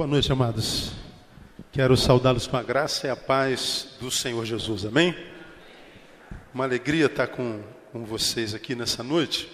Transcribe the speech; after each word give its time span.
Boa 0.00 0.08
noite, 0.08 0.32
amados. 0.32 0.92
Quero 1.70 1.94
saudá-los 1.94 2.46
com 2.46 2.56
a 2.56 2.62
graça 2.62 3.06
e 3.06 3.10
a 3.10 3.14
paz 3.14 3.98
do 4.00 4.10
Senhor 4.10 4.46
Jesus. 4.46 4.86
Amém? 4.86 5.14
Uma 6.54 6.64
alegria 6.64 7.04
estar 7.04 7.26
com, 7.26 7.62
com 7.92 8.02
vocês 8.06 8.54
aqui 8.54 8.74
nessa 8.74 9.02
noite. 9.02 9.46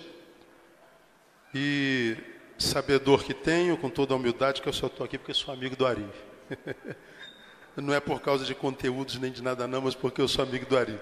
E 1.52 2.16
sabedor 2.56 3.24
que 3.24 3.34
tenho, 3.34 3.77
com 3.77 3.90
toda 3.90 4.14
a 4.14 4.16
humildade, 4.16 4.62
que 4.62 4.68
eu 4.68 4.72
só 4.72 4.86
estou 4.86 5.04
aqui 5.04 5.18
porque 5.18 5.34
sou 5.34 5.52
amigo 5.52 5.74
do 5.74 5.84
Ari. 5.84 6.06
Não 7.76 7.92
é 7.92 7.98
por 7.98 8.20
causa 8.20 8.44
de 8.44 8.54
conteúdos 8.54 9.18
nem 9.18 9.32
de 9.32 9.42
nada 9.42 9.66
não, 9.66 9.80
mas 9.80 9.96
porque 9.96 10.20
eu 10.20 10.28
sou 10.28 10.44
amigo 10.44 10.64
do 10.64 10.78
Ari. 10.78 10.96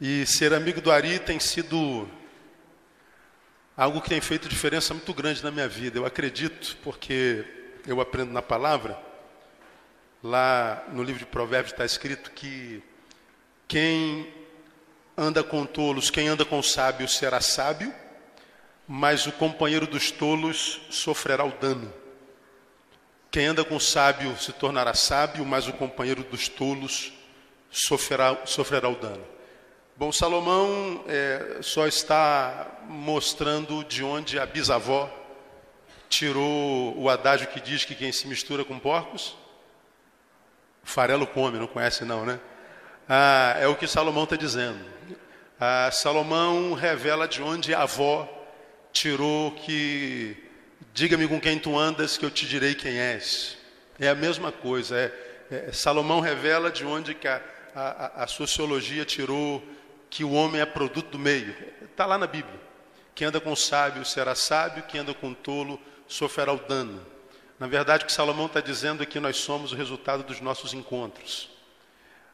E 0.00 0.24
ser 0.24 0.54
amigo 0.54 0.80
do 0.80 0.90
Ari 0.90 1.18
tem 1.18 1.38
sido 1.38 2.08
algo 3.76 4.00
que 4.00 4.08
tem 4.08 4.22
feito 4.22 4.48
diferença 4.48 4.94
muito 4.94 5.12
grande 5.12 5.44
na 5.44 5.50
minha 5.50 5.68
vida. 5.68 5.98
Eu 5.98 6.06
acredito, 6.06 6.78
porque 6.82 7.57
eu 7.86 8.00
aprendo 8.00 8.32
na 8.32 8.42
palavra. 8.42 8.98
Lá 10.22 10.84
no 10.92 11.02
livro 11.02 11.20
de 11.20 11.26
Provérbios 11.26 11.72
está 11.72 11.84
escrito 11.84 12.30
que 12.32 12.82
quem 13.66 14.32
anda 15.16 15.42
com 15.42 15.66
tolos, 15.66 16.10
quem 16.10 16.28
anda 16.28 16.44
com 16.44 16.62
sábios 16.62 17.16
será 17.16 17.40
sábio, 17.40 17.94
mas 18.86 19.26
o 19.26 19.32
companheiro 19.32 19.86
dos 19.86 20.10
tolos 20.10 20.80
sofrerá 20.90 21.44
o 21.44 21.52
dano. 21.52 21.92
Quem 23.30 23.46
anda 23.46 23.64
com 23.64 23.78
sábio 23.78 24.36
se 24.38 24.52
tornará 24.52 24.94
sábio, 24.94 25.44
mas 25.44 25.68
o 25.68 25.72
companheiro 25.72 26.24
dos 26.24 26.48
tolos 26.48 27.12
sofrerá, 27.70 28.38
sofrerá 28.46 28.88
o 28.88 28.96
dano. 28.96 29.24
Bom, 29.96 30.10
Salomão 30.12 31.04
é, 31.06 31.58
só 31.60 31.86
está 31.86 32.80
mostrando 32.88 33.84
de 33.84 34.02
onde 34.02 34.38
a 34.38 34.46
bisavó 34.46 35.12
tirou 36.08 36.96
o 36.98 37.08
adágio 37.08 37.48
que 37.48 37.60
diz 37.60 37.84
que 37.84 37.94
quem 37.94 38.10
se 38.12 38.26
mistura 38.26 38.64
com 38.64 38.78
porcos, 38.78 39.36
farelo 40.82 41.26
come, 41.26 41.58
não 41.58 41.66
conhece 41.66 42.04
não, 42.04 42.24
né? 42.24 42.40
Ah, 43.08 43.56
é 43.58 43.66
o 43.66 43.76
que 43.76 43.86
Salomão 43.86 44.24
está 44.24 44.36
dizendo. 44.36 44.78
Ah, 45.60 45.90
Salomão 45.92 46.72
revela 46.74 47.26
de 47.26 47.42
onde 47.42 47.74
a 47.74 47.82
avó 47.82 48.28
tirou 48.92 49.52
que 49.52 50.36
diga-me 50.92 51.28
com 51.28 51.40
quem 51.40 51.58
tu 51.58 51.78
andas 51.78 52.16
que 52.16 52.24
eu 52.24 52.30
te 52.30 52.46
direi 52.46 52.74
quem 52.74 52.98
és. 52.98 53.56
É 53.98 54.08
a 54.08 54.14
mesma 54.14 54.52
coisa. 54.52 54.96
É, 54.96 55.66
é, 55.68 55.72
Salomão 55.72 56.20
revela 56.20 56.70
de 56.70 56.84
onde 56.84 57.16
a, 57.26 57.40
a, 57.74 58.24
a 58.24 58.26
sociologia 58.26 59.04
tirou 59.04 59.62
que 60.10 60.24
o 60.24 60.32
homem 60.32 60.60
é 60.60 60.66
produto 60.66 61.10
do 61.10 61.18
meio. 61.18 61.54
Está 61.82 62.06
lá 62.06 62.18
na 62.18 62.26
Bíblia. 62.26 62.60
Quem 63.18 63.26
anda 63.26 63.40
com 63.40 63.56
sábio 63.56 64.04
será 64.04 64.36
sábio, 64.36 64.84
quem 64.84 65.00
anda 65.00 65.12
com 65.12 65.34
tolo 65.34 65.80
sofrerá 66.06 66.52
o 66.52 66.56
dano. 66.56 67.04
Na 67.58 67.66
verdade, 67.66 68.04
o 68.04 68.06
que 68.06 68.12
Salomão 68.12 68.46
está 68.46 68.60
dizendo 68.60 69.02
é 69.02 69.06
que 69.06 69.18
nós 69.18 69.38
somos 69.38 69.72
o 69.72 69.74
resultado 69.74 70.22
dos 70.22 70.40
nossos 70.40 70.72
encontros. 70.72 71.50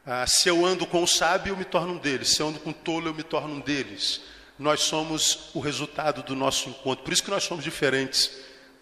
Ah, 0.04 0.26
se 0.26 0.46
eu 0.46 0.62
ando 0.66 0.86
com 0.86 1.02
o 1.02 1.08
sábio, 1.08 1.52
eu 1.52 1.56
me 1.56 1.64
torno 1.64 1.94
um 1.94 1.96
deles. 1.96 2.34
Se 2.34 2.42
eu 2.42 2.48
ando 2.48 2.60
com 2.60 2.68
o 2.68 2.74
tolo, 2.74 3.08
eu 3.08 3.14
me 3.14 3.22
torno 3.22 3.54
um 3.54 3.60
deles. 3.60 4.20
Nós 4.58 4.82
somos 4.82 5.48
o 5.54 5.58
resultado 5.58 6.22
do 6.22 6.36
nosso 6.36 6.68
encontro. 6.68 7.02
Por 7.02 7.14
isso 7.14 7.24
que 7.24 7.30
nós 7.30 7.44
somos 7.44 7.64
diferentes, 7.64 8.30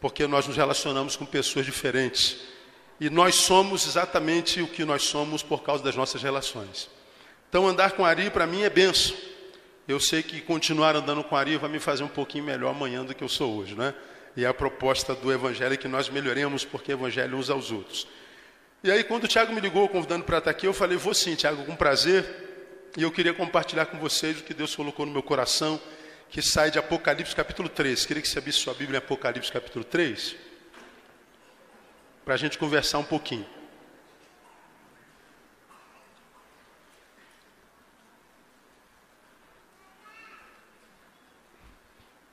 porque 0.00 0.26
nós 0.26 0.44
nos 0.44 0.56
relacionamos 0.56 1.14
com 1.14 1.24
pessoas 1.24 1.64
diferentes. 1.64 2.36
E 2.98 3.08
nós 3.10 3.36
somos 3.36 3.86
exatamente 3.86 4.60
o 4.60 4.66
que 4.66 4.84
nós 4.84 5.04
somos 5.04 5.40
por 5.40 5.62
causa 5.62 5.84
das 5.84 5.94
nossas 5.94 6.20
relações. 6.20 6.90
Então, 7.48 7.64
andar 7.68 7.92
com 7.92 8.04
Ari 8.04 8.28
para 8.28 8.44
mim 8.44 8.62
é 8.62 8.70
benção. 8.70 9.16
Eu 9.86 9.98
sei 9.98 10.22
que 10.22 10.40
continuar 10.40 10.94
andando 10.94 11.24
com 11.24 11.34
Ari 11.34 11.56
vai 11.56 11.68
me 11.68 11.80
fazer 11.80 12.04
um 12.04 12.08
pouquinho 12.08 12.44
melhor 12.44 12.70
amanhã 12.70 13.04
do 13.04 13.14
que 13.14 13.24
eu 13.24 13.28
sou 13.28 13.56
hoje, 13.58 13.74
né? 13.74 13.92
E 14.36 14.46
a 14.46 14.54
proposta 14.54 15.14
do 15.14 15.32
Evangelho 15.32 15.74
é 15.74 15.76
que 15.76 15.88
nós 15.88 16.08
melhoremos, 16.08 16.64
porque 16.64 16.92
Evangelho 16.92 17.36
uns 17.36 17.50
aos 17.50 17.72
outros. 17.72 18.06
E 18.84 18.90
aí, 18.90 19.02
quando 19.02 19.24
o 19.24 19.28
Tiago 19.28 19.52
me 19.52 19.60
ligou 19.60 19.88
convidando 19.88 20.24
para 20.24 20.38
estar 20.38 20.50
aqui, 20.50 20.66
eu 20.66 20.72
falei: 20.72 20.96
vou 20.96 21.12
sim, 21.12 21.34
Tiago, 21.34 21.64
com 21.64 21.74
prazer. 21.74 22.24
E 22.96 23.02
eu 23.02 23.10
queria 23.10 23.34
compartilhar 23.34 23.86
com 23.86 23.98
vocês 23.98 24.38
o 24.38 24.44
que 24.44 24.54
Deus 24.54 24.74
colocou 24.76 25.04
no 25.04 25.12
meu 25.12 25.22
coração, 25.22 25.80
que 26.30 26.40
sai 26.40 26.70
de 26.70 26.78
Apocalipse 26.78 27.34
capítulo 27.34 27.68
3. 27.68 28.06
Queria 28.06 28.22
que 28.22 28.28
você 28.28 28.38
abrisse 28.38 28.58
sua 28.58 28.74
Bíblia 28.74 28.98
em 28.98 28.98
Apocalipse 28.98 29.50
capítulo 29.50 29.84
3, 29.84 30.36
para 32.24 32.34
a 32.34 32.36
gente 32.36 32.56
conversar 32.56 32.98
um 32.98 33.04
pouquinho. 33.04 33.46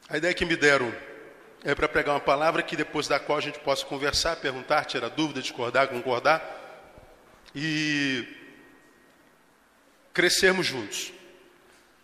A 0.09 0.17
ideia 0.17 0.33
que 0.33 0.43
me 0.43 0.55
deram 0.55 0.91
é 1.63 1.75
para 1.75 1.87
pregar 1.87 2.15
uma 2.15 2.19
palavra 2.19 2.63
que 2.63 2.75
depois 2.75 3.07
da 3.07 3.19
qual 3.19 3.37
a 3.37 3.41
gente 3.41 3.59
possa 3.59 3.85
conversar, 3.85 4.37
perguntar, 4.37 4.85
tirar 4.85 5.09
dúvida, 5.09 5.39
discordar, 5.39 5.87
concordar 5.87 6.41
e 7.53 8.27
crescermos 10.11 10.65
juntos. 10.65 11.13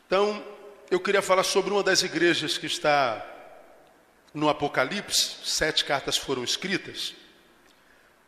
Então, 0.05 0.45
eu 0.91 0.99
queria 0.99 1.21
falar 1.23 1.44
sobre 1.44 1.71
uma 1.71 1.81
das 1.81 2.03
igrejas 2.03 2.59
que 2.59 2.67
está 2.67 3.25
no 4.35 4.49
Apocalipse, 4.49 5.38
sete 5.44 5.83
cartas 5.83 6.15
foram 6.15 6.44
escritas. 6.44 7.15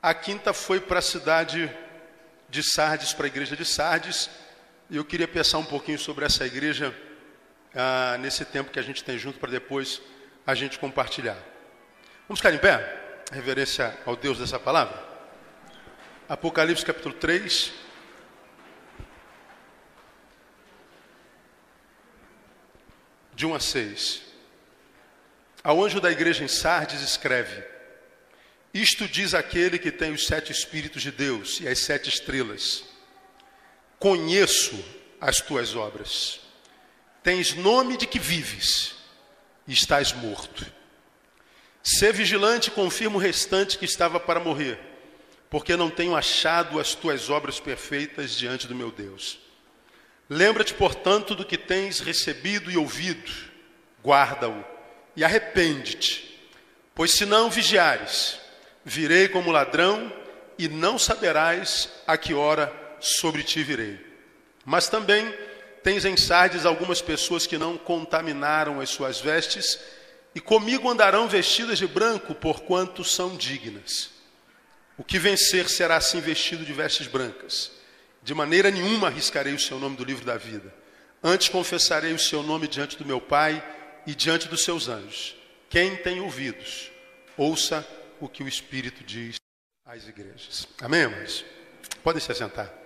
A 0.02 0.12
quinta 0.12 0.54
foi 0.54 0.80
para 0.80 0.98
a 0.98 1.04
cidade 1.04 1.72
de 2.50 2.64
Sardes, 2.64 3.14
para 3.14 3.28
a 3.28 3.28
igreja 3.28 3.56
de 3.56 3.64
Sardes, 3.64 4.28
e 4.90 4.98
eu 4.98 5.06
queria 5.06 5.28
pensar 5.28 5.60
um 5.60 5.66
pouquinho 5.66 6.00
sobre 6.00 6.26
essa 6.26 6.48
igreja 6.48 6.96
ah, 7.78 8.18
nesse 8.18 8.44
tempo 8.44 8.72
que 8.72 8.80
a 8.80 8.82
gente 8.82 9.04
tem 9.04 9.20
junto 9.20 9.38
para 9.38 9.52
depois 9.52 10.02
a 10.46 10.56
gente 10.56 10.80
compartilhar. 10.80 11.38
Vamos 12.28 12.40
ficar 12.40 12.52
em 12.52 12.58
pé? 12.58 13.22
Reverência 13.32 13.96
ao 14.04 14.16
Deus 14.16 14.40
dessa 14.40 14.60
palavra. 14.60 15.06
Apocalipse 16.28 16.84
capítulo 16.84 17.14
3. 17.14 17.72
De 23.36 23.46
1 23.46 23.54
a 23.54 23.60
6. 23.60 24.22
Ao 25.64 25.84
anjo 25.84 26.02
da 26.02 26.10
igreja 26.10 26.44
em 26.44 26.48
Sardes 26.48 27.02
escreve: 27.02 27.64
Isto 28.74 29.08
diz 29.08 29.36
aquele 29.36 29.78
que 29.78 29.92
tem 29.92 30.12
os 30.12 30.26
sete 30.26 30.52
Espíritos 30.52 31.04
de 31.04 31.12
Deus 31.12 31.60
e 31.62 31.68
as 31.68 31.78
sete 31.78 32.10
estrelas: 32.10 32.86
Conheço 34.00 34.84
as 35.22 35.40
tuas 35.42 35.76
obras 35.76 36.47
tens 37.28 37.54
nome 37.56 37.98
de 37.98 38.08
que 38.08 38.20
vives 38.20 38.96
e 39.68 39.74
estás 39.74 40.14
morto. 40.14 40.66
Sê 41.84 42.14
vigilante 42.14 42.72
confirma 42.72 43.18
o 43.18 43.20
restante 43.20 43.78
que 43.78 43.84
estava 43.84 44.18
para 44.18 44.40
morrer, 44.40 44.80
porque 45.50 45.76
não 45.76 45.90
tenho 45.90 46.16
achado 46.16 46.80
as 46.80 46.96
tuas 46.96 47.30
obras 47.30 47.60
perfeitas 47.60 48.32
diante 48.32 48.66
do 48.66 48.74
meu 48.74 48.90
Deus. 48.90 49.40
Lembra-te, 50.30 50.74
portanto, 50.74 51.36
do 51.36 51.44
que 51.44 51.58
tens 51.58 52.00
recebido 52.00 52.72
e 52.72 52.78
ouvido, 52.78 53.30
guarda-o 54.02 54.64
e 55.14 55.22
arrepende-te, 55.22 56.34
pois 56.96 57.12
se 57.12 57.26
não 57.26 57.50
vigiares, 57.50 58.40
virei 58.86 59.28
como 59.28 59.52
ladrão 59.52 60.14
e 60.58 60.70
não 60.70 60.98
saberás 60.98 61.90
a 62.08 62.16
que 62.16 62.34
hora 62.34 62.74
sobre 63.02 63.44
ti 63.44 63.64
virei. 63.64 64.00
Mas 64.64 64.88
também 64.88 65.30
Tens 65.88 66.04
em 66.04 66.18
Sardes 66.18 66.66
algumas 66.66 67.02
pessoas 67.02 67.48
que 67.48 67.58
não 67.58 67.78
contaminaram 67.78 68.82
as 68.82 68.90
suas 68.90 69.22
vestes, 69.22 69.80
e 70.36 70.42
comigo 70.42 70.90
andarão 70.90 71.30
vestidas 71.30 71.78
de 71.78 71.88
branco, 71.88 72.36
porquanto 72.36 73.06
são 73.06 73.38
dignas. 73.38 74.10
O 74.98 75.04
que 75.06 75.18
vencer 75.18 75.70
será 75.70 75.96
assim 75.96 76.20
vestido 76.20 76.66
de 76.66 76.74
vestes 76.74 77.08
brancas. 77.08 77.72
De 78.22 78.34
maneira 78.34 78.70
nenhuma 78.70 79.08
arriscarei 79.08 79.54
o 79.54 79.60
seu 79.60 79.80
nome 79.80 79.96
do 79.96 80.04
livro 80.04 80.26
da 80.26 80.36
vida. 80.36 80.76
Antes 81.24 81.48
confessarei 81.48 82.12
o 82.12 82.20
seu 82.20 82.44
nome 82.44 82.68
diante 82.68 82.98
do 82.98 83.06
meu 83.06 83.22
Pai 83.22 83.64
e 84.06 84.14
diante 84.14 84.50
dos 84.50 84.66
seus 84.66 84.90
anjos. 84.90 85.38
Quem 85.70 85.96
tem 85.96 86.20
ouvidos, 86.20 86.92
ouça 87.38 87.88
o 88.20 88.28
que 88.28 88.44
o 88.44 88.48
Espírito 88.50 89.06
diz 89.06 89.38
às 89.86 90.06
igrejas. 90.06 90.68
Amém, 90.82 91.00
irmãos? 91.00 91.46
Podem 92.04 92.22
se 92.22 92.30
assentar. 92.30 92.77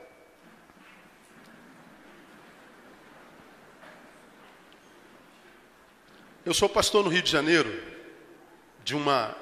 Eu 6.44 6.56
sou 6.56 6.68
pastor 6.68 7.04
no 7.04 7.10
Rio 7.10 7.22
de 7.22 7.30
Janeiro, 7.30 7.72
de 8.84 8.96
uma, 8.96 9.36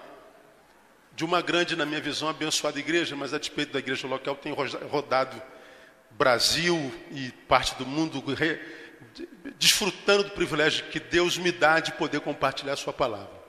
de 1.15 1.23
uma 1.23 1.41
grande, 1.41 1.73
na 1.77 1.85
minha 1.85 2.01
visão, 2.01 2.27
abençoada 2.27 2.77
igreja, 2.77 3.15
mas 3.15 3.33
a 3.33 3.39
despeito 3.39 3.71
da 3.71 3.79
igreja 3.79 4.05
local, 4.05 4.35
tenho 4.35 4.53
rodado 4.89 5.41
Brasil 6.11 6.93
e 7.11 7.31
parte 7.47 7.73
do 7.75 7.85
mundo, 7.85 8.19
re, 8.33 8.59
desfrutando 9.57 10.25
do 10.25 10.31
privilégio 10.31 10.87
que 10.87 10.99
Deus 10.99 11.37
me 11.37 11.53
dá 11.53 11.79
de 11.79 11.93
poder 11.93 12.19
compartilhar 12.19 12.73
a 12.73 12.77
sua 12.77 12.91
palavra. 12.91 13.39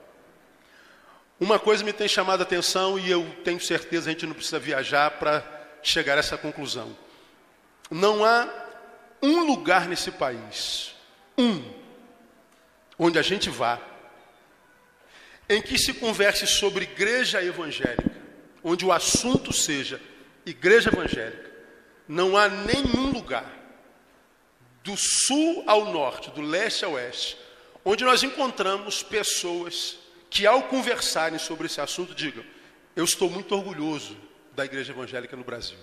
Uma 1.41 1.59
coisa 1.59 1.83
me 1.83 1.93
tem 1.93 2.07
chamado 2.07 2.41
a 2.41 2.45
atenção 2.45 3.01
e 3.01 3.11
eu 3.11 3.29
tenho 3.43 3.61
certeza 3.61 4.11
a 4.11 4.13
gente 4.13 4.27
não 4.27 4.35
precisa 4.35 4.61
viajar 4.61 5.11
para 5.13 5.43
chegar 5.83 6.17
a 6.17 6.21
essa 6.21 6.39
conclusão. 6.39 6.97
Não 7.91 8.25
há 8.25 8.49
um 9.21 9.45
lugar 9.45 9.89
nesse 9.89 10.13
país, 10.13 10.95
um, 11.37 11.80
onde 13.03 13.19
a 13.19 13.23
gente 13.23 13.49
vá, 13.49 13.81
em 15.49 15.63
que 15.63 15.79
se 15.79 15.95
converse 15.95 16.47
sobre 16.47 16.85
igreja 16.85 17.43
evangélica, 17.43 18.15
onde 18.63 18.85
o 18.85 18.93
assunto 18.93 19.55
seja 19.55 19.99
igreja 20.45 20.91
evangélica, 20.91 21.51
não 22.07 22.37
há 22.37 22.47
nenhum 22.47 23.11
lugar, 23.11 23.59
do 24.85 24.95
sul 24.99 25.65
ao 25.67 25.93
norte, 25.93 26.31
do 26.31 26.43
leste 26.43 26.85
ao 26.85 26.93
oeste, 26.93 27.39
onde 27.85 28.05
nós 28.05 28.23
encontramos 28.23 29.03
pessoas 29.03 29.99
que, 30.29 30.47
ao 30.47 30.65
conversarem 30.65 31.39
sobre 31.39 31.67
esse 31.67 31.81
assunto, 31.81 32.15
digam: 32.15 32.45
Eu 32.95 33.05
estou 33.05 33.31
muito 33.31 33.55
orgulhoso 33.55 34.17
da 34.55 34.65
igreja 34.65 34.93
evangélica 34.93 35.37
no 35.37 35.45
Brasil. 35.45 35.79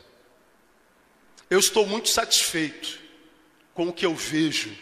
Eu 1.50 1.60
estou 1.60 1.86
muito 1.86 2.10
satisfeito 2.10 3.00
com 3.74 3.88
o 3.88 3.94
que 3.94 4.06
eu 4.06 4.14
vejo 4.14 4.76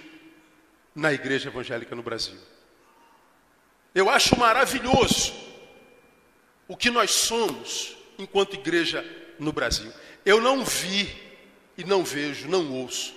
na 0.95 1.11
igreja 1.11 1.49
evangélica 1.49 1.93
no 1.93 2.01
Brasil. 2.01 2.39
Eu 3.93 4.09
acho 4.09 4.37
maravilhoso 4.39 5.33
o 6.67 6.75
que 6.75 6.89
nós 6.89 7.11
somos 7.11 7.95
enquanto 8.17 8.55
igreja 8.55 9.05
no 9.37 9.51
Brasil. 9.51 9.91
Eu 10.25 10.41
não 10.41 10.63
vi 10.63 11.13
e 11.77 11.83
não 11.83 12.03
vejo, 12.03 12.47
não 12.47 12.71
ouço, 12.71 13.13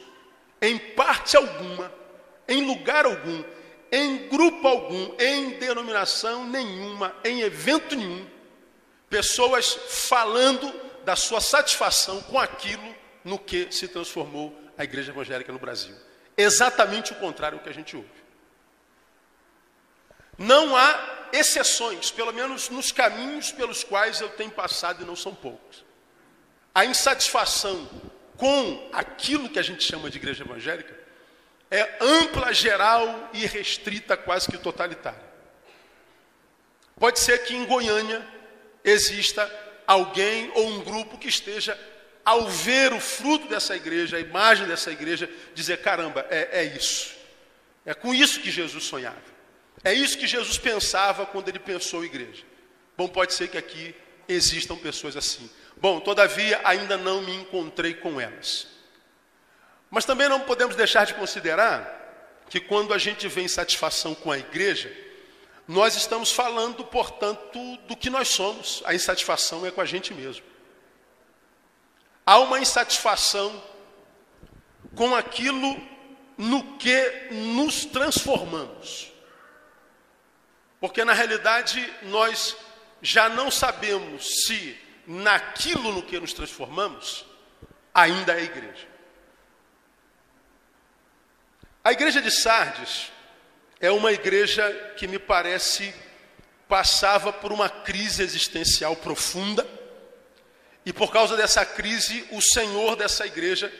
em 0.60 0.76
parte 0.76 1.36
alguma, 1.36 1.92
em 2.48 2.66
lugar 2.66 3.06
algum, 3.06 3.44
em 3.90 4.28
grupo 4.28 4.66
algum, 4.66 5.14
em 5.18 5.50
denominação 5.58 6.44
nenhuma, 6.46 7.14
em 7.24 7.40
evento 7.40 7.94
nenhum, 7.94 8.26
pessoas 9.08 9.72
falando 9.88 10.72
da 11.04 11.16
sua 11.16 11.40
satisfação 11.40 12.20
com 12.22 12.38
aquilo 12.38 12.94
no 13.24 13.38
que 13.38 13.68
se 13.70 13.88
transformou 13.88 14.56
a 14.76 14.84
igreja 14.84 15.12
evangélica 15.12 15.52
no 15.52 15.58
Brasil. 15.58 15.94
Exatamente 16.38 17.12
o 17.12 17.16
contrário 17.16 17.58
do 17.58 17.64
que 17.64 17.68
a 17.68 17.74
gente 17.74 17.96
ouve. 17.96 18.08
Não 20.38 20.76
há 20.76 21.28
exceções, 21.32 22.12
pelo 22.12 22.32
menos 22.32 22.68
nos 22.68 22.92
caminhos 22.92 23.50
pelos 23.50 23.82
quais 23.82 24.20
eu 24.20 24.28
tenho 24.28 24.52
passado, 24.52 25.02
e 25.02 25.04
não 25.04 25.16
são 25.16 25.34
poucos. 25.34 25.84
A 26.72 26.84
insatisfação 26.84 27.90
com 28.36 28.88
aquilo 28.92 29.48
que 29.48 29.58
a 29.58 29.62
gente 29.62 29.82
chama 29.82 30.08
de 30.08 30.16
igreja 30.16 30.44
evangélica 30.44 30.96
é 31.70 31.98
ampla, 32.00 32.52
geral 32.54 33.28
e 33.32 33.44
restrita, 33.44 34.16
quase 34.16 34.48
que 34.48 34.56
totalitária. 34.56 35.26
Pode 36.96 37.18
ser 37.18 37.44
que 37.44 37.54
em 37.54 37.66
Goiânia 37.66 38.24
exista 38.84 39.50
alguém 39.86 40.52
ou 40.54 40.68
um 40.68 40.84
grupo 40.84 41.18
que 41.18 41.28
esteja, 41.28 41.76
ao 42.28 42.46
ver 42.46 42.92
o 42.92 43.00
fruto 43.00 43.48
dessa 43.48 43.74
igreja, 43.74 44.18
a 44.18 44.20
imagem 44.20 44.66
dessa 44.66 44.90
igreja, 44.90 45.30
dizer: 45.54 45.78
caramba, 45.78 46.26
é, 46.28 46.60
é 46.60 46.64
isso. 46.64 47.16
É 47.86 47.94
com 47.94 48.12
isso 48.12 48.40
que 48.40 48.50
Jesus 48.50 48.84
sonhava. 48.84 49.16
É 49.82 49.94
isso 49.94 50.18
que 50.18 50.26
Jesus 50.26 50.58
pensava 50.58 51.24
quando 51.24 51.48
ele 51.48 51.58
pensou 51.58 52.04
igreja. 52.04 52.44
Bom, 52.98 53.08
pode 53.08 53.32
ser 53.32 53.48
que 53.48 53.56
aqui 53.56 53.94
existam 54.28 54.76
pessoas 54.76 55.16
assim. 55.16 55.48
Bom, 55.78 56.00
todavia 56.00 56.60
ainda 56.64 56.98
não 56.98 57.22
me 57.22 57.34
encontrei 57.34 57.94
com 57.94 58.20
elas. 58.20 58.66
Mas 59.90 60.04
também 60.04 60.28
não 60.28 60.40
podemos 60.40 60.76
deixar 60.76 61.06
de 61.06 61.14
considerar 61.14 62.42
que 62.50 62.60
quando 62.60 62.92
a 62.92 62.98
gente 62.98 63.26
vê 63.26 63.40
insatisfação 63.40 64.14
com 64.14 64.30
a 64.30 64.38
igreja, 64.38 64.94
nós 65.66 65.96
estamos 65.96 66.30
falando, 66.30 66.84
portanto, 66.84 67.78
do 67.86 67.96
que 67.96 68.10
nós 68.10 68.28
somos. 68.28 68.82
A 68.84 68.94
insatisfação 68.94 69.64
é 69.64 69.70
com 69.70 69.80
a 69.80 69.86
gente 69.86 70.12
mesmo. 70.12 70.44
Há 72.28 72.40
uma 72.40 72.60
insatisfação 72.60 73.64
com 74.94 75.14
aquilo 75.14 75.80
no 76.36 76.76
que 76.76 77.28
nos 77.30 77.86
transformamos. 77.86 79.10
Porque 80.78 81.06
na 81.06 81.14
realidade 81.14 81.90
nós 82.02 82.54
já 83.00 83.30
não 83.30 83.50
sabemos 83.50 84.44
se 84.44 84.78
naquilo 85.06 85.90
no 85.90 86.02
que 86.02 86.20
nos 86.20 86.34
transformamos, 86.34 87.24
ainda 87.94 88.38
é 88.38 88.44
igreja. 88.44 88.86
A 91.82 91.92
igreja 91.92 92.20
de 92.20 92.30
Sardes 92.30 93.10
é 93.80 93.90
uma 93.90 94.12
igreja 94.12 94.70
que 94.98 95.06
me 95.06 95.18
parece 95.18 95.94
passava 96.68 97.32
por 97.32 97.52
uma 97.52 97.70
crise 97.70 98.22
existencial 98.22 98.94
profunda, 98.96 99.77
e 100.88 100.92
por 100.94 101.12
causa 101.12 101.36
dessa 101.36 101.66
crise, 101.66 102.26
o 102.30 102.40
Senhor 102.40 102.96
dessa 102.96 103.26
igreja 103.26 103.70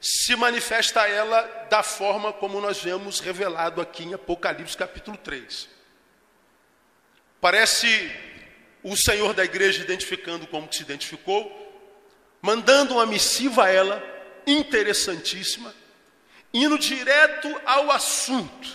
se 0.00 0.34
manifesta 0.34 1.02
a 1.02 1.08
ela 1.08 1.42
da 1.70 1.80
forma 1.80 2.32
como 2.32 2.60
nós 2.60 2.82
vemos 2.82 3.20
revelado 3.20 3.80
aqui 3.80 4.02
em 4.02 4.14
Apocalipse 4.14 4.76
capítulo 4.76 5.16
3. 5.16 5.68
Parece 7.40 8.10
o 8.82 8.96
Senhor 8.96 9.32
da 9.32 9.44
igreja 9.44 9.80
identificando 9.80 10.44
como 10.48 10.66
que 10.66 10.74
se 10.74 10.82
identificou, 10.82 11.46
mandando 12.42 12.94
uma 12.94 13.06
missiva 13.06 13.66
a 13.66 13.70
ela, 13.70 14.02
interessantíssima, 14.44 15.72
indo 16.52 16.76
direto 16.76 17.48
ao 17.64 17.92
assunto. 17.92 18.68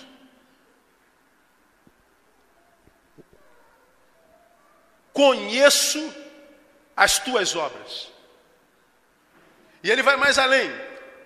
Conheço 5.11 6.20
as 7.01 7.17
tuas 7.17 7.55
obras. 7.55 8.11
E 9.83 9.89
ele 9.89 10.03
vai 10.03 10.15
mais 10.17 10.37
além. 10.37 10.69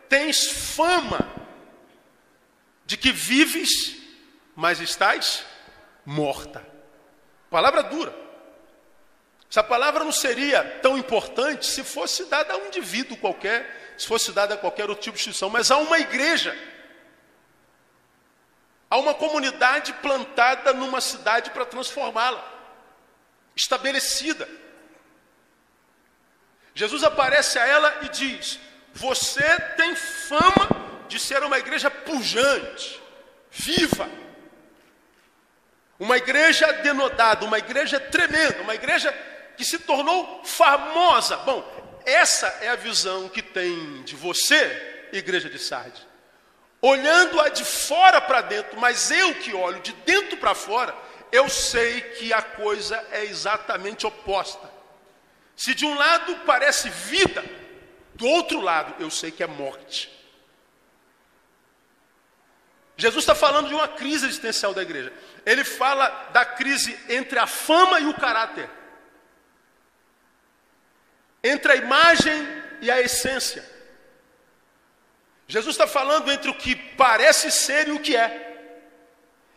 Tens 0.07 0.47
fama 0.73 1.19
de 2.85 2.95
que 2.95 3.11
vives, 3.11 3.97
mas 4.55 4.79
estás 4.79 5.45
morta. 6.05 6.65
Palavra 7.49 7.83
dura. 7.83 8.15
Essa 9.51 9.61
palavra 9.61 10.05
não 10.05 10.13
seria 10.13 10.63
tão 10.81 10.97
importante 10.97 11.65
se 11.65 11.83
fosse 11.83 12.23
dada 12.23 12.53
a 12.53 12.57
um 12.57 12.67
indivíduo 12.67 13.17
qualquer, 13.17 13.95
se 13.97 14.07
fosse 14.07 14.31
dada 14.31 14.53
a 14.53 14.57
qualquer 14.57 14.89
outro 14.89 15.03
tipo 15.03 15.17
de 15.17 15.23
instituição, 15.23 15.49
mas 15.49 15.71
a 15.71 15.75
uma 15.77 15.99
igreja. 15.99 16.57
A 18.89 18.95
uma 18.95 19.13
comunidade 19.13 19.91
plantada 19.95 20.71
numa 20.71 21.01
cidade 21.01 21.49
para 21.49 21.65
transformá-la, 21.65 22.49
estabelecida. 23.53 24.47
Jesus 26.75 27.03
aparece 27.05 27.57
a 27.57 27.65
ela 27.65 27.99
e 28.01 28.09
diz: 28.09 28.59
Você 28.93 29.59
tem 29.77 29.95
fama 29.95 30.67
de 31.07 31.17
ser 31.17 31.41
uma 31.41 31.57
igreja 31.57 31.89
pujante, 31.89 33.01
viva, 33.49 34.09
uma 35.97 36.17
igreja 36.17 36.71
denodada, 36.73 37.45
uma 37.45 37.57
igreja 37.57 37.97
tremenda, 37.97 38.61
uma 38.61 38.75
igreja 38.75 39.11
que 39.55 39.63
se 39.63 39.79
tornou 39.79 40.43
famosa. 40.43 41.37
Bom, 41.37 41.63
essa 42.05 42.47
é 42.61 42.67
a 42.67 42.75
visão 42.75 43.29
que 43.29 43.41
tem 43.41 44.03
de 44.03 44.15
você, 44.15 45.07
igreja 45.13 45.49
de 45.49 45.57
Sardes. 45.57 46.05
Olhando-a 46.81 47.47
de 47.47 47.63
fora 47.63 48.19
para 48.19 48.41
dentro, 48.41 48.77
mas 48.77 49.09
eu 49.09 49.33
que 49.35 49.53
olho 49.53 49.79
de 49.79 49.93
dentro 49.93 50.35
para 50.37 50.53
fora, 50.53 50.93
eu 51.31 51.47
sei 51.47 52.01
que 52.01 52.33
a 52.33 52.41
coisa 52.41 53.01
é 53.11 53.23
exatamente 53.23 54.05
oposta. 54.05 54.74
Se 55.55 55.73
de 55.73 55.85
um 55.85 55.95
lado 55.95 56.35
parece 56.45 56.89
vida, 56.89 57.43
do 58.13 58.27
outro 58.27 58.59
lado 58.59 58.95
eu 59.01 59.09
sei 59.09 59.31
que 59.31 59.43
é 59.43 59.47
morte. 59.47 60.11
Jesus 62.97 63.23
está 63.23 63.35
falando 63.35 63.67
de 63.67 63.73
uma 63.73 63.87
crise 63.87 64.25
existencial 64.25 64.73
da 64.73 64.81
igreja. 64.81 65.11
Ele 65.45 65.63
fala 65.63 66.07
da 66.31 66.45
crise 66.45 66.97
entre 67.09 67.37
a 67.37 67.45
fama 67.45 67.99
e 67.99 68.07
o 68.07 68.13
caráter 68.13 68.69
entre 71.45 71.73
a 71.73 71.75
imagem 71.75 72.35
e 72.81 72.89
a 72.89 72.99
essência. 72.99 73.63
Jesus 75.47 75.75
está 75.75 75.85
falando 75.85 76.31
entre 76.31 76.49
o 76.49 76.55
que 76.55 76.75
parece 76.75 77.51
ser 77.51 77.87
e 77.87 77.91
o 77.91 77.99
que 77.99 78.17
é. 78.17 78.29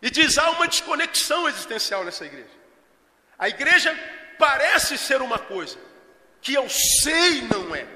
E 0.03 0.11
diz: 0.11 0.37
há 0.37 0.51
uma 0.51 0.69
desconexão 0.69 1.49
existencial 1.49 2.05
nessa 2.05 2.27
igreja. 2.27 2.59
A 3.39 3.49
igreja 3.49 3.91
parece 4.39 4.99
ser 4.99 5.23
uma 5.23 5.39
coisa 5.39 5.79
que 6.41 6.55
eu 6.55 6.69
sei 6.69 7.43
não 7.43 7.75
é. 7.75 7.87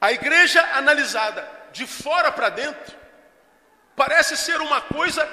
A 0.00 0.12
igreja 0.12 0.62
analisada 0.74 1.48
de 1.72 1.86
fora 1.86 2.30
para 2.30 2.50
dentro 2.50 2.94
parece 3.96 4.36
ser 4.36 4.60
uma 4.60 4.80
coisa 4.80 5.26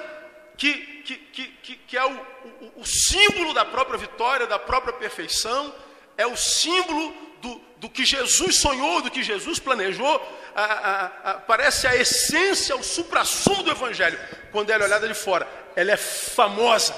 que, 0.56 0.72
que, 1.02 1.16
que, 1.16 1.76
que, 1.76 1.96
é 1.96 2.04
o, 2.04 2.12
o, 2.12 2.80
o 2.80 2.84
símbolo 2.84 3.52
da 3.52 3.64
própria 3.64 3.98
vitória, 3.98 4.46
da 4.46 4.58
própria 4.58 4.92
perfeição, 4.92 5.74
é 6.16 6.26
o 6.26 6.36
símbolo 6.36 7.14
do, 7.40 7.60
do 7.78 7.90
que 7.90 8.04
Jesus 8.04 8.56
sonhou, 8.56 9.02
do 9.02 9.10
que 9.10 9.22
Jesus 9.22 9.58
planejou, 9.58 10.20
a, 10.54 10.64
a, 10.64 11.06
a, 11.30 11.34
parece 11.34 11.86
a 11.86 11.96
essência, 11.96 12.76
o 12.76 12.82
suprassumo 12.82 13.62
do 13.62 13.70
Evangelho. 13.70 14.18
Quando 14.52 14.70
ela 14.70 14.84
é 14.84 14.86
olhada 14.86 15.08
de 15.08 15.14
fora, 15.14 15.48
ela 15.74 15.90
é 15.90 15.96
famosa, 15.96 16.94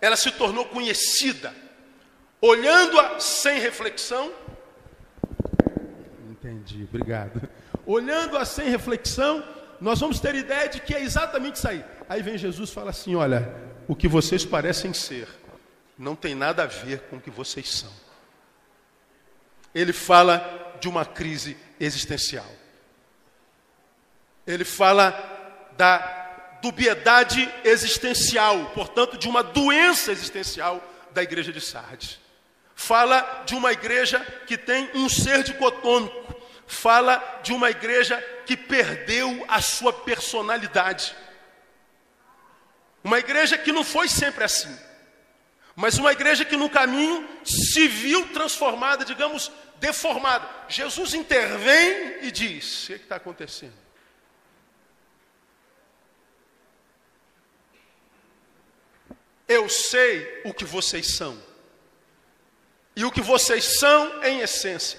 ela 0.00 0.16
se 0.16 0.30
tornou 0.32 0.66
conhecida. 0.66 1.54
Olhando-a 2.44 3.18
sem 3.20 3.58
reflexão. 3.58 4.30
Entendi, 6.30 6.86
obrigado. 6.86 7.48
Olhando-a 7.86 8.44
sem 8.44 8.68
reflexão, 8.68 9.42
nós 9.80 9.98
vamos 9.98 10.20
ter 10.20 10.34
ideia 10.34 10.68
de 10.68 10.78
que 10.78 10.94
é 10.94 11.00
exatamente 11.00 11.54
isso 11.54 11.66
aí. 11.66 11.82
Aí 12.06 12.20
vem 12.20 12.36
Jesus 12.36 12.68
e 12.68 12.74
fala 12.74 12.90
assim: 12.90 13.14
olha, 13.14 13.50
o 13.88 13.96
que 13.96 14.06
vocês 14.06 14.44
parecem 14.44 14.92
ser 14.92 15.26
não 15.96 16.14
tem 16.14 16.34
nada 16.34 16.64
a 16.64 16.66
ver 16.66 17.00
com 17.08 17.16
o 17.16 17.20
que 17.20 17.30
vocês 17.30 17.70
são. 17.70 17.92
ele 19.74 19.94
fala 19.94 20.76
de 20.78 20.86
uma 20.86 21.06
crise 21.06 21.56
existencial. 21.80 22.52
Ele 24.46 24.66
fala 24.66 25.12
da 25.78 26.58
dubiedade 26.60 27.50
existencial, 27.64 28.66
portanto, 28.74 29.16
de 29.16 29.28
uma 29.28 29.42
doença 29.42 30.12
existencial 30.12 30.84
da 31.10 31.22
igreja 31.22 31.50
de 31.50 31.62
Sardes. 31.62 32.22
Fala 32.74 33.44
de 33.46 33.54
uma 33.54 33.72
igreja 33.72 34.20
que 34.46 34.58
tem 34.58 34.90
um 34.94 35.08
ser 35.08 35.42
dicotômico. 35.42 36.34
Fala 36.66 37.40
de 37.42 37.52
uma 37.52 37.70
igreja 37.70 38.20
que 38.46 38.56
perdeu 38.56 39.44
a 39.48 39.60
sua 39.60 39.92
personalidade. 39.92 41.14
Uma 43.02 43.18
igreja 43.18 43.56
que 43.58 43.72
não 43.72 43.84
foi 43.84 44.08
sempre 44.08 44.44
assim. 44.44 44.74
Mas 45.76 45.98
uma 45.98 46.12
igreja 46.12 46.44
que 46.44 46.56
no 46.56 46.70
caminho 46.70 47.28
se 47.44 47.88
viu 47.88 48.28
transformada, 48.28 49.04
digamos, 49.04 49.50
deformada. 49.78 50.48
Jesus 50.68 51.14
intervém 51.14 52.24
e 52.24 52.30
diz: 52.30 52.84
O 52.84 52.86
que 52.86 52.92
é 52.92 52.96
está 52.96 53.16
acontecendo? 53.16 53.84
Eu 59.46 59.68
sei 59.68 60.42
o 60.44 60.54
que 60.54 60.64
vocês 60.64 61.16
são. 61.16 61.53
E 62.96 63.04
o 63.04 63.10
que 63.10 63.20
vocês 63.20 63.78
são 63.78 64.22
em 64.22 64.40
essência. 64.40 64.98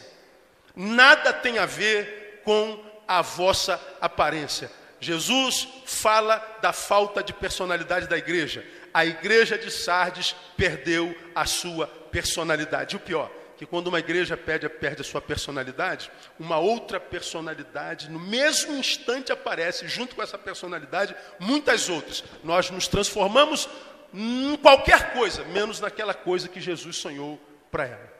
Nada 0.75 1.31
tem 1.31 1.57
a 1.57 1.65
ver 1.65 2.41
com 2.43 2.83
a 3.07 3.21
vossa 3.21 3.79
aparência. 4.01 4.69
Jesus 4.99 5.67
fala 5.85 6.37
da 6.61 6.73
falta 6.73 7.23
de 7.23 7.31
personalidade 7.31 8.07
da 8.07 8.17
igreja. 8.17 8.65
A 8.93 9.05
igreja 9.05 9.57
de 9.57 9.69
Sardes 9.71 10.35
perdeu 10.57 11.15
a 11.33 11.45
sua 11.45 11.87
personalidade. 11.87 12.95
E 12.95 12.97
o 12.97 12.99
pior, 12.99 13.31
que 13.57 13.65
quando 13.65 13.87
uma 13.87 13.99
igreja 13.99 14.35
perde, 14.35 14.67
perde 14.67 15.01
a 15.01 15.05
sua 15.05 15.21
personalidade, 15.21 16.11
uma 16.39 16.57
outra 16.57 16.99
personalidade 16.99 18.09
no 18.09 18.19
mesmo 18.19 18.73
instante 18.77 19.31
aparece, 19.31 19.87
junto 19.87 20.15
com 20.15 20.23
essa 20.23 20.37
personalidade, 20.37 21.15
muitas 21.39 21.89
outras. 21.89 22.23
Nós 22.43 22.69
nos 22.69 22.87
transformamos 22.87 23.69
em 24.13 24.57
qualquer 24.57 25.13
coisa, 25.13 25.43
menos 25.45 25.79
naquela 25.79 26.13
coisa 26.13 26.47
que 26.47 26.59
Jesus 26.59 26.97
sonhou 26.97 27.39
para 27.75 27.87
ela. 27.87 28.13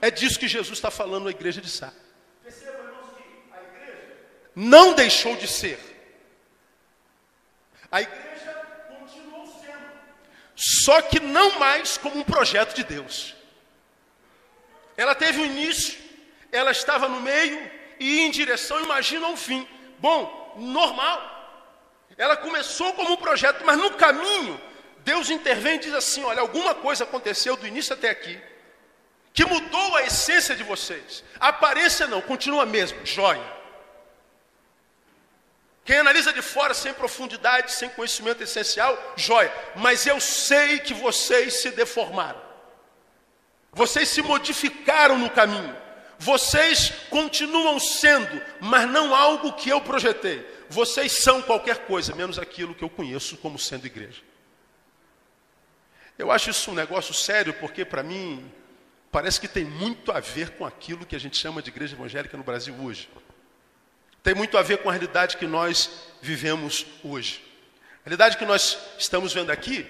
É 0.00 0.10
disso 0.10 0.38
que 0.38 0.48
Jesus 0.48 0.78
está 0.78 0.90
falando 0.90 1.28
à 1.28 1.30
igreja 1.30 1.60
de 1.60 1.68
Sardes. 1.68 2.00
Perceba, 2.42 2.78
irmãos, 2.78 3.10
que 3.14 3.22
a 3.52 3.62
igreja 3.62 4.16
não 4.56 4.94
deixou 4.94 5.36
de 5.36 5.46
ser. 5.46 5.78
A 7.92 8.00
igreja 8.00 8.52
continuou 8.88 9.46
sendo. 9.60 9.90
Só 10.56 11.02
que 11.02 11.20
não 11.20 11.58
mais 11.58 11.98
como 11.98 12.18
um 12.18 12.24
projeto 12.24 12.74
de 12.74 12.84
Deus. 12.84 13.36
Ela 14.96 15.14
teve 15.14 15.42
um 15.42 15.44
início, 15.44 15.98
ela 16.50 16.70
estava 16.70 17.06
no 17.06 17.20
meio 17.20 17.70
e 18.00 18.20
em 18.20 18.30
direção, 18.30 18.82
imagina, 18.82 19.26
ao 19.26 19.36
fim. 19.36 19.68
Bom, 19.98 20.54
normal. 20.56 21.18
Ela 22.16 22.34
começou 22.38 22.94
como 22.94 23.12
um 23.12 23.16
projeto, 23.18 23.62
mas 23.62 23.76
no 23.76 23.90
caminho, 23.90 24.58
Deus 25.04 25.30
intervém 25.30 25.76
e 25.76 25.80
diz 25.80 25.94
assim: 25.94 26.24
olha, 26.24 26.40
alguma 26.40 26.74
coisa 26.74 27.04
aconteceu 27.04 27.56
do 27.56 27.66
início 27.66 27.92
até 27.92 28.10
aqui, 28.10 28.40
que 29.32 29.44
mudou 29.44 29.96
a 29.96 30.02
essência 30.02 30.56
de 30.56 30.62
vocês. 30.62 31.22
A 31.38 31.48
aparência 31.48 32.06
não, 32.06 32.22
continua 32.22 32.62
a 32.62 32.66
mesma, 32.66 33.04
joia. 33.04 33.54
Quem 35.84 35.98
analisa 35.98 36.32
de 36.32 36.40
fora 36.40 36.72
sem 36.72 36.94
profundidade, 36.94 37.72
sem 37.72 37.90
conhecimento 37.90 38.42
essencial, 38.42 38.98
joia. 39.16 39.52
Mas 39.76 40.06
eu 40.06 40.18
sei 40.18 40.78
que 40.78 40.94
vocês 40.94 41.60
se 41.60 41.70
deformaram. 41.70 42.40
Vocês 43.70 44.08
se 44.08 44.22
modificaram 44.22 45.18
no 45.18 45.28
caminho. 45.28 45.76
Vocês 46.18 46.90
continuam 47.10 47.78
sendo, 47.78 48.40
mas 48.60 48.88
não 48.88 49.14
algo 49.14 49.52
que 49.52 49.68
eu 49.68 49.80
projetei. 49.82 50.48
Vocês 50.70 51.12
são 51.12 51.42
qualquer 51.42 51.80
coisa, 51.86 52.14
menos 52.14 52.38
aquilo 52.38 52.74
que 52.74 52.82
eu 52.82 52.88
conheço 52.88 53.36
como 53.36 53.58
sendo 53.58 53.84
igreja. 53.84 54.22
Eu 56.18 56.30
acho 56.30 56.50
isso 56.50 56.70
um 56.70 56.74
negócio 56.74 57.12
sério, 57.12 57.52
porque 57.54 57.84
para 57.84 58.02
mim 58.02 58.50
parece 59.10 59.40
que 59.40 59.48
tem 59.48 59.64
muito 59.64 60.12
a 60.12 60.20
ver 60.20 60.50
com 60.50 60.64
aquilo 60.64 61.06
que 61.06 61.16
a 61.16 61.20
gente 61.20 61.36
chama 61.36 61.62
de 61.62 61.70
igreja 61.70 61.94
evangélica 61.94 62.36
no 62.36 62.44
Brasil 62.44 62.74
hoje. 62.80 63.08
Tem 64.22 64.34
muito 64.34 64.56
a 64.56 64.62
ver 64.62 64.78
com 64.78 64.88
a 64.88 64.92
realidade 64.92 65.36
que 65.36 65.46
nós 65.46 65.90
vivemos 66.22 66.86
hoje. 67.02 67.44
A 68.04 68.08
realidade 68.08 68.36
que 68.36 68.44
nós 68.44 68.78
estamos 68.98 69.32
vendo 69.32 69.50
aqui 69.50 69.86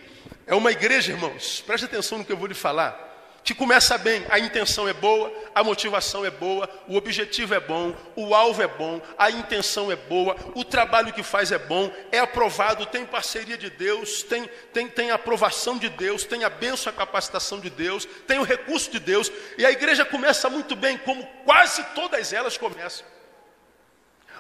é 0.46 0.54
uma 0.54 0.72
igreja, 0.72 1.12
irmãos, 1.12 1.62
preste 1.66 1.84
atenção 1.84 2.18
no 2.18 2.24
que 2.24 2.32
eu 2.32 2.36
vou 2.36 2.46
lhe 2.46 2.54
falar 2.54 3.13
que 3.44 3.54
começa 3.54 3.98
bem, 3.98 4.24
a 4.30 4.38
intenção 4.38 4.88
é 4.88 4.94
boa, 4.94 5.30
a 5.54 5.62
motivação 5.62 6.24
é 6.24 6.30
boa, 6.30 6.66
o 6.88 6.96
objetivo 6.96 7.52
é 7.52 7.60
bom, 7.60 7.94
o 8.16 8.34
alvo 8.34 8.62
é 8.62 8.66
bom, 8.66 9.02
a 9.18 9.30
intenção 9.30 9.92
é 9.92 9.96
boa, 9.96 10.34
o 10.54 10.64
trabalho 10.64 11.12
que 11.12 11.22
faz 11.22 11.52
é 11.52 11.58
bom, 11.58 11.92
é 12.10 12.18
aprovado, 12.18 12.86
tem 12.86 13.04
parceria 13.04 13.58
de 13.58 13.68
Deus, 13.68 14.22
tem, 14.22 14.48
tem, 14.72 14.88
tem 14.88 15.10
aprovação 15.10 15.76
de 15.76 15.90
Deus, 15.90 16.24
tem 16.24 16.42
a 16.42 16.48
benção, 16.48 16.90
a 16.90 16.96
capacitação 16.96 17.60
de 17.60 17.68
Deus, 17.68 18.08
tem 18.26 18.38
o 18.38 18.44
recurso 18.44 18.90
de 18.90 18.98
Deus, 18.98 19.30
e 19.58 19.66
a 19.66 19.70
igreja 19.70 20.06
começa 20.06 20.48
muito 20.48 20.74
bem, 20.74 20.96
como 20.96 21.22
quase 21.44 21.84
todas 21.94 22.32
elas 22.32 22.56
começam. 22.56 23.06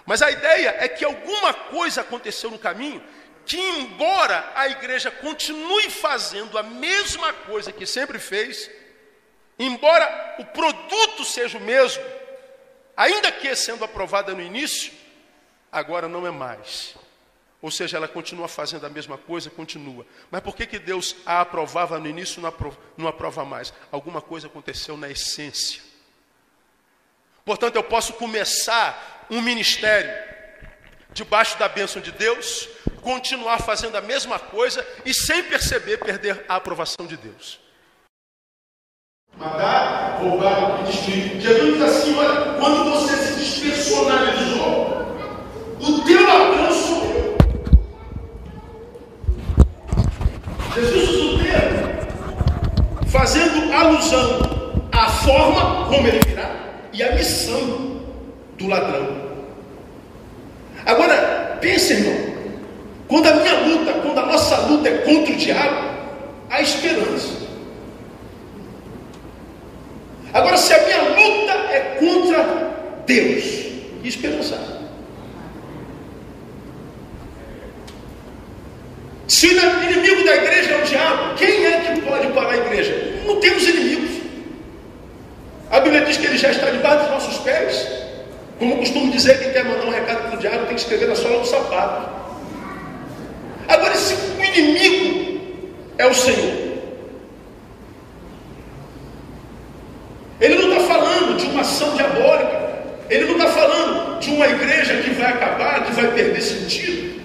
Mas 0.06 0.22
a 0.22 0.30
ideia 0.30 0.76
é 0.78 0.88
que 0.88 1.04
alguma 1.04 1.52
coisa 1.52 2.00
aconteceu 2.00 2.50
no 2.50 2.58
caminho 2.58 3.02
que, 3.44 3.58
embora 3.58 4.50
a 4.54 4.66
igreja 4.68 5.10
continue 5.10 5.90
fazendo 5.90 6.56
a 6.56 6.62
mesma 6.62 7.34
coisa 7.34 7.70
que 7.70 7.84
sempre 7.84 8.18
fez, 8.18 8.70
Embora 9.58 10.36
o 10.38 10.44
produto 10.46 11.24
seja 11.24 11.58
o 11.58 11.60
mesmo, 11.60 12.02
ainda 12.96 13.30
que 13.30 13.54
sendo 13.54 13.84
aprovada 13.84 14.34
no 14.34 14.42
início, 14.42 14.92
agora 15.70 16.08
não 16.08 16.26
é 16.26 16.30
mais. 16.30 16.94
Ou 17.62 17.70
seja, 17.70 17.96
ela 17.96 18.06
continua 18.06 18.46
fazendo 18.46 18.84
a 18.84 18.90
mesma 18.90 19.16
coisa, 19.16 19.48
continua. 19.48 20.04
Mas 20.30 20.42
por 20.42 20.54
que, 20.54 20.66
que 20.66 20.78
Deus 20.78 21.16
a 21.24 21.40
aprovava 21.40 21.98
no 21.98 22.06
início 22.06 22.38
e 22.38 22.42
não 22.42 22.52
não 22.96 23.08
aprova 23.08 23.44
mais? 23.44 23.72
Alguma 23.90 24.20
coisa 24.20 24.48
aconteceu 24.48 24.96
na 24.98 25.08
essência. 25.08 25.82
Portanto, 27.42 27.76
eu 27.76 27.82
posso 27.82 28.12
começar 28.14 29.26
um 29.30 29.40
ministério 29.40 30.12
debaixo 31.14 31.56
da 31.58 31.68
bênção 31.68 32.02
de 32.02 32.12
Deus, 32.12 32.68
continuar 33.00 33.60
fazendo 33.60 33.96
a 33.96 34.00
mesma 34.00 34.38
coisa 34.38 34.86
e 35.04 35.14
sem 35.14 35.42
perceber 35.44 35.98
perder 35.98 36.44
a 36.48 36.56
aprovação 36.56 37.06
de 37.06 37.16
Deus. 37.16 37.63
Matar, 39.38 40.18
roubar 40.22 40.80
e 40.80 40.90
destruir. 40.90 41.40
Jesus 41.40 41.74
diz 41.74 41.82
assim: 41.82 42.16
olha, 42.16 42.58
quando 42.58 42.90
você 42.90 43.16
se 43.16 43.34
despersonalizou, 43.34 45.06
o 45.80 46.00
teu 46.02 46.20
eu. 46.20 46.54
Jesus 50.74 51.08
usa 51.08 51.24
o 51.24 51.38
termo, 51.38 51.86
fazendo 53.06 53.72
alusão 53.72 54.88
à 54.90 55.08
forma 55.08 55.86
como 55.86 56.08
ele 56.08 56.18
virá 56.26 56.50
e 56.92 57.00
à 57.00 57.14
missão 57.14 58.00
do 58.58 58.66
ladrão. 58.66 59.06
Agora, 60.84 61.58
pense, 61.60 61.92
irmão, 61.92 62.34
quando 63.06 63.28
a 63.28 63.34
minha 63.36 63.60
luta, 63.60 63.92
quando 64.02 64.18
a 64.18 64.26
nossa 64.26 64.56
luta 64.66 64.88
é 64.88 64.98
contra 64.98 65.32
o 65.32 65.36
diabo, 65.36 65.90
há 66.50 66.60
esperança. 66.60 67.43
Agora, 70.34 70.56
se 70.56 70.74
a 70.74 70.82
minha 70.82 71.00
luta 71.00 71.52
é 71.70 71.96
contra 72.00 72.42
Deus, 73.06 73.44
esperançar. 74.02 74.58
Se 79.28 79.46
o 79.46 79.82
inimigo 79.84 80.24
da 80.24 80.34
igreja 80.34 80.72
é 80.72 80.82
o 80.82 80.84
diabo, 80.84 81.34
quem 81.36 81.66
é 81.66 81.80
que 81.80 82.00
pode 82.00 82.26
parar 82.32 82.50
a 82.50 82.56
igreja? 82.56 83.22
Não 83.24 83.38
temos 83.38 83.62
inimigos. 83.68 84.10
A 85.70 85.78
Bíblia 85.80 86.04
diz 86.04 86.16
que 86.16 86.26
ele 86.26 86.36
já 86.36 86.50
está 86.50 86.68
debaixo 86.68 87.04
dos 87.04 87.10
nossos 87.10 87.38
pés. 87.38 87.88
Como 88.58 88.76
costumo 88.78 89.12
dizer, 89.12 89.38
quem 89.38 89.52
quer 89.52 89.64
mandar 89.64 89.86
um 89.86 89.90
recado 89.90 90.28
para 90.28 90.36
o 90.36 90.40
diabo 90.40 90.66
tem 90.66 90.74
que 90.74 90.80
escrever 90.80 91.08
na 91.08 91.14
sola 91.14 91.38
do 91.38 91.46
sapato. 91.46 92.08
Agora, 93.68 93.94
se 93.94 94.14
o 94.14 94.42
inimigo 94.42 95.40
é 95.96 96.06
o 96.06 96.14
Senhor, 96.14 96.73
Ele 100.44 100.56
não 100.56 100.76
está 100.76 100.80
falando 100.94 101.38
de 101.38 101.46
uma 101.46 101.62
ação 101.62 101.96
diabólica. 101.96 102.64
Ele 103.08 103.24
não 103.24 103.36
está 103.36 103.48
falando 103.48 104.18
de 104.20 104.30
uma 104.30 104.46
igreja 104.46 104.98
que 104.98 105.10
vai 105.10 105.32
acabar, 105.32 105.84
que 105.84 105.92
vai 105.92 106.08
perder 106.08 106.42
sentido, 106.42 107.22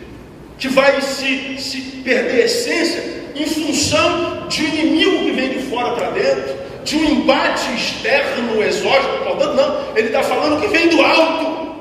que 0.58 0.70
vai 0.70 1.02
se, 1.02 1.58
se 1.58 1.82
perder 2.02 2.44
a 2.44 2.46
essência 2.46 3.04
em 3.36 3.46
função 3.46 4.48
de 4.48 4.64
um 4.64 4.68
inimigo 4.68 5.26
que 5.26 5.32
vem 5.32 5.50
de 5.50 5.60
fora 5.64 5.96
para 5.96 6.12
dentro, 6.12 6.56
de 6.86 6.96
um 6.96 7.04
embate 7.12 7.74
externo, 7.76 8.64
exógeno, 8.64 9.36
não. 9.54 9.98
Ele 9.98 10.08
está 10.08 10.24
falando 10.24 10.62
que 10.62 10.68
vem 10.70 10.88
do 10.88 11.02
alto. 11.02 11.76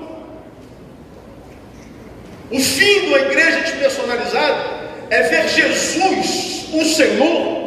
O 2.51 2.59
fim 2.59 3.11
da 3.11 3.19
igreja 3.19 3.61
despersonalizada 3.61 4.79
é 5.09 5.23
ver 5.23 5.49
Jesus, 5.49 6.67
o 6.73 6.85
Senhor, 6.85 7.58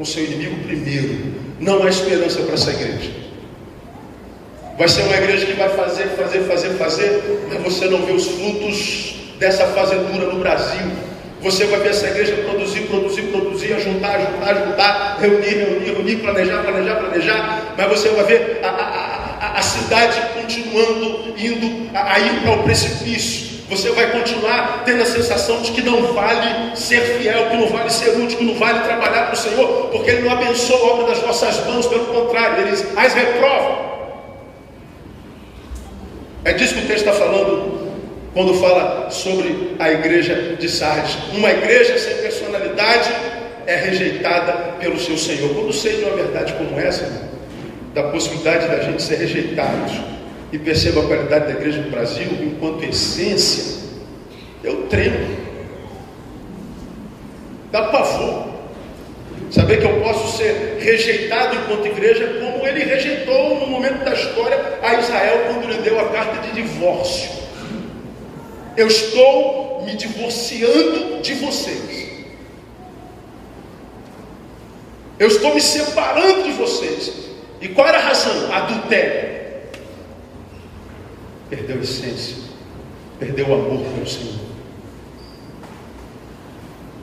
como 0.00 0.06
seu 0.06 0.24
inimigo 0.24 0.56
primeiro 0.64 1.34
não 1.60 1.82
há 1.82 1.90
esperança 1.90 2.40
para 2.40 2.54
essa 2.54 2.70
igreja. 2.70 3.10
Vai 4.78 4.88
ser 4.88 5.02
uma 5.02 5.14
igreja 5.14 5.44
que 5.44 5.52
vai 5.52 5.68
fazer, 5.68 6.04
fazer, 6.16 6.40
fazer, 6.44 6.70
fazer, 6.70 7.22
mas 7.50 7.62
você 7.62 7.84
não 7.84 8.06
vê 8.06 8.12
os 8.12 8.26
frutos 8.28 9.14
dessa 9.38 9.66
fazedura 9.66 10.32
no 10.32 10.40
Brasil. 10.40 10.90
Você 11.42 11.66
vai 11.66 11.80
ver 11.80 11.90
essa 11.90 12.06
igreja 12.06 12.34
produzir, 12.48 12.80
produzir, 12.86 13.22
produzir, 13.24 13.78
juntar, 13.78 14.20
juntar, 14.20 14.54
juntar, 14.66 15.18
reunir, 15.20 15.50
reunir, 15.50 15.92
reunir, 15.92 16.16
planejar, 16.16 16.62
planejar, 16.62 16.94
planejar, 16.96 17.74
mas 17.76 17.88
você 17.88 18.08
vai 18.08 18.24
ver 18.24 18.60
a, 18.62 18.68
a, 18.68 19.48
a, 19.48 19.58
a 19.58 19.62
cidade 19.62 20.18
continuando 20.32 21.34
indo 21.36 21.90
a, 21.94 22.14
a 22.14 22.18
ir 22.20 22.40
para 22.40 22.52
o 22.52 22.62
precipício. 22.62 23.49
Você 23.70 23.88
vai 23.90 24.10
continuar 24.10 24.82
tendo 24.84 25.00
a 25.00 25.06
sensação 25.06 25.62
de 25.62 25.70
que 25.70 25.80
não 25.80 26.12
vale 26.12 26.76
ser 26.76 27.00
fiel, 27.18 27.50
que 27.50 27.56
não 27.56 27.68
vale 27.68 27.88
ser 27.88 28.10
útil, 28.18 28.36
que 28.36 28.44
não 28.44 28.56
vale 28.56 28.80
trabalhar 28.80 29.26
para 29.26 29.34
o 29.34 29.36
Senhor, 29.36 29.88
porque 29.92 30.10
Ele 30.10 30.22
não 30.22 30.32
abençoa 30.32 30.76
a 30.76 30.92
obra 30.92 31.14
das 31.14 31.22
nossas 31.22 31.64
mãos, 31.64 31.86
pelo 31.86 32.06
contrário, 32.06 32.66
Ele 32.66 32.76
as 32.96 33.14
reprova. 33.14 33.90
É 36.44 36.52
disso 36.52 36.74
que 36.74 36.80
o 36.80 36.86
texto 36.88 37.06
está 37.06 37.12
falando 37.12 37.92
quando 38.34 38.54
fala 38.54 39.08
sobre 39.08 39.76
a 39.78 39.88
igreja 39.92 40.56
de 40.58 40.68
Sardes. 40.68 41.16
Uma 41.32 41.52
igreja 41.52 41.96
sem 41.96 42.16
personalidade 42.16 43.12
é 43.68 43.76
rejeitada 43.76 44.52
pelo 44.80 44.98
seu 44.98 45.16
Senhor. 45.16 45.54
Quando 45.54 45.72
sei 45.72 45.98
de 45.98 46.04
uma 46.04 46.16
verdade 46.16 46.54
como 46.54 46.80
essa, 46.80 47.08
da 47.94 48.02
possibilidade 48.04 48.66
da 48.66 48.80
gente 48.80 49.00
ser 49.00 49.16
rejeitados, 49.16 49.92
e 50.52 50.58
percebo 50.58 51.00
a 51.00 51.06
qualidade 51.06 51.52
da 51.52 51.58
igreja 51.58 51.80
no 51.80 51.90
Brasil 51.90 52.28
enquanto 52.42 52.84
essência, 52.84 53.80
eu 54.62 54.86
tremo. 54.88 55.36
Dá 57.70 57.84
pavor. 57.84 58.50
Saber 59.50 59.78
que 59.78 59.84
eu 59.84 60.00
posso 60.00 60.36
ser 60.36 60.78
rejeitado 60.80 61.56
enquanto 61.56 61.86
igreja, 61.86 62.40
como 62.40 62.66
ele 62.66 62.84
rejeitou 62.84 63.60
no 63.60 63.66
momento 63.66 64.04
da 64.04 64.14
história 64.14 64.78
a 64.82 64.94
Israel 64.94 65.46
quando 65.46 65.68
lhe 65.68 65.78
deu 65.78 65.98
a 65.98 66.08
carta 66.08 66.46
de 66.46 66.62
divórcio. 66.62 67.30
Eu 68.76 68.86
estou 68.86 69.82
me 69.84 69.94
divorciando 69.96 71.20
de 71.20 71.34
vocês. 71.34 72.10
Eu 75.18 75.26
estou 75.26 75.54
me 75.54 75.60
separando 75.60 76.44
de 76.44 76.52
vocês. 76.52 77.12
E 77.60 77.68
qual 77.68 77.86
era 77.86 77.98
a 77.98 78.02
razão? 78.02 78.52
Adultério. 78.52 79.39
Perdeu 81.50 81.78
a 81.78 81.80
essência. 81.80 82.36
Perdeu 83.18 83.48
o 83.48 83.54
amor 83.54 83.84
pelo 83.92 84.06
Senhor. 84.06 84.40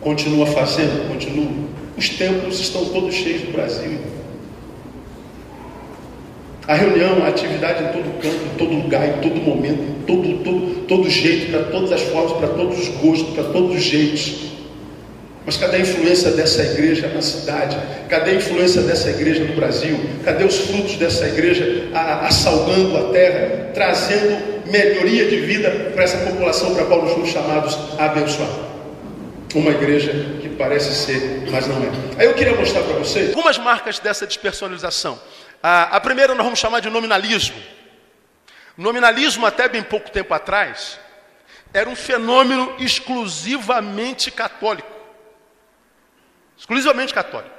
Continua 0.01 0.45
fazendo, 0.47 1.07
continua. 1.09 1.51
Os 1.97 2.09
templos 2.09 2.59
estão 2.59 2.85
todos 2.85 3.13
cheios 3.13 3.41
do 3.41 3.51
Brasil. 3.51 3.99
A 6.67 6.75
reunião, 6.75 7.23
a 7.23 7.27
atividade 7.27 7.83
em 7.83 7.87
todo 7.87 8.21
canto, 8.21 8.45
em 8.45 8.57
todo 8.57 8.73
lugar, 8.73 9.07
em 9.07 9.21
todo 9.21 9.35
momento, 9.41 9.81
em 9.81 10.03
todo, 10.05 10.43
todo, 10.43 10.87
todo 10.87 11.09
jeito, 11.09 11.51
para 11.51 11.63
todas 11.63 11.91
as 11.91 12.01
formas, 12.01 12.33
para 12.33 12.47
todos 12.49 12.79
os 12.79 12.87
gostos, 12.97 13.33
para 13.33 13.43
todos 13.45 13.75
os 13.75 13.83
jeitos. 13.83 14.56
Mas 15.47 15.55
cadê 15.55 15.77
a 15.77 15.79
influência 15.79 16.31
dessa 16.31 16.61
igreja 16.61 17.07
na 17.07 17.21
cidade? 17.21 17.77
Cadê 18.09 18.31
a 18.31 18.33
influência 18.33 18.81
dessa 18.81 19.09
igreja 19.09 19.45
no 19.45 19.55
Brasil? 19.55 19.97
Cadê 20.25 20.43
os 20.43 20.57
frutos 20.57 20.97
dessa 20.97 21.25
igreja 21.25 21.87
assalgando 22.23 22.97
a 22.97 23.13
terra, 23.13 23.71
trazendo 23.73 24.61
melhoria 24.69 25.25
de 25.29 25.37
vida 25.37 25.91
para 25.93 26.03
essa 26.03 26.17
população 26.17 26.75
para 26.75 26.83
a 26.83 26.87
qual 26.87 27.05
nós 27.05 27.29
chamados 27.29 27.77
a 27.97 28.07
abençoar? 28.07 28.49
Uma 29.55 29.71
igreja 29.71 30.11
que 30.41 30.49
parece 30.49 30.93
ser, 30.93 31.47
mas 31.49 31.65
não 31.65 31.77
é. 31.77 31.91
Aí 32.19 32.25
eu 32.25 32.33
queria 32.33 32.53
mostrar 32.53 32.83
para 32.83 32.95
vocês 32.95 33.29
algumas 33.29 33.57
marcas 33.57 33.99
dessa 33.99 34.27
despersonalização. 34.27 35.17
A, 35.63 35.95
a 35.95 35.99
primeira 36.01 36.35
nós 36.35 36.43
vamos 36.43 36.59
chamar 36.59 36.81
de 36.81 36.89
nominalismo. 36.89 37.55
Nominalismo, 38.77 39.45
até 39.45 39.69
bem 39.69 39.81
pouco 39.81 40.11
tempo 40.11 40.33
atrás, 40.33 40.99
era 41.73 41.89
um 41.89 41.95
fenômeno 41.95 42.75
exclusivamente 42.79 44.29
católico. 44.29 44.96
Exclusivamente 46.57 47.13
católico. 47.13 47.55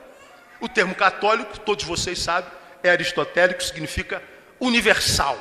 O 0.60 0.68
termo 0.68 0.94
católico, 0.94 1.58
todos 1.60 1.84
vocês 1.84 2.18
sabem, 2.18 2.50
é 2.82 2.90
aristotélico, 2.90 3.62
significa 3.62 4.22
universal. 4.58 5.38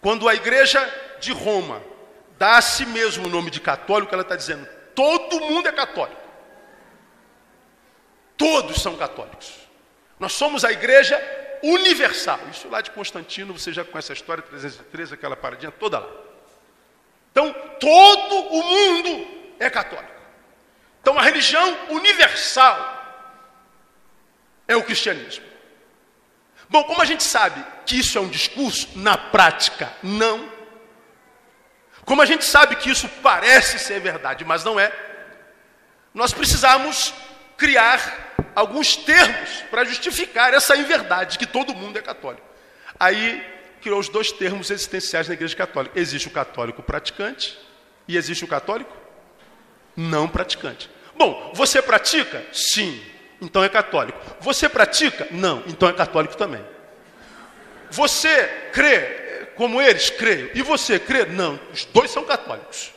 Quando 0.00 0.28
a 0.28 0.34
igreja 0.34 0.80
de 1.20 1.32
Roma 1.32 1.82
dá 2.38 2.58
a 2.58 2.62
si 2.62 2.84
mesmo 2.84 3.26
o 3.26 3.30
nome 3.30 3.50
de 3.50 3.60
católico, 3.60 4.12
ela 4.12 4.22
está 4.22 4.36
dizendo: 4.36 4.66
todo 4.94 5.40
mundo 5.40 5.68
é 5.68 5.72
católico. 5.72 6.20
Todos 8.36 8.82
são 8.82 8.96
católicos. 8.96 9.54
Nós 10.18 10.32
somos 10.32 10.64
a 10.64 10.72
igreja 10.72 11.20
universal. 11.62 12.40
Isso 12.50 12.68
lá 12.68 12.80
de 12.80 12.90
Constantino, 12.90 13.56
você 13.56 13.72
já 13.72 13.84
conhece 13.84 14.12
a 14.12 14.14
história 14.14 14.42
313, 14.42 15.14
aquela 15.14 15.36
paradinha 15.36 15.70
toda 15.70 16.00
lá. 16.00 16.08
Então, 17.30 17.52
todo 17.80 18.34
o 18.34 18.62
mundo 18.62 19.26
é 19.58 19.70
católico. 19.70 20.13
Então, 21.04 21.18
a 21.18 21.22
religião 21.22 21.90
universal 21.90 22.80
é 24.66 24.74
o 24.74 24.82
cristianismo. 24.82 25.44
Bom, 26.66 26.82
como 26.84 27.02
a 27.02 27.04
gente 27.04 27.22
sabe 27.22 27.62
que 27.84 27.98
isso 27.98 28.16
é 28.16 28.20
um 28.22 28.28
discurso, 28.28 28.88
na 28.96 29.18
prática, 29.18 29.92
não. 30.02 30.50
Como 32.06 32.22
a 32.22 32.24
gente 32.24 32.42
sabe 32.42 32.76
que 32.76 32.88
isso 32.88 33.06
parece 33.22 33.78
ser 33.78 34.00
verdade, 34.00 34.46
mas 34.46 34.64
não 34.64 34.80
é, 34.80 34.90
nós 36.14 36.32
precisamos 36.32 37.12
criar 37.58 38.34
alguns 38.54 38.96
termos 38.96 39.60
para 39.70 39.84
justificar 39.84 40.54
essa 40.54 40.74
inverdade 40.74 41.38
que 41.38 41.44
todo 41.44 41.74
mundo 41.74 41.98
é 41.98 42.00
católico. 42.00 42.48
Aí 42.98 43.46
criou 43.82 44.00
os 44.00 44.08
dois 44.08 44.32
termos 44.32 44.70
existenciais 44.70 45.28
na 45.28 45.34
Igreja 45.34 45.54
Católica: 45.54 46.00
existe 46.00 46.28
o 46.28 46.30
católico 46.30 46.82
praticante 46.82 47.58
e 48.08 48.16
existe 48.16 48.42
o 48.42 48.48
católico 48.48 49.03
não 49.96 50.28
praticante. 50.28 50.90
Bom, 51.16 51.52
você 51.54 51.80
pratica? 51.80 52.44
Sim, 52.52 53.00
então 53.40 53.62
é 53.62 53.68
católico. 53.68 54.18
Você 54.40 54.68
pratica? 54.68 55.26
Não, 55.30 55.62
então 55.66 55.88
é 55.88 55.92
católico 55.92 56.36
também. 56.36 56.64
Você 57.90 58.44
crê 58.72 59.48
como 59.56 59.80
eles? 59.80 60.10
Creio. 60.10 60.50
E 60.54 60.62
você 60.62 60.98
crê? 60.98 61.24
Não, 61.26 61.58
os 61.72 61.84
dois 61.86 62.10
são 62.10 62.24
católicos. 62.24 62.92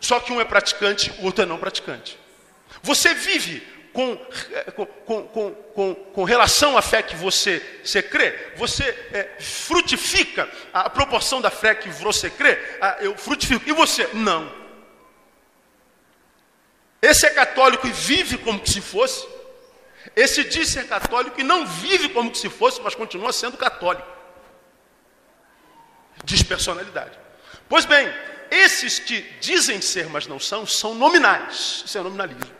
Só 0.00 0.20
que 0.20 0.32
um 0.32 0.40
é 0.40 0.44
praticante, 0.44 1.10
o 1.20 1.24
outro 1.24 1.42
é 1.42 1.46
não 1.46 1.58
praticante. 1.58 2.18
Você 2.82 3.14
vive 3.14 3.66
com, 3.94 4.16
com, 5.06 5.22
com, 5.22 5.50
com, 5.52 5.94
com 5.94 6.24
relação 6.24 6.76
à 6.76 6.82
fé 6.82 7.00
que 7.00 7.16
você, 7.16 7.62
você 7.82 8.02
crê, 8.02 8.52
você 8.56 8.84
é, 9.12 9.36
frutifica 9.40 10.48
a 10.72 10.90
proporção 10.90 11.40
da 11.40 11.48
fé 11.48 11.74
que 11.74 11.88
você 11.88 12.28
crê, 12.28 12.58
ah, 12.80 12.98
eu 13.00 13.16
frutifico. 13.16 13.66
E 13.66 13.72
você? 13.72 14.08
Não. 14.12 14.63
Esse 17.04 17.26
é 17.26 17.30
católico 17.30 17.86
e 17.86 17.92
vive 17.92 18.38
como 18.38 18.58
que 18.58 18.70
se 18.70 18.80
fosse. 18.80 19.28
Esse 20.16 20.42
diz 20.42 20.68
ser 20.68 20.88
católico 20.88 21.38
e 21.38 21.44
não 21.44 21.66
vive 21.66 22.08
como 22.08 22.30
que 22.30 22.38
se 22.38 22.48
fosse, 22.48 22.80
mas 22.80 22.94
continua 22.94 23.30
sendo 23.30 23.58
católico. 23.58 24.08
Despersonalidade. 26.24 27.18
Pois 27.68 27.84
bem, 27.84 28.10
esses 28.50 28.98
que 28.98 29.20
dizem 29.38 29.82
ser, 29.82 30.08
mas 30.08 30.26
não 30.26 30.40
são, 30.40 30.66
são 30.66 30.94
nominais. 30.94 31.82
Isso 31.84 31.98
é 31.98 32.00
nominalismo. 32.00 32.54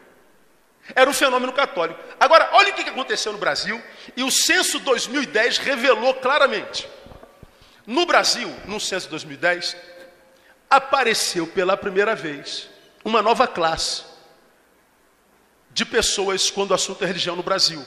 Era 0.95 1.09
um 1.09 1.15
fenômeno 1.15 1.53
católico. 1.55 1.99
Agora, 2.21 2.51
olha 2.53 2.71
o 2.71 2.75
que 2.75 2.83
aconteceu 2.83 3.33
no 3.33 3.39
Brasil, 3.39 3.83
e 4.15 4.23
o 4.23 4.31
censo 4.31 4.79
2010 4.79 5.57
revelou 5.57 6.13
claramente. 6.13 6.87
No 7.87 8.05
Brasil, 8.05 8.55
no 8.67 8.79
censo 8.79 9.09
2010, 9.09 9.75
apareceu 10.69 11.47
pela 11.47 11.79
primeira 11.79 12.15
vez 12.15 12.69
uma 13.03 13.23
nova 13.23 13.49
classe 13.49 14.13
de 15.75 15.85
pessoas 15.85 16.49
quando 16.49 16.71
o 16.71 16.75
assunto 16.75 17.03
é 17.03 17.07
religião 17.07 17.35
no 17.35 17.43
Brasil. 17.43 17.85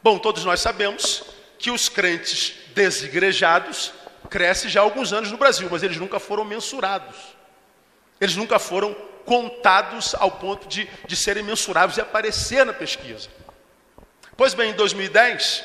Bom, 0.00 0.18
todos 0.18 0.44
nós 0.44 0.60
sabemos 0.60 1.24
que 1.58 1.68
os 1.68 1.88
crentes 1.88 2.54
desigrejados 2.74 3.92
crescem 4.30 4.70
já 4.70 4.80
há 4.80 4.84
alguns 4.84 5.12
anos 5.12 5.32
no 5.32 5.36
Brasil, 5.36 5.68
mas 5.68 5.82
eles 5.82 5.96
nunca 5.96 6.20
foram 6.20 6.44
mensurados. 6.44 7.16
Eles 8.20 8.36
nunca 8.36 8.60
foram 8.60 8.94
contados 9.24 10.14
ao 10.14 10.30
ponto 10.30 10.68
de, 10.68 10.88
de 11.06 11.16
serem 11.16 11.42
mensuráveis 11.42 11.98
e 11.98 12.00
aparecer 12.00 12.64
na 12.64 12.72
pesquisa. 12.72 13.28
Pois 14.36 14.54
bem, 14.54 14.70
em 14.70 14.74
2010, 14.74 15.64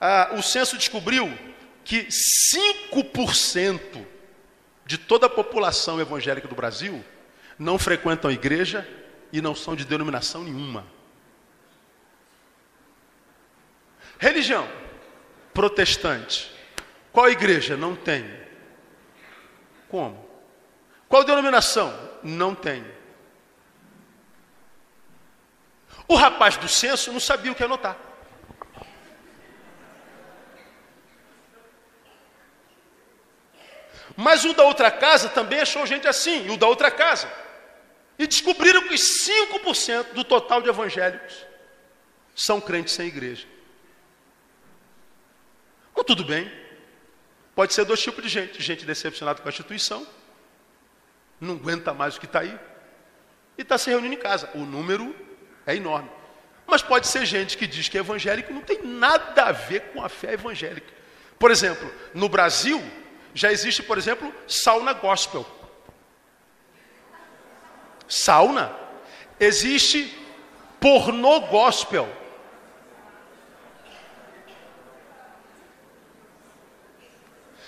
ah, 0.00 0.30
o 0.38 0.42
censo 0.42 0.78
descobriu 0.78 1.36
que 1.84 2.06
5% 2.92 4.06
de 4.86 4.96
toda 4.96 5.26
a 5.26 5.30
população 5.30 6.00
evangélica 6.00 6.46
do 6.46 6.54
Brasil 6.54 7.04
não 7.58 7.78
frequentam 7.80 8.30
igreja 8.30 8.86
e 9.32 9.40
não 9.40 9.54
são 9.54 9.76
de 9.76 9.84
denominação 9.84 10.42
nenhuma. 10.44 10.86
Religião 14.18 14.68
protestante. 15.52 16.52
Qual 17.12 17.28
igreja? 17.28 17.76
Não 17.76 17.96
tem. 17.96 18.24
Como? 19.88 20.28
Qual 21.08 21.24
denominação? 21.24 21.92
Não 22.22 22.54
tem. 22.54 22.84
O 26.06 26.14
rapaz 26.14 26.56
do 26.56 26.68
censo 26.68 27.12
não 27.12 27.20
sabia 27.20 27.52
o 27.52 27.54
que 27.54 27.64
anotar. 27.64 27.96
Mas 34.16 34.44
o 34.44 34.52
da 34.52 34.64
outra 34.64 34.90
casa 34.90 35.28
também 35.28 35.60
achou 35.60 35.86
gente 35.86 36.08
assim, 36.08 36.46
e 36.46 36.50
o 36.50 36.56
da 36.56 36.66
outra 36.66 36.90
casa. 36.90 37.30
E 38.18 38.26
descobriram 38.26 38.88
que 38.88 38.94
5% 38.94 40.12
do 40.12 40.24
total 40.24 40.60
de 40.60 40.68
evangélicos 40.68 41.46
são 42.34 42.60
crentes 42.60 42.94
sem 42.94 43.06
igreja. 43.06 43.46
Mas 45.94 46.04
tudo 46.04 46.24
bem. 46.24 46.50
Pode 47.54 47.74
ser 47.74 47.84
dois 47.84 48.00
tipos 48.00 48.22
de 48.22 48.28
gente: 48.28 48.62
gente 48.62 48.84
decepcionada 48.84 49.40
com 49.40 49.48
a 49.48 49.50
instituição, 49.50 50.06
não 51.40 51.54
aguenta 51.54 51.92
mais 51.92 52.16
o 52.16 52.20
que 52.20 52.26
está 52.26 52.40
aí, 52.40 52.58
e 53.56 53.62
está 53.62 53.76
se 53.76 53.90
reunindo 53.90 54.14
em 54.14 54.18
casa. 54.18 54.50
O 54.54 54.60
número 54.60 55.14
é 55.66 55.74
enorme. 55.74 56.10
Mas 56.66 56.82
pode 56.82 57.06
ser 57.06 57.24
gente 57.24 57.56
que 57.56 57.66
diz 57.66 57.88
que 57.88 57.96
é 57.96 58.00
evangélico 58.00 58.52
não 58.52 58.60
tem 58.60 58.82
nada 58.82 59.44
a 59.44 59.52
ver 59.52 59.92
com 59.92 60.04
a 60.04 60.08
fé 60.08 60.34
evangélica. 60.34 60.92
Por 61.38 61.50
exemplo, 61.50 61.90
no 62.12 62.28
Brasil, 62.28 62.82
já 63.32 63.50
existe, 63.50 63.82
por 63.82 63.96
exemplo, 63.96 64.32
sauna 64.46 64.92
gospel. 64.92 65.46
Sauna. 68.08 68.74
Existe 69.38 70.16
pornô 70.80 71.40
gospel. 71.42 72.08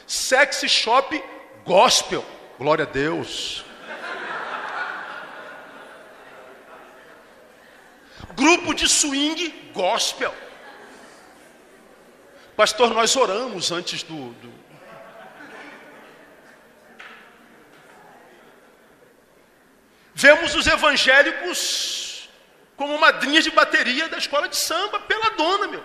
Sex 0.07 0.65
shop 0.69 1.23
gospel. 1.65 2.25
Glória 2.59 2.85
a 2.85 2.89
Deus. 2.89 3.65
Grupo 8.35 8.75
de 8.75 8.89
swing 8.89 9.71
gospel. 9.73 10.35
Pastor, 12.57 12.93
nós 12.93 13.15
oramos 13.17 13.71
antes 13.71 14.03
do, 14.03 14.33
do, 14.35 14.53
Vemos 20.21 20.55
os 20.55 20.67
evangélicos 20.67 22.29
como 22.77 22.99
madrinhas 22.99 23.43
de 23.43 23.51
bateria 23.51 24.07
da 24.07 24.19
escola 24.19 24.49
de 24.49 24.57
samba, 24.57 25.01
pela 25.01 25.31
dona, 25.31 25.67
meu. 25.67 25.83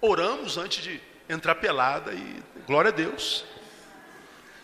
Oramos 0.00 0.56
antes 0.56 0.82
de 0.82 1.02
entrar 1.28 1.54
pelada 1.56 2.14
e 2.14 2.42
glória 2.66 2.88
a 2.88 2.94
Deus. 2.94 3.44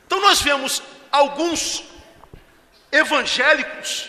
Então 0.07 0.23
nós 0.23 0.41
vemos 0.41 0.83
alguns 1.13 1.85
evangélicos 2.91 4.09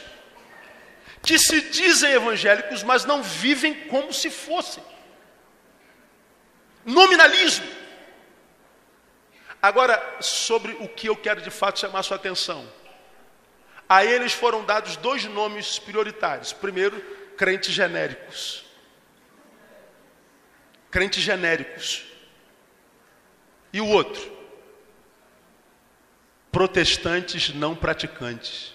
que 1.22 1.38
se 1.38 1.60
dizem 1.70 2.14
evangélicos, 2.14 2.84
mas 2.84 3.04
não 3.04 3.22
vivem 3.22 3.74
como 3.90 4.14
se 4.14 4.30
fossem. 4.30 4.84
Nominalismo. 6.86 7.68
Agora, 9.62 10.02
sobre 10.22 10.72
o 10.80 10.88
que 10.88 11.08
eu 11.08 11.18
quero 11.18 11.42
de 11.42 11.52
fato 11.52 11.82
chamar 11.82 12.02
sua 12.04 12.16
atenção. 12.16 12.80
A 13.92 14.06
eles 14.06 14.32
foram 14.32 14.64
dados 14.64 14.96
dois 14.96 15.26
nomes 15.26 15.78
prioritários. 15.78 16.54
Primeiro, 16.54 17.02
crentes 17.36 17.74
genéricos. 17.74 18.64
Crentes 20.90 21.22
genéricos. 21.22 22.06
E 23.74 23.82
o 23.82 23.88
outro, 23.90 24.32
protestantes 26.50 27.54
não 27.54 27.76
praticantes. 27.76 28.74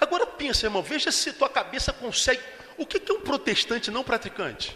Agora 0.00 0.26
pensa, 0.26 0.64
irmão, 0.64 0.82
veja 0.82 1.12
se 1.12 1.34
tua 1.34 1.50
cabeça 1.50 1.92
consegue. 1.92 2.42
O 2.78 2.86
que 2.86 3.02
é 3.06 3.14
um 3.14 3.20
protestante 3.20 3.90
não 3.90 4.02
praticante? 4.02 4.74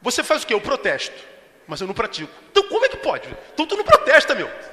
Você 0.00 0.24
faz 0.24 0.42
o 0.42 0.46
que? 0.46 0.54
Eu 0.54 0.60
protesto, 0.62 1.22
mas 1.66 1.82
eu 1.82 1.86
não 1.86 1.92
pratico. 1.92 2.32
Então 2.50 2.66
como 2.66 2.86
é 2.86 2.88
que 2.88 2.96
pode? 2.96 3.28
Então 3.52 3.66
tu 3.66 3.76
não 3.76 3.84
protesta, 3.84 4.34
meu. 4.34 4.71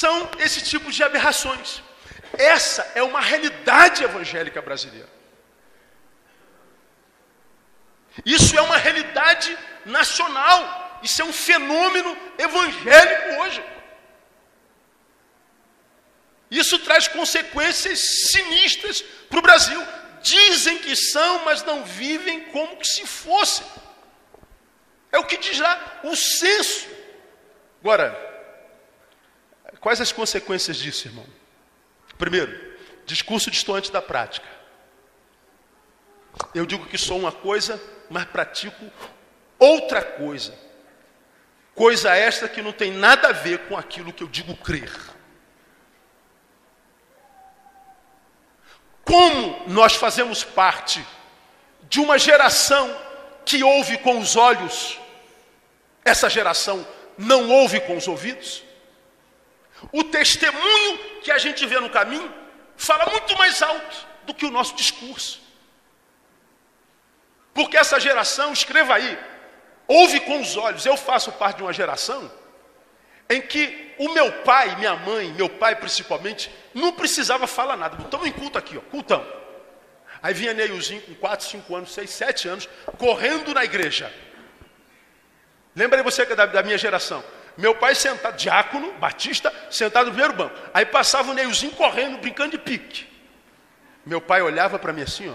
São 0.00 0.30
esse 0.38 0.60
tipo 0.62 0.90
de 0.90 1.02
aberrações. 1.02 1.82
Essa 2.38 2.82
é 2.94 3.02
uma 3.02 3.20
realidade 3.20 4.02
evangélica 4.02 4.62
brasileira. 4.62 5.10
Isso 8.24 8.56
é 8.56 8.62
uma 8.62 8.78
realidade 8.78 9.50
nacional. 9.84 11.00
Isso 11.02 11.20
é 11.20 11.24
um 11.24 11.32
fenômeno 11.32 12.16
evangélico 12.38 13.42
hoje. 13.42 13.62
Isso 16.50 16.78
traz 16.78 17.06
consequências 17.06 18.00
sinistras 18.30 19.02
para 19.28 19.38
o 19.38 19.42
Brasil. 19.42 19.80
Dizem 20.22 20.78
que 20.78 20.96
são, 20.96 21.44
mas 21.44 21.62
não 21.62 21.84
vivem 21.84 22.44
como 22.46 22.84
se 22.84 23.06
fossem. 23.06 23.66
É 25.12 25.18
o 25.18 25.24
que 25.24 25.36
diz 25.36 25.58
lá 25.58 26.00
o 26.04 26.16
censo. 26.16 26.88
Agora, 27.80 28.29
Quais 29.80 30.00
as 30.00 30.12
consequências 30.12 30.76
disso, 30.76 31.08
irmão? 31.08 31.26
Primeiro, 32.18 32.76
discurso 33.06 33.50
distante 33.50 33.90
da 33.90 34.02
prática. 34.02 34.46
Eu 36.54 36.66
digo 36.66 36.86
que 36.86 36.98
sou 36.98 37.18
uma 37.18 37.32
coisa, 37.32 37.80
mas 38.10 38.24
pratico 38.26 38.90
outra 39.58 40.02
coisa. 40.02 40.54
Coisa 41.74 42.14
esta 42.14 42.48
que 42.48 42.60
não 42.60 42.72
tem 42.72 42.92
nada 42.92 43.28
a 43.28 43.32
ver 43.32 43.60
com 43.60 43.76
aquilo 43.76 44.12
que 44.12 44.22
eu 44.22 44.28
digo 44.28 44.54
crer. 44.56 44.92
Como 49.02 49.66
nós 49.66 49.94
fazemos 49.94 50.44
parte 50.44 51.04
de 51.88 51.98
uma 51.98 52.18
geração 52.18 52.94
que 53.46 53.64
ouve 53.64 53.98
com 53.98 54.18
os 54.18 54.36
olhos, 54.36 55.00
essa 56.04 56.28
geração 56.28 56.86
não 57.16 57.48
ouve 57.48 57.80
com 57.80 57.96
os 57.96 58.06
ouvidos? 58.06 58.69
O 59.92 60.04
testemunho 60.04 60.98
que 61.22 61.30
a 61.30 61.38
gente 61.38 61.64
vê 61.66 61.78
no 61.80 61.90
caminho 61.90 62.32
fala 62.76 63.06
muito 63.06 63.36
mais 63.36 63.62
alto 63.62 64.06
do 64.24 64.34
que 64.34 64.46
o 64.46 64.50
nosso 64.50 64.74
discurso. 64.74 65.40
Porque 67.52 67.76
essa 67.76 67.98
geração, 67.98 68.52
escreva 68.52 68.94
aí, 68.94 69.18
ouve 69.86 70.20
com 70.20 70.40
os 70.40 70.56
olhos. 70.56 70.86
Eu 70.86 70.96
faço 70.96 71.32
parte 71.32 71.58
de 71.58 71.62
uma 71.62 71.72
geração 71.72 72.30
em 73.28 73.40
que 73.40 73.94
o 73.98 74.08
meu 74.08 74.30
pai, 74.42 74.76
minha 74.76 74.96
mãe, 74.96 75.32
meu 75.32 75.48
pai 75.48 75.76
principalmente, 75.76 76.50
não 76.74 76.92
precisava 76.92 77.46
falar 77.46 77.76
nada. 77.76 78.02
Estamos 78.02 78.26
em 78.26 78.32
culto 78.32 78.58
aqui, 78.58 78.76
ó, 78.76 78.80
cultão. 78.80 79.24
Aí 80.22 80.34
vinha 80.34 80.52
Neilzinho 80.52 81.00
com 81.02 81.14
4, 81.14 81.46
5 81.46 81.76
anos, 81.76 81.92
6, 81.92 82.10
7 82.10 82.48
anos, 82.48 82.68
correndo 82.98 83.54
na 83.54 83.64
igreja. 83.64 84.12
Lembra 85.74 86.02
você 86.02 86.26
que 86.26 86.32
é 86.32 86.36
da, 86.36 86.46
da 86.46 86.62
minha 86.62 86.76
geração? 86.76 87.22
Meu 87.56 87.74
pai 87.74 87.94
sentado, 87.94 88.36
diácono, 88.36 88.92
batista, 88.94 89.52
sentado 89.70 90.06
no 90.06 90.12
primeiro 90.12 90.34
banco. 90.34 90.54
Aí 90.72 90.86
passava 90.86 91.30
o 91.30 91.34
Neilzinho 91.34 91.72
correndo, 91.72 92.18
brincando 92.18 92.52
de 92.52 92.58
pique. 92.58 93.06
Meu 94.04 94.20
pai 94.20 94.40
olhava 94.40 94.78
para 94.78 94.92
mim 94.92 95.02
assim, 95.02 95.28
ó. 95.28 95.34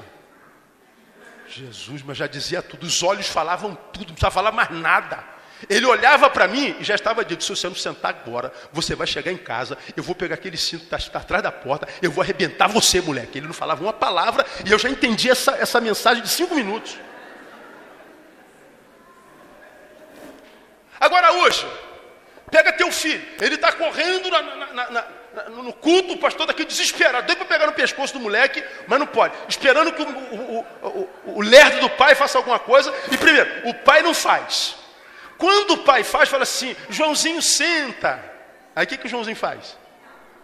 Jesus, 1.48 2.02
mas 2.02 2.18
já 2.18 2.26
dizia 2.26 2.62
tudo, 2.62 2.86
os 2.86 3.04
olhos 3.04 3.28
falavam 3.28 3.76
tudo, 3.94 4.08
não 4.08 4.14
precisava 4.14 4.34
falar 4.34 4.52
mais 4.52 4.70
nada. 4.72 5.24
Ele 5.70 5.86
olhava 5.86 6.30
para 6.30 6.48
mim 6.48 6.76
e 6.80 6.84
já 6.84 6.96
estava 6.96 7.24
dito: 7.24 7.44
se 7.44 7.50
você 7.50 7.68
não 7.68 7.76
sentar 7.76 8.10
agora, 8.10 8.52
você 8.72 8.96
vai 8.96 9.08
chegar 9.08 9.32
em 9.32 9.38
casa, 9.38 9.78
eu 9.96 10.04
vou 10.04 10.14
pegar 10.14 10.36
aquele 10.36 10.58
cinto 10.58 10.86
que 10.86 10.96
está 10.96 11.20
atrás 11.20 11.42
da 11.42 11.52
porta, 11.52 11.88
eu 12.02 12.12
vou 12.12 12.22
arrebentar 12.22 12.68
você, 12.68 13.02
moleque. 13.02 13.38
Ele 13.38 13.48
não 13.48 13.54
falava 13.54 13.82
uma 13.82 13.94
palavra 13.94 14.46
e 14.66 14.72
eu 14.72 14.78
já 14.78 14.90
entendi 14.90 15.30
essa, 15.30 15.52
essa 15.52 15.80
mensagem 15.80 16.22
de 16.22 16.30
cinco 16.30 16.56
minutos. 16.56 16.98
Agora 21.00 21.32
hoje, 21.34 21.66
Pega 22.56 22.72
teu 22.72 22.90
filho, 22.90 23.22
ele 23.42 23.56
está 23.56 23.70
correndo 23.74 24.32
na, 24.32 24.42
na, 24.42 24.90
na, 24.90 25.04
no 25.50 25.74
culto, 25.74 26.14
o 26.14 26.18
pastor 26.18 26.48
daqui 26.48 26.64
desesperado, 26.64 27.28
doido 27.28 27.40
para 27.40 27.48
pegar 27.48 27.68
no 27.68 27.74
pescoço 27.74 28.14
do 28.14 28.20
moleque, 28.22 28.64
mas 28.88 28.98
não 28.98 29.06
pode. 29.06 29.34
Esperando 29.50 29.92
que 29.92 30.02
o, 30.02 30.08
o, 30.08 30.66
o, 30.82 31.10
o 31.36 31.42
lerdo 31.42 31.82
do 31.82 31.90
pai 31.90 32.16
faça 32.16 32.38
alguma 32.38 32.58
coisa. 32.58 32.94
E 33.12 33.18
primeiro, 33.18 33.68
o 33.68 33.74
pai 33.74 34.02
não 34.02 34.14
faz. 34.14 34.78
Quando 35.38 35.72
o 35.72 35.78
pai 35.80 36.06
faz, 36.06 36.30
fala 36.30 36.44
assim: 36.44 36.74
Joãozinho, 36.90 37.42
senta. 37.42 38.24
Aí 38.74 38.86
o 38.86 38.88
que, 38.88 39.00
que 39.00 39.08
o 39.08 39.10
Joãozinho 39.10 39.36
faz? 39.36 39.78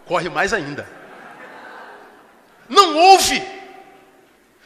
Corre 0.04 0.28
mais 0.28 0.52
ainda. 0.52 0.86
Não 2.68 2.94
ouve. 2.94 3.42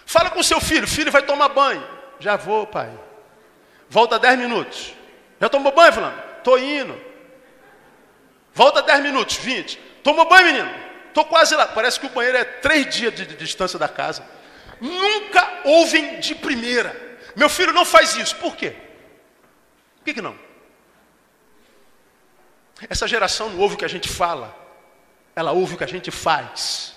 Fala 0.04 0.30
com 0.30 0.42
seu 0.42 0.61
filho: 0.61 0.88
filho 0.88 1.12
vai 1.12 1.22
tomar 1.22 1.50
banho. 1.50 1.87
Já 2.18 2.35
vou, 2.35 2.66
pai. 2.66 2.90
Volta 3.88 4.18
10 4.18 4.37
minutos. 4.37 4.94
Já 5.40 5.48
tomou 5.48 5.70
banho, 5.70 5.92
Fulano? 5.92 6.18
Estou 6.38 6.59
indo. 6.59 7.05
Volta 8.56 8.82
10 8.82 9.02
minutos, 9.04 9.36
20. 9.36 9.78
Toma 10.02 10.24
banho, 10.24 10.46
menino. 10.46 10.74
Estou 11.06 11.24
quase 11.24 11.54
lá. 11.54 11.68
Parece 11.68 12.00
que 12.00 12.06
o 12.06 12.10
banheiro 12.10 12.38
é 12.38 12.44
três 12.44 12.92
dias 12.92 13.14
de, 13.14 13.24
de 13.24 13.36
distância 13.36 13.78
da 13.78 13.88
casa. 13.88 14.26
Nunca 14.80 15.60
ouvem 15.64 16.18
de 16.18 16.34
primeira. 16.34 17.18
Meu 17.36 17.48
filho 17.48 17.72
não 17.72 17.84
faz 17.84 18.16
isso. 18.16 18.34
Por 18.36 18.56
quê? 18.56 18.70
Por 19.98 20.04
que, 20.06 20.14
que 20.14 20.22
não? 20.22 20.36
Essa 22.90 23.06
geração 23.06 23.50
não 23.50 23.60
ouve 23.60 23.76
o 23.76 23.78
que 23.78 23.84
a 23.84 23.88
gente 23.88 24.08
fala. 24.08 24.52
Ela 25.36 25.52
ouve 25.52 25.74
o 25.74 25.78
que 25.78 25.84
a 25.84 25.88
gente 25.88 26.10
faz. 26.10 26.96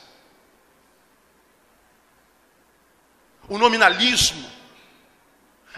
o 3.50 3.58
nominalismo, 3.58 4.48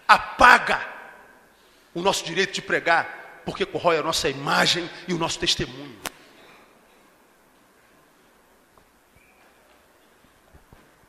apaga 0.08 0.86
o 1.94 2.02
nosso 2.02 2.24
direito 2.26 2.54
de 2.54 2.62
pregar, 2.62 3.21
porque 3.46 3.66
corrói 3.66 3.98
a 3.98 4.04
nossa 4.04 4.30
imagem 4.30 4.90
e 5.08 5.14
o 5.14 5.18
nosso 5.18 5.40
testemunho. 5.40 6.00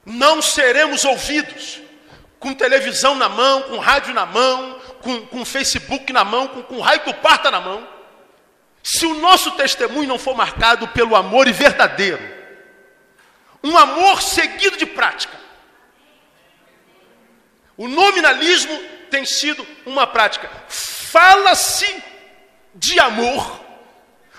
Não 0.05 0.42
seremos 0.42 1.05
ouvidos 1.05 1.81
com 2.40 2.53
televisão 2.53 3.14
na 3.14 3.29
mão, 3.29 3.62
com 3.62 3.79
rádio 3.79 4.12
na 4.12 4.27
mão, 4.27 4.81
com, 5.01 5.25
com 5.27 5.45
Facebook 5.45 6.12
na 6.12 6.25
mão, 6.25 6.49
com, 6.49 6.62
com 6.62 6.81
raio 6.81 7.05
do 7.05 7.14
parta 7.14 7.51
na 7.51 7.61
mão, 7.61 7.87
se 8.83 9.07
o 9.07 9.14
nosso 9.14 9.53
testemunho 9.53 10.09
não 10.09 10.18
for 10.18 10.35
marcado 10.35 10.88
pelo 10.88 11.14
amor 11.14 11.47
e 11.47 11.53
verdadeiro, 11.53 12.21
um 13.62 13.79
amor 13.79 14.21
seguido 14.21 14.77
de 14.77 14.87
prática. 14.87 15.38
O 17.77 17.87
nominalismo 17.87 18.77
tem 19.09 19.25
sido 19.25 19.64
uma 19.87 20.07
prática. 20.07 20.51
Fala-se 20.68 22.03
de 22.74 22.98
amor, 22.98 23.61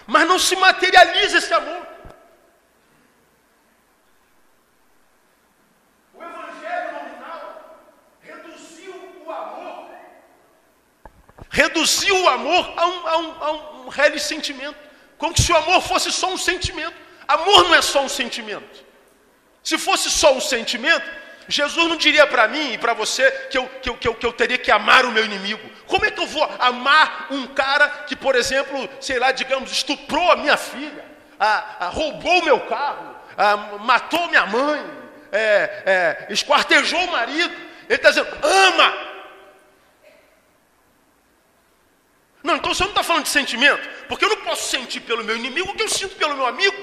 mas 0.08 0.28
não 0.28 0.40
se 0.40 0.56
materializa 0.56 1.38
esse 1.38 1.54
amor. 1.54 1.88
O 6.14 6.24
evangelho 6.24 6.94
nominal 6.94 7.88
reduziu 8.22 9.24
o 9.26 9.32
amor, 9.32 9.90
reduziu 11.50 12.24
o 12.24 12.30
amor 12.30 12.74
a 12.76 12.88
um, 12.88 13.08
a 13.08 13.18
um, 13.18 13.44
a 13.44 13.52
um 13.52 13.88
real 13.90 14.18
sentimento, 14.20 14.78
como 15.18 15.40
se 15.40 15.52
o 15.52 15.58
amor 15.58 15.82
fosse 15.82 16.12
só 16.12 16.32
um 16.32 16.38
sentimento. 16.38 16.96
Amor 17.28 17.64
não 17.64 17.76
é 17.76 17.82
só 17.82 18.04
um 18.04 18.10
sentimento. 18.10 18.84
Se 19.64 19.78
fosse 19.78 20.10
só 20.10 20.34
um 20.34 20.42
sentimento, 20.42 21.10
Jesus 21.48 21.88
não 21.88 21.98
diria 21.98 22.26
para 22.26 22.48
mim 22.48 22.74
e 22.74 22.78
para 22.78 22.94
você 22.94 23.30
que 23.50 23.58
eu, 23.58 23.68
que, 23.82 23.90
eu, 23.90 23.98
que, 23.98 24.08
eu, 24.08 24.16
que 24.16 24.26
eu 24.26 24.34
teria 24.34 24.58
que 24.58 24.72
amar 24.72 25.06
o 25.06 25.12
meu 25.12 25.26
inimigo. 25.26 25.70
Como 25.86 26.06
é 26.06 26.12
que 26.12 26.20
eu 26.20 26.28
vou 26.28 26.44
amar 26.60 27.28
um 27.32 27.48
cara 27.48 27.88
que, 28.08 28.16
por 28.16 28.36
exemplo, 28.36 28.90
sei 29.02 29.20
lá, 29.20 29.32
digamos, 29.32 29.72
estuprou 29.72 30.32
a 30.32 30.36
minha 30.36 30.58
filha, 30.58 31.06
a, 31.40 31.86
a 31.86 31.90
roubou 31.90 32.40
o 32.40 32.46
meu 32.46 32.60
carro, 32.62 33.16
a, 33.38 33.58
matou 33.80 34.28
minha 34.30 34.46
mãe, 34.46 34.86
é, 35.32 35.84
é, 35.86 36.28
esquartejou 36.30 37.00
o 37.00 37.12
marido? 37.12 37.54
Ele 37.90 37.96
está 37.96 38.10
dizendo, 38.10 38.30
ama! 38.42 39.14
Não, 42.44 42.58
então 42.58 42.74
você 42.74 42.84
não 42.84 42.90
está 42.90 43.04
falando 43.04 43.24
de 43.24 43.30
sentimento, 43.30 43.88
porque 44.08 44.26
eu 44.26 44.30
não 44.30 44.38
posso 44.38 44.70
sentir 44.70 45.00
pelo 45.00 45.24
meu 45.24 45.36
inimigo 45.36 45.72
o 45.72 45.76
que 45.76 45.84
eu 45.84 45.90
sinto 45.90 46.16
pelo 46.16 46.36
meu 46.36 46.46
amigo. 46.46 46.76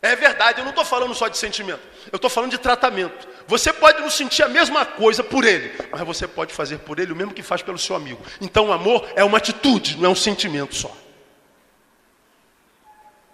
É 0.00 0.14
verdade, 0.14 0.60
eu 0.60 0.64
não 0.64 0.70
estou 0.70 0.84
falando 0.84 1.14
só 1.14 1.28
de 1.28 1.36
sentimento, 1.36 1.82
eu 2.12 2.16
estou 2.16 2.30
falando 2.30 2.50
de 2.50 2.58
tratamento. 2.58 3.28
Você 3.46 3.72
pode 3.72 4.00
não 4.00 4.10
sentir 4.10 4.42
a 4.42 4.48
mesma 4.48 4.84
coisa 4.84 5.22
por 5.22 5.44
ele, 5.44 5.72
mas 5.90 6.00
você 6.02 6.26
pode 6.26 6.52
fazer 6.52 6.78
por 6.78 6.98
ele 6.98 7.12
o 7.12 7.16
mesmo 7.16 7.32
que 7.32 7.42
faz 7.42 7.62
pelo 7.62 7.78
seu 7.78 7.94
amigo. 7.94 8.20
Então 8.40 8.68
o 8.68 8.72
amor 8.72 9.08
é 9.14 9.22
uma 9.22 9.38
atitude, 9.38 9.96
não 9.98 10.06
é 10.06 10.08
um 10.08 10.16
sentimento 10.16 10.74
só. 10.74 10.94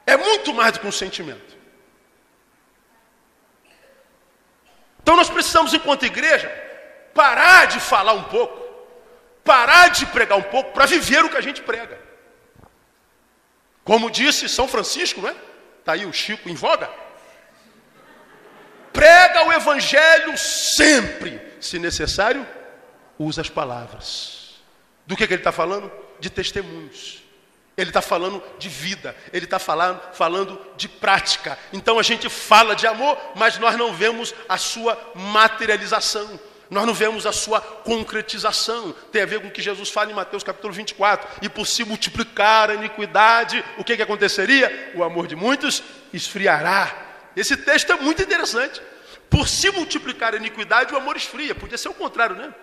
É 0.06 0.16
muito 0.16 0.52
mais 0.52 0.72
do 0.72 0.80
que 0.80 0.86
um 0.86 0.92
sentimento. 0.92 1.56
Então 5.02 5.16
nós 5.16 5.30
precisamos, 5.30 5.72
enquanto 5.72 6.04
igreja, 6.04 6.48
parar 7.14 7.66
de 7.66 7.80
falar 7.80 8.12
um 8.12 8.24
pouco, 8.24 8.62
parar 9.42 9.88
de 9.88 10.04
pregar 10.06 10.38
um 10.38 10.42
pouco 10.42 10.72
para 10.72 10.86
viver 10.86 11.24
o 11.24 11.30
que 11.30 11.36
a 11.36 11.40
gente 11.40 11.62
prega. 11.62 11.98
Como 13.82 14.10
disse 14.10 14.48
São 14.48 14.68
Francisco, 14.68 15.20
não 15.22 15.30
é? 15.30 15.36
Está 15.80 15.92
aí 15.92 16.04
o 16.04 16.12
Chico 16.12 16.48
em 16.48 16.54
voga. 16.54 16.88
Prega 19.32 19.48
o 19.48 19.52
Evangelho 19.52 20.36
sempre. 20.36 21.40
Se 21.58 21.78
necessário, 21.78 22.46
usa 23.18 23.40
as 23.40 23.48
palavras. 23.48 24.60
Do 25.06 25.16
que, 25.16 25.26
que 25.26 25.32
ele 25.32 25.40
está 25.40 25.50
falando? 25.50 25.90
De 26.20 26.28
testemunhos. 26.28 27.22
Ele 27.74 27.88
está 27.88 28.02
falando 28.02 28.42
de 28.58 28.68
vida, 28.68 29.16
ele 29.32 29.46
está 29.46 29.58
falando, 29.58 29.98
falando 30.12 30.60
de 30.76 30.86
prática. 30.86 31.58
Então 31.72 31.98
a 31.98 32.02
gente 32.02 32.28
fala 32.28 32.76
de 32.76 32.86
amor, 32.86 33.18
mas 33.34 33.58
nós 33.58 33.74
não 33.78 33.94
vemos 33.94 34.34
a 34.46 34.58
sua 34.58 35.00
materialização. 35.14 36.38
Nós 36.68 36.86
não 36.86 36.92
vemos 36.92 37.24
a 37.24 37.32
sua 37.32 37.60
concretização. 37.60 38.94
Tem 39.10 39.22
a 39.22 39.26
ver 39.26 39.40
com 39.40 39.48
o 39.48 39.50
que 39.50 39.62
Jesus 39.62 39.88
fala 39.88 40.10
em 40.10 40.14
Mateus 40.14 40.42
capítulo 40.42 40.74
24. 40.74 41.26
E 41.40 41.48
por 41.48 41.66
se 41.66 41.84
multiplicar 41.84 42.70
a 42.70 42.74
iniquidade, 42.74 43.64
o 43.78 43.84
que, 43.84 43.96
que 43.96 44.02
aconteceria? 44.02 44.92
O 44.94 45.02
amor 45.02 45.26
de 45.26 45.34
muitos 45.34 45.82
esfriará. 46.12 46.94
Esse 47.34 47.56
texto 47.56 47.90
é 47.92 47.96
muito 47.96 48.22
interessante. 48.22 48.82
Por 49.32 49.48
se 49.48 49.70
multiplicar 49.70 50.34
a 50.34 50.36
iniquidade, 50.36 50.92
o 50.92 50.96
amor 50.98 51.16
esfria. 51.16 51.54
Podia 51.54 51.78
ser 51.78 51.88
o 51.88 51.94
contrário, 51.94 52.36
né? 52.36 52.54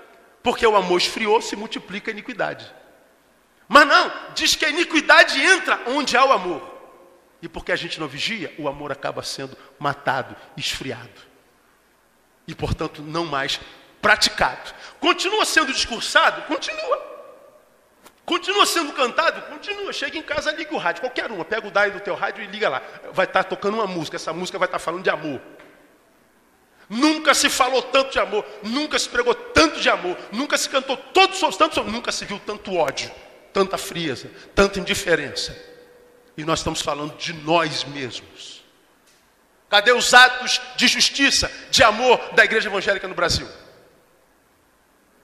Porque 0.43 0.65
o 0.67 0.75
amor 0.75 0.99
esfriou, 0.99 1.41
se 1.41 1.55
multiplica 1.55 2.11
a 2.11 2.13
iniquidade. 2.13 2.71
Mas 3.67 3.87
não, 3.87 4.11
diz 4.35 4.53
que 4.53 4.65
a 4.65 4.69
iniquidade 4.69 5.41
entra 5.41 5.81
onde 5.87 6.15
há 6.15 6.23
o 6.23 6.31
amor. 6.31 6.61
E 7.41 7.49
porque 7.49 7.71
a 7.71 7.75
gente 7.75 7.99
não 7.99 8.07
vigia, 8.07 8.53
o 8.59 8.67
amor 8.67 8.91
acaba 8.91 9.23
sendo 9.23 9.57
matado, 9.79 10.35
esfriado. 10.55 11.09
E 12.47 12.53
portanto 12.53 13.01
não 13.01 13.25
mais 13.25 13.59
praticado. 13.99 14.71
Continua 14.99 15.45
sendo 15.45 15.73
discursado? 15.73 16.43
Continua. 16.43 17.09
Continua 18.25 18.67
sendo 18.67 18.93
cantado? 18.93 19.41
Continua. 19.51 19.91
Chega 19.91 20.19
em 20.19 20.21
casa, 20.21 20.51
liga 20.51 20.75
o 20.75 20.77
rádio, 20.77 21.01
qualquer 21.01 21.31
uma. 21.31 21.43
Pega 21.43 21.67
o 21.67 21.71
dial 21.71 21.89
do 21.89 21.99
teu 21.99 22.13
rádio 22.13 22.43
e 22.43 22.47
liga 22.47 22.69
lá. 22.69 22.83
Vai 23.11 23.25
estar 23.25 23.43
tocando 23.43 23.73
uma 23.73 23.87
música. 23.87 24.17
Essa 24.17 24.31
música 24.31 24.59
vai 24.59 24.67
estar 24.67 24.77
falando 24.77 25.01
de 25.01 25.09
amor. 25.09 25.41
Nunca 26.89 27.35
se 27.35 27.49
falou 27.49 27.83
tanto 27.83 28.11
de 28.11 28.19
amor, 28.19 28.43
nunca 28.63 28.97
se 28.97 29.07
pregou 29.07 29.35
tanto 29.35 29.79
de 29.79 29.87
amor, 29.87 30.17
nunca 30.31 30.57
se 30.57 30.67
cantou 30.67 30.97
todos 30.97 31.37
sobre 31.37 31.55
tanto 31.55 31.83
nunca 31.83 32.11
se 32.11 32.25
viu 32.25 32.41
tanto 32.43 32.75
ódio, 32.75 33.11
tanta 33.53 33.77
frieza, 33.77 34.31
tanta 34.55 34.79
indiferença. 34.79 35.55
E 36.35 36.43
nós 36.43 36.59
estamos 36.59 36.81
falando 36.81 37.15
de 37.15 37.31
nós 37.33 37.83
mesmos. 37.83 38.63
Cadê 39.69 39.91
os 39.91 40.15
atos 40.15 40.59
de 40.75 40.87
justiça, 40.87 41.51
de 41.69 41.83
amor 41.83 42.17
da 42.33 42.43
igreja 42.43 42.69
evangélica 42.69 43.07
no 43.07 43.13
Brasil? 43.13 43.47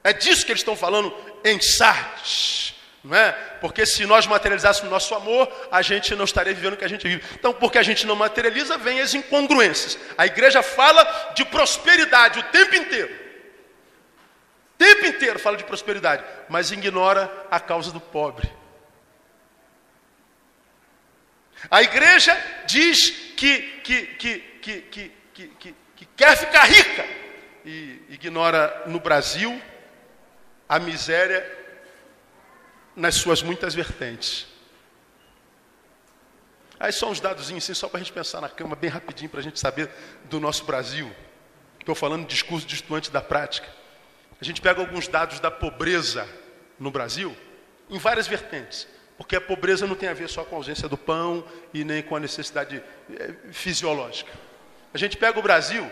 É 0.03 0.13
disso 0.13 0.45
que 0.45 0.51
eles 0.51 0.61
estão 0.61 0.75
falando 0.75 1.11
em 1.43 1.59
Sardes. 1.59 2.74
Não 3.05 3.15
é? 3.15 3.31
Porque 3.61 3.85
se 3.85 4.03
nós 4.03 4.25
materializássemos 4.25 4.91
nosso 4.91 5.13
amor, 5.13 5.47
a 5.71 5.83
gente 5.83 6.15
não 6.15 6.25
estaria 6.25 6.55
vivendo 6.55 6.73
o 6.73 6.77
que 6.77 6.83
a 6.83 6.89
gente 6.89 7.07
vive. 7.07 7.23
Então, 7.35 7.53
porque 7.53 7.77
a 7.77 7.83
gente 7.83 8.05
não 8.07 8.15
materializa, 8.15 8.79
vem 8.79 8.99
as 8.99 9.13
incongruências. 9.13 9.95
A 10.17 10.25
igreja 10.25 10.63
fala 10.63 11.03
de 11.35 11.45
prosperidade 11.45 12.39
o 12.39 12.43
tempo 12.43 12.75
inteiro. 12.75 13.13
O 14.73 14.77
tempo 14.79 15.05
inteiro 15.05 15.37
fala 15.37 15.55
de 15.55 15.63
prosperidade, 15.63 16.23
mas 16.49 16.71
ignora 16.71 17.31
a 17.51 17.59
causa 17.59 17.91
do 17.91 18.01
pobre. 18.01 18.51
A 21.69 21.83
igreja 21.83 22.35
diz 22.65 23.11
que, 23.37 23.59
que, 23.83 24.05
que, 24.07 24.39
que, 24.61 24.81
que, 24.81 25.47
que, 25.59 25.75
que 25.95 26.05
quer 26.17 26.35
ficar 26.35 26.63
rica 26.63 27.05
e 27.63 28.01
ignora 28.09 28.83
no 28.87 28.99
Brasil 28.99 29.61
a 30.67 30.79
miséria 30.79 31.64
nas 32.95 33.15
suas 33.15 33.41
muitas 33.41 33.73
vertentes. 33.73 34.47
Aí 36.79 36.91
só 36.91 37.09
uns 37.09 37.19
dados 37.19 37.51
assim, 37.51 37.73
só 37.73 37.87
para 37.87 37.99
a 37.99 38.03
gente 38.03 38.13
pensar 38.13 38.41
na 38.41 38.49
cama 38.49 38.75
bem 38.75 38.89
rapidinho, 38.89 39.29
para 39.29 39.39
a 39.39 39.43
gente 39.43 39.59
saber 39.59 39.89
do 40.25 40.39
nosso 40.39 40.65
Brasil. 40.65 41.11
Estou 41.79 41.95
falando 41.95 42.23
de 42.23 42.29
discurso 42.29 42.65
de 42.65 42.75
estudante 42.75 43.11
da 43.11 43.21
prática. 43.21 43.67
A 44.39 44.43
gente 44.43 44.61
pega 44.61 44.81
alguns 44.81 45.07
dados 45.07 45.39
da 45.39 45.49
pobreza 45.49 46.27
no 46.77 46.91
Brasil, 46.91 47.35
em 47.89 47.97
várias 47.97 48.27
vertentes. 48.27 48.87
Porque 49.17 49.35
a 49.35 49.41
pobreza 49.41 49.87
não 49.87 49.95
tem 49.95 50.09
a 50.09 50.13
ver 50.13 50.27
só 50.27 50.43
com 50.43 50.55
a 50.55 50.59
ausência 50.59 50.89
do 50.89 50.97
pão 50.97 51.45
e 51.73 51.85
nem 51.85 52.03
com 52.03 52.15
a 52.15 52.19
necessidade 52.19 52.83
eh, 53.09 53.33
fisiológica. 53.51 54.31
A 54.93 54.97
gente 54.97 55.15
pega 55.15 55.39
o 55.39 55.41
Brasil 55.41 55.89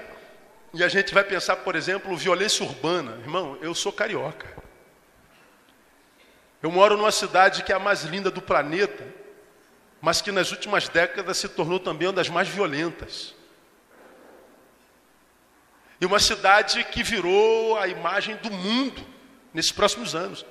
e 0.73 0.83
a 0.83 0.89
gente 0.89 1.13
vai 1.13 1.23
pensar, 1.23 1.57
por 1.57 1.75
exemplo, 1.75 2.17
violência 2.17 2.65
urbana. 2.65 3.17
Irmão, 3.21 3.57
eu 3.61 3.73
sou 3.73 3.93
carioca. 3.93 4.62
Eu 6.63 6.71
moro 6.71 6.95
numa 6.95 7.11
cidade 7.11 7.61
que 7.61 7.73
é 7.73 7.75
a 7.75 7.79
mais 7.79 8.03
linda 8.03 8.31
do 8.31 8.41
planeta, 8.41 9.05
mas 9.99 10.21
que 10.21 10.31
nas 10.31 10.49
últimas 10.49 10.87
décadas 10.87 11.35
se 11.35 11.49
tornou 11.49 11.77
também 11.77 12.07
uma 12.07 12.13
das 12.13 12.29
mais 12.29 12.47
violentas. 12.47 13.35
E 15.99 16.05
uma 16.05 16.19
cidade 16.19 16.81
que 16.85 17.03
virou 17.03 17.77
a 17.77 17.89
imagem 17.89 18.37
do 18.37 18.49
mundo 18.49 19.05
nesses 19.53 19.73
próximos 19.73 20.15
anos. 20.15 20.45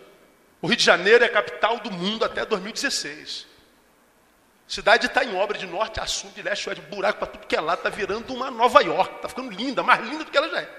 O 0.60 0.66
Rio 0.66 0.76
de 0.76 0.84
Janeiro 0.84 1.24
é 1.24 1.28
a 1.28 1.32
capital 1.32 1.80
do 1.80 1.90
mundo 1.90 2.26
até 2.26 2.44
2016. 2.44 3.46
A 4.68 4.70
cidade 4.70 5.06
está 5.06 5.24
em 5.24 5.34
obra 5.34 5.56
de 5.56 5.66
norte 5.66 5.98
a 5.98 6.04
sul, 6.04 6.30
de 6.32 6.42
leste 6.42 6.68
a 6.68 6.72
oeste, 6.72 6.84
buraco 6.94 7.20
para 7.20 7.28
tudo 7.28 7.46
que 7.46 7.56
é 7.56 7.60
lá, 7.60 7.72
está 7.72 7.88
virando 7.88 8.34
uma 8.34 8.50
Nova 8.50 8.82
York, 8.82 9.16
está 9.16 9.30
ficando 9.30 9.50
linda, 9.50 9.82
mais 9.82 10.06
linda 10.06 10.24
do 10.24 10.30
que 10.30 10.36
ela 10.36 10.50
já 10.50 10.60
é. 10.60 10.70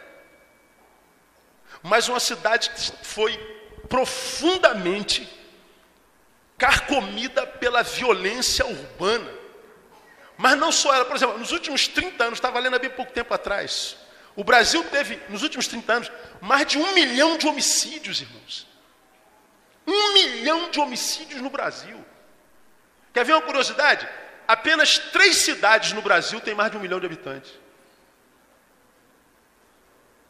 Mas 1.81 2.07
uma 2.07 2.19
cidade 2.19 2.69
que 2.69 3.05
foi 3.05 3.62
profundamente 3.87 5.27
carcomida 6.57 7.45
pela 7.45 7.83
violência 7.83 8.65
urbana. 8.65 9.31
Mas 10.37 10.57
não 10.57 10.71
só 10.71 10.93
ela, 10.93 11.05
por 11.05 11.15
exemplo, 11.15 11.37
nos 11.37 11.51
últimos 11.51 11.87
30 11.87 12.23
anos, 12.23 12.37
estava 12.37 12.59
lendo 12.59 12.75
há 12.75 12.79
bem 12.79 12.89
pouco 12.89 13.11
tempo 13.11 13.33
atrás, 13.33 13.97
O 14.35 14.43
Brasil 14.43 14.83
teve, 14.85 15.19
nos 15.29 15.43
últimos 15.43 15.67
30 15.67 15.93
anos, 15.93 16.11
mais 16.41 16.65
de 16.65 16.79
um 16.79 16.93
milhão 16.93 17.37
de 17.37 17.47
homicídios, 17.47 18.19
irmãos. 18.19 18.67
Um 19.85 20.13
milhão 20.13 20.71
de 20.71 20.79
homicídios 20.79 21.39
no 21.39 21.51
Brasil. 21.51 22.03
Quer 23.13 23.25
ver 23.25 23.33
uma 23.33 23.43
curiosidade? 23.43 24.09
Apenas 24.47 24.97
três 24.97 25.37
cidades 25.37 25.93
no 25.93 26.01
Brasil 26.01 26.41
têm 26.41 26.55
mais 26.55 26.71
de 26.71 26.77
um 26.77 26.79
milhão 26.79 26.99
de 26.99 27.05
habitantes. 27.05 27.51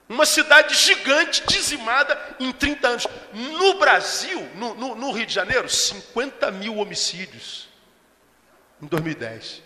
Uma 0.08 0.26
cidade 0.26 0.76
gigante, 0.76 1.44
dizimada 1.48 2.20
em 2.40 2.52
30 2.52 2.88
anos. 2.88 3.08
No 3.34 3.80
Brasil, 3.80 4.42
no, 4.56 4.76
no, 4.76 4.96
no 4.96 5.12
Rio 5.12 5.26
de 5.26 5.34
Janeiro, 5.34 5.70
50 5.70 6.52
mil 6.52 6.78
homicídios 6.78 7.70
em 8.82 8.86
2010. 8.86 9.64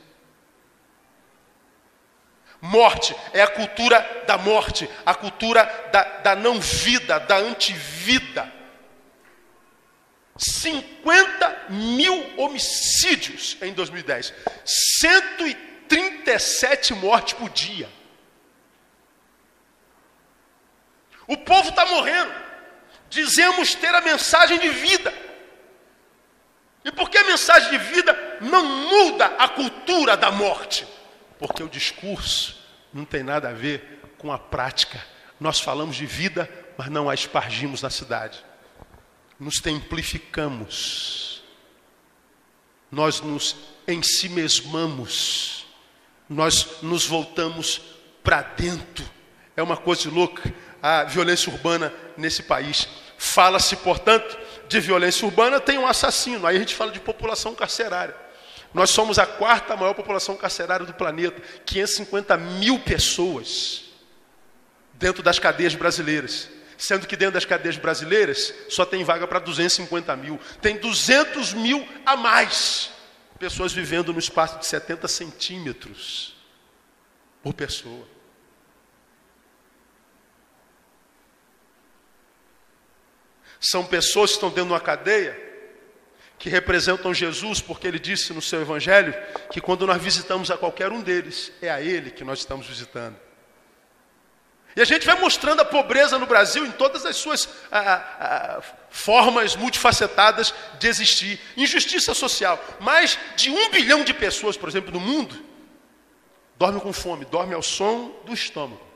Morte 2.62 3.16
é 3.34 3.42
a 3.42 3.48
cultura 3.48 4.24
da 4.26 4.38
morte, 4.38 4.90
a 5.06 5.14
cultura 5.14 5.64
da, 5.92 6.04
da 6.20 6.36
não 6.36 6.60
vida, 6.60 7.20
da 7.20 7.38
antivida. 7.38 8.52
50 10.38 11.66
mil 11.70 12.40
homicídios 12.40 13.58
em 13.62 13.74
2010, 13.74 14.34
137 15.00 16.94
mortes 16.94 17.34
por 17.34 17.50
dia. 17.50 17.90
O 21.28 21.38
povo 21.38 21.70
está 21.70 21.86
morrendo. 21.86 22.34
Dizemos 23.10 23.76
ter 23.76 23.94
a 23.94 24.02
mensagem 24.02 24.58
de 24.60 24.70
vida. 24.70 25.14
E 26.84 26.92
por 26.92 27.10
que 27.10 27.18
a 27.18 27.26
mensagem 27.26 27.70
de 27.70 27.78
vida 27.78 28.38
não 28.42 28.64
muda 28.64 29.26
a 29.26 29.50
cultura 29.50 30.16
da 30.16 30.32
morte? 30.32 30.88
Porque 31.38 31.62
o 31.62 31.70
discurso 31.70 32.58
não 32.94 33.04
tem 33.04 33.24
nada 33.24 33.50
a 33.50 33.54
ver 33.54 34.02
com 34.18 34.32
a 34.32 34.40
prática. 34.40 35.04
Nós 35.40 35.60
falamos 35.60 35.98
de 35.98 36.06
vida, 36.06 36.50
mas 36.78 36.88
não 36.88 37.10
a 37.10 37.14
espargimos 37.14 37.82
na 37.82 37.90
cidade. 37.90 38.44
Nos 39.38 39.60
templificamos. 39.60 41.44
Nós 42.90 43.20
nos 43.20 43.56
ensimesmamos. 43.86 45.66
Nós 46.30 46.82
nos 46.82 47.06
voltamos 47.06 47.82
para 48.24 48.42
dentro. 48.42 49.06
É 49.56 49.62
uma 49.62 49.78
coisa 49.78 50.10
louca 50.10 50.54
a 50.88 51.04
violência 51.04 51.52
urbana 51.52 51.94
nesse 52.16 52.42
país. 52.44 52.88
Fala-se, 53.18 53.76
portanto, 53.76 54.38
de 54.70 54.80
violência 54.80 55.26
urbana, 55.26 55.60
tem 55.60 55.78
um 55.78 55.86
assassino. 55.86 56.48
Aí 56.48 56.56
a 56.56 56.60
gente 56.60 56.76
fala 56.76 56.92
de 56.92 57.00
população 57.00 57.54
carcerária. 57.54 58.16
Nós 58.74 58.90
somos 58.90 59.20
a 59.20 59.26
quarta 59.26 59.76
maior 59.76 59.94
população 59.94 60.38
carcerária 60.38 60.86
do 60.86 60.94
planeta, 60.94 61.42
550 61.66 62.38
mil 62.38 62.80
pessoas 62.80 63.86
dentro 64.94 65.22
das 65.22 65.40
cadeias 65.40 65.76
brasileiras. 65.76 66.50
Sendo 66.78 67.08
que 67.08 67.18
dentro 67.18 67.34
das 67.34 67.46
cadeias 67.46 67.76
brasileiras 67.76 68.54
só 68.70 68.86
tem 68.86 69.04
vaga 69.04 69.28
para 69.28 69.40
250 69.40 70.16
mil. 70.16 70.40
Tem 70.62 70.78
200 70.78 71.54
mil 71.54 71.86
a 72.06 72.16
mais 72.16 72.92
pessoas 73.40 73.74
vivendo 73.74 74.14
no 74.14 74.20
espaço 74.20 74.58
de 74.60 74.66
70 74.66 75.08
centímetros 75.08 76.36
por 77.44 77.54
pessoa. 77.54 78.08
São 83.70 83.84
pessoas 83.86 84.30
que 84.30 84.38
estão 84.38 84.48
dentro 84.48 84.68
de 84.68 84.72
uma 84.72 84.80
cadeia 84.80 85.38
que 86.40 86.48
representam 86.50 87.14
Jesus, 87.14 87.60
porque 87.60 87.86
ele 87.86 88.00
disse 88.00 88.32
no 88.32 88.42
seu 88.42 88.62
evangelho 88.62 89.14
que 89.52 89.60
quando 89.60 89.86
nós 89.86 90.02
visitamos 90.02 90.50
a 90.50 90.58
qualquer 90.58 90.90
um 90.90 91.02
deles, 91.02 91.52
é 91.62 91.70
a 91.70 91.82
ele 91.82 92.12
que 92.12 92.24
nós 92.24 92.40
estamos 92.40 92.66
visitando. 92.66 93.18
E 94.74 94.80
a 94.80 94.86
gente 94.86 95.06
vai 95.06 95.20
mostrando 95.20 95.60
a 95.60 95.66
pobreza 95.66 96.18
no 96.18 96.26
Brasil 96.26 96.66
em 96.66 96.72
todas 96.72 97.06
as 97.06 97.18
suas 97.18 97.50
formas 98.90 99.54
multifacetadas 99.58 100.54
de 100.80 100.88
existir. 100.88 101.38
Injustiça 101.58 102.14
social. 102.14 102.64
Mais 102.80 103.20
de 103.36 103.50
um 103.50 103.70
bilhão 103.70 104.02
de 104.06 104.14
pessoas, 104.14 104.56
por 104.56 104.70
exemplo, 104.70 104.94
no 104.94 105.00
mundo, 105.02 105.44
dormem 106.56 106.80
com 106.80 106.94
fome, 106.94 107.26
dormem 107.26 107.54
ao 107.54 107.64
som 107.64 108.16
do 108.24 108.34
estômago. 108.34 108.87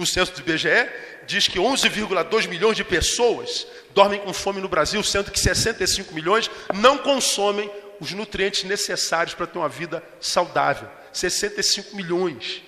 O 0.00 0.06
censo 0.06 0.32
do 0.32 0.40
IBGE 0.40 0.88
diz 1.26 1.46
que 1.46 1.58
11,2 1.58 2.48
milhões 2.48 2.74
de 2.74 2.82
pessoas 2.82 3.66
dormem 3.90 4.18
com 4.18 4.32
fome 4.32 4.58
no 4.58 4.66
Brasil, 4.66 5.02
sendo 5.02 5.30
que 5.30 5.38
65 5.38 6.14
milhões 6.14 6.50
não 6.72 6.96
consomem 6.96 7.70
os 8.00 8.10
nutrientes 8.12 8.64
necessários 8.64 9.34
para 9.34 9.46
ter 9.46 9.58
uma 9.58 9.68
vida 9.68 10.02
saudável. 10.18 10.88
65 11.12 11.94
milhões. 11.94 12.62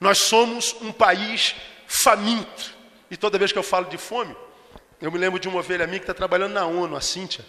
Nós 0.00 0.16
somos 0.20 0.74
um 0.80 0.90
país 0.90 1.54
faminto. 1.86 2.72
E 3.10 3.16
toda 3.18 3.38
vez 3.38 3.52
que 3.52 3.58
eu 3.58 3.62
falo 3.62 3.84
de 3.84 3.98
fome, 3.98 4.34
eu 5.02 5.12
me 5.12 5.18
lembro 5.18 5.38
de 5.38 5.48
uma 5.48 5.58
ovelha 5.58 5.86
minha 5.86 5.98
que 5.98 6.04
está 6.04 6.14
trabalhando 6.14 6.54
na 6.54 6.64
ONU, 6.64 6.96
a 6.96 7.00
Cíntia, 7.02 7.44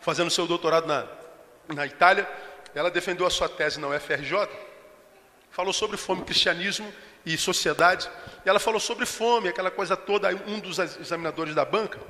fazendo 0.00 0.30
seu 0.30 0.46
doutorado 0.46 0.86
na, 0.86 1.06
na 1.68 1.84
Itália. 1.84 2.26
Ela 2.74 2.90
defendeu 2.90 3.26
a 3.26 3.30
sua 3.30 3.46
tese 3.46 3.78
na 3.78 3.88
UFRJ 3.88 4.69
falou 5.50 5.72
sobre 5.72 5.96
fome, 5.96 6.22
cristianismo 6.22 6.92
e 7.24 7.36
sociedade. 7.36 8.08
E 8.44 8.48
ela 8.48 8.58
falou 8.58 8.80
sobre 8.80 9.06
fome, 9.06 9.48
aquela 9.48 9.70
coisa 9.70 9.96
toda. 9.96 10.28
Um 10.46 10.58
dos 10.58 10.78
examinadores 10.78 11.54
da 11.54 11.64
banca, 11.64 12.00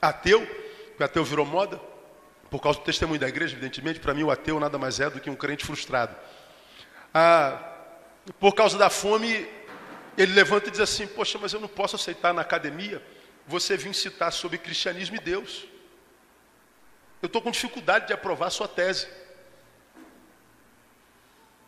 ateu, 0.00 0.46
o 0.98 1.02
ateu 1.02 1.24
virou 1.24 1.46
moda, 1.46 1.80
por 2.50 2.60
causa 2.60 2.78
do 2.78 2.84
testemunho 2.84 3.18
da 3.18 3.28
igreja, 3.28 3.54
evidentemente, 3.54 3.98
para 3.98 4.12
mim 4.12 4.24
o 4.24 4.30
ateu 4.30 4.60
nada 4.60 4.76
mais 4.78 5.00
é 5.00 5.08
do 5.08 5.20
que 5.20 5.30
um 5.30 5.36
crente 5.36 5.64
frustrado. 5.64 6.14
Ah, 7.14 7.72
por 8.38 8.54
causa 8.54 8.76
da 8.76 8.90
fome, 8.90 9.48
ele 10.16 10.32
levanta 10.32 10.68
e 10.68 10.70
diz 10.70 10.80
assim: 10.80 11.06
Poxa, 11.06 11.38
mas 11.40 11.52
eu 11.52 11.60
não 11.60 11.68
posso 11.68 11.96
aceitar 11.96 12.34
na 12.34 12.42
academia 12.42 13.02
você 13.46 13.76
vir 13.76 13.94
citar 13.94 14.32
sobre 14.32 14.58
cristianismo 14.58 15.16
e 15.16 15.18
Deus. 15.18 15.64
Eu 17.20 17.26
estou 17.26 17.40
com 17.40 17.50
dificuldade 17.50 18.06
de 18.06 18.12
aprovar 18.12 18.50
sua 18.50 18.68
tese. 18.68 19.06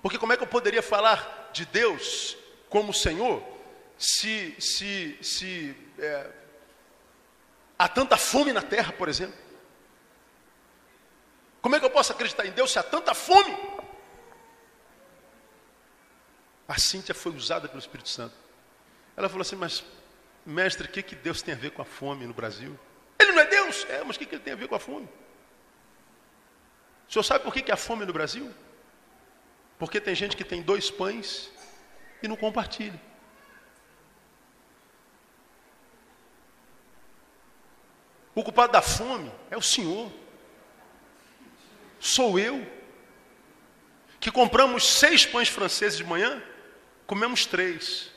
Porque 0.04 0.18
como 0.18 0.34
é 0.34 0.36
que 0.36 0.42
eu 0.42 0.46
poderia 0.46 0.82
falar 0.82 1.48
de 1.50 1.64
Deus 1.64 2.36
como 2.68 2.92
Senhor 2.92 3.42
se, 3.96 4.54
se, 4.60 5.16
se 5.22 5.74
é, 5.98 6.30
há 7.78 7.88
tanta 7.88 8.18
fome 8.18 8.52
na 8.52 8.60
terra, 8.60 8.92
por 8.92 9.08
exemplo? 9.08 9.38
Como 11.62 11.74
é 11.74 11.80
que 11.80 11.86
eu 11.86 11.90
posso 11.90 12.12
acreditar 12.12 12.44
em 12.44 12.50
Deus 12.50 12.70
se 12.70 12.78
há 12.78 12.82
tanta 12.82 13.14
fome? 13.14 13.56
A 16.68 16.78
Cíntia 16.78 17.14
foi 17.14 17.32
usada 17.32 17.66
pelo 17.66 17.80
Espírito 17.80 18.10
Santo. 18.10 18.34
Ela 19.16 19.30
falou 19.30 19.40
assim, 19.40 19.56
mas 19.56 19.82
mestre, 20.44 20.86
o 20.86 20.90
que, 20.90 21.02
que 21.02 21.14
Deus 21.14 21.40
tem 21.40 21.54
a 21.54 21.56
ver 21.56 21.70
com 21.70 21.80
a 21.80 21.86
fome 21.86 22.26
no 22.26 22.34
Brasil? 22.34 22.78
Ele 23.18 23.32
não 23.32 23.40
é 23.40 23.46
Deus? 23.46 23.86
É, 23.88 24.04
mas 24.04 24.16
o 24.16 24.18
que, 24.18 24.26
que 24.26 24.34
ele 24.34 24.44
tem 24.44 24.52
a 24.52 24.56
ver 24.56 24.68
com 24.68 24.74
a 24.74 24.80
fome? 24.80 25.08
O 27.08 27.12
senhor 27.14 27.22
sabe 27.22 27.42
por 27.42 27.54
que, 27.54 27.62
que 27.62 27.72
há 27.72 27.76
fome 27.78 28.04
no 28.04 28.12
Brasil? 28.12 28.54
Porque 29.78 30.00
tem 30.00 30.14
gente 30.14 30.36
que 30.36 30.44
tem 30.44 30.62
dois 30.62 30.90
pães 30.90 31.50
e 32.22 32.28
não 32.28 32.36
compartilha. 32.36 33.00
O 38.34 38.42
culpado 38.42 38.72
da 38.72 38.82
fome 38.82 39.30
é 39.50 39.56
o 39.56 39.62
Senhor. 39.62 40.10
Sou 42.00 42.38
eu. 42.38 42.66
Que 44.18 44.30
compramos 44.30 44.84
seis 44.84 45.24
pães 45.24 45.48
franceses 45.48 45.98
de 45.98 46.04
manhã, 46.04 46.42
comemos 47.06 47.46
três. 47.46 48.10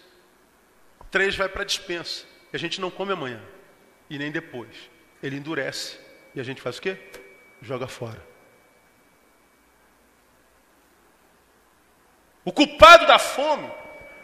Três 1.11 1.35
vai 1.35 1.49
para 1.49 1.61
a 1.61 1.65
dispensa. 1.65 2.25
E 2.51 2.55
a 2.55 2.59
gente 2.59 2.81
não 2.81 2.89
come 2.89 3.11
amanhã. 3.11 3.41
E 4.09 4.17
nem 4.17 4.31
depois. 4.31 4.89
Ele 5.21 5.35
endurece. 5.35 5.99
E 6.33 6.39
a 6.39 6.43
gente 6.43 6.61
faz 6.61 6.77
o 6.77 6.81
quê? 6.81 6.97
Joga 7.61 7.87
fora. 7.87 8.36
O 12.47 12.53
culpado 12.53 13.05
da 13.05 13.19
fome 13.19 13.69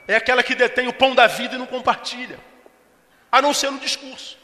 é 0.07 0.15
aquela 0.15 0.41
que 0.41 0.55
detém 0.55 0.87
o 0.87 0.93
pão 0.93 1.13
da 1.13 1.27
vida 1.27 1.55
e 1.55 1.57
não 1.57 1.65
compartilha, 1.65 2.39
a 3.29 3.41
não 3.41 3.53
ser 3.53 3.69
no 3.69 3.79
discurso. 3.79 4.37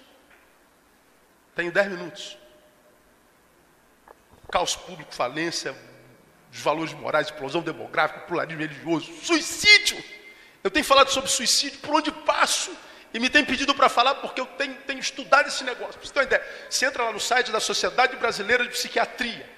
Tenho 1.56 1.72
dez 1.72 1.88
minutos. 1.88 2.38
Caos 4.52 4.76
público, 4.76 5.16
falência, 5.16 5.74
os 6.52 6.60
valores 6.60 6.92
morais, 6.92 7.28
explosão 7.28 7.62
demográfica, 7.62 8.20
pluralismo 8.20 8.60
religioso, 8.60 9.14
suicídio. 9.24 10.04
Eu 10.62 10.70
tenho 10.70 10.84
falado 10.84 11.10
sobre 11.10 11.30
suicídio 11.30 11.80
por 11.80 11.96
onde 11.96 12.12
passo. 12.12 12.76
E 13.14 13.18
me 13.18 13.30
tem 13.30 13.46
pedido 13.46 13.74
para 13.74 13.88
falar 13.88 14.16
porque 14.16 14.42
eu 14.42 14.46
tenho, 14.46 14.76
tenho 14.82 15.00
estudado 15.00 15.48
esse 15.48 15.64
negócio. 15.64 15.94
Para 15.94 16.06
você 16.06 16.12
ter 16.14 16.20
uma 16.20 16.26
ideia, 16.26 16.66
você 16.70 16.86
entra 16.86 17.06
lá 17.06 17.14
no 17.14 17.20
site 17.22 17.50
da 17.50 17.62
Sociedade 17.62 18.18
Brasileira 18.18 18.66
de 18.66 18.72
Psiquiatria. 18.72 19.50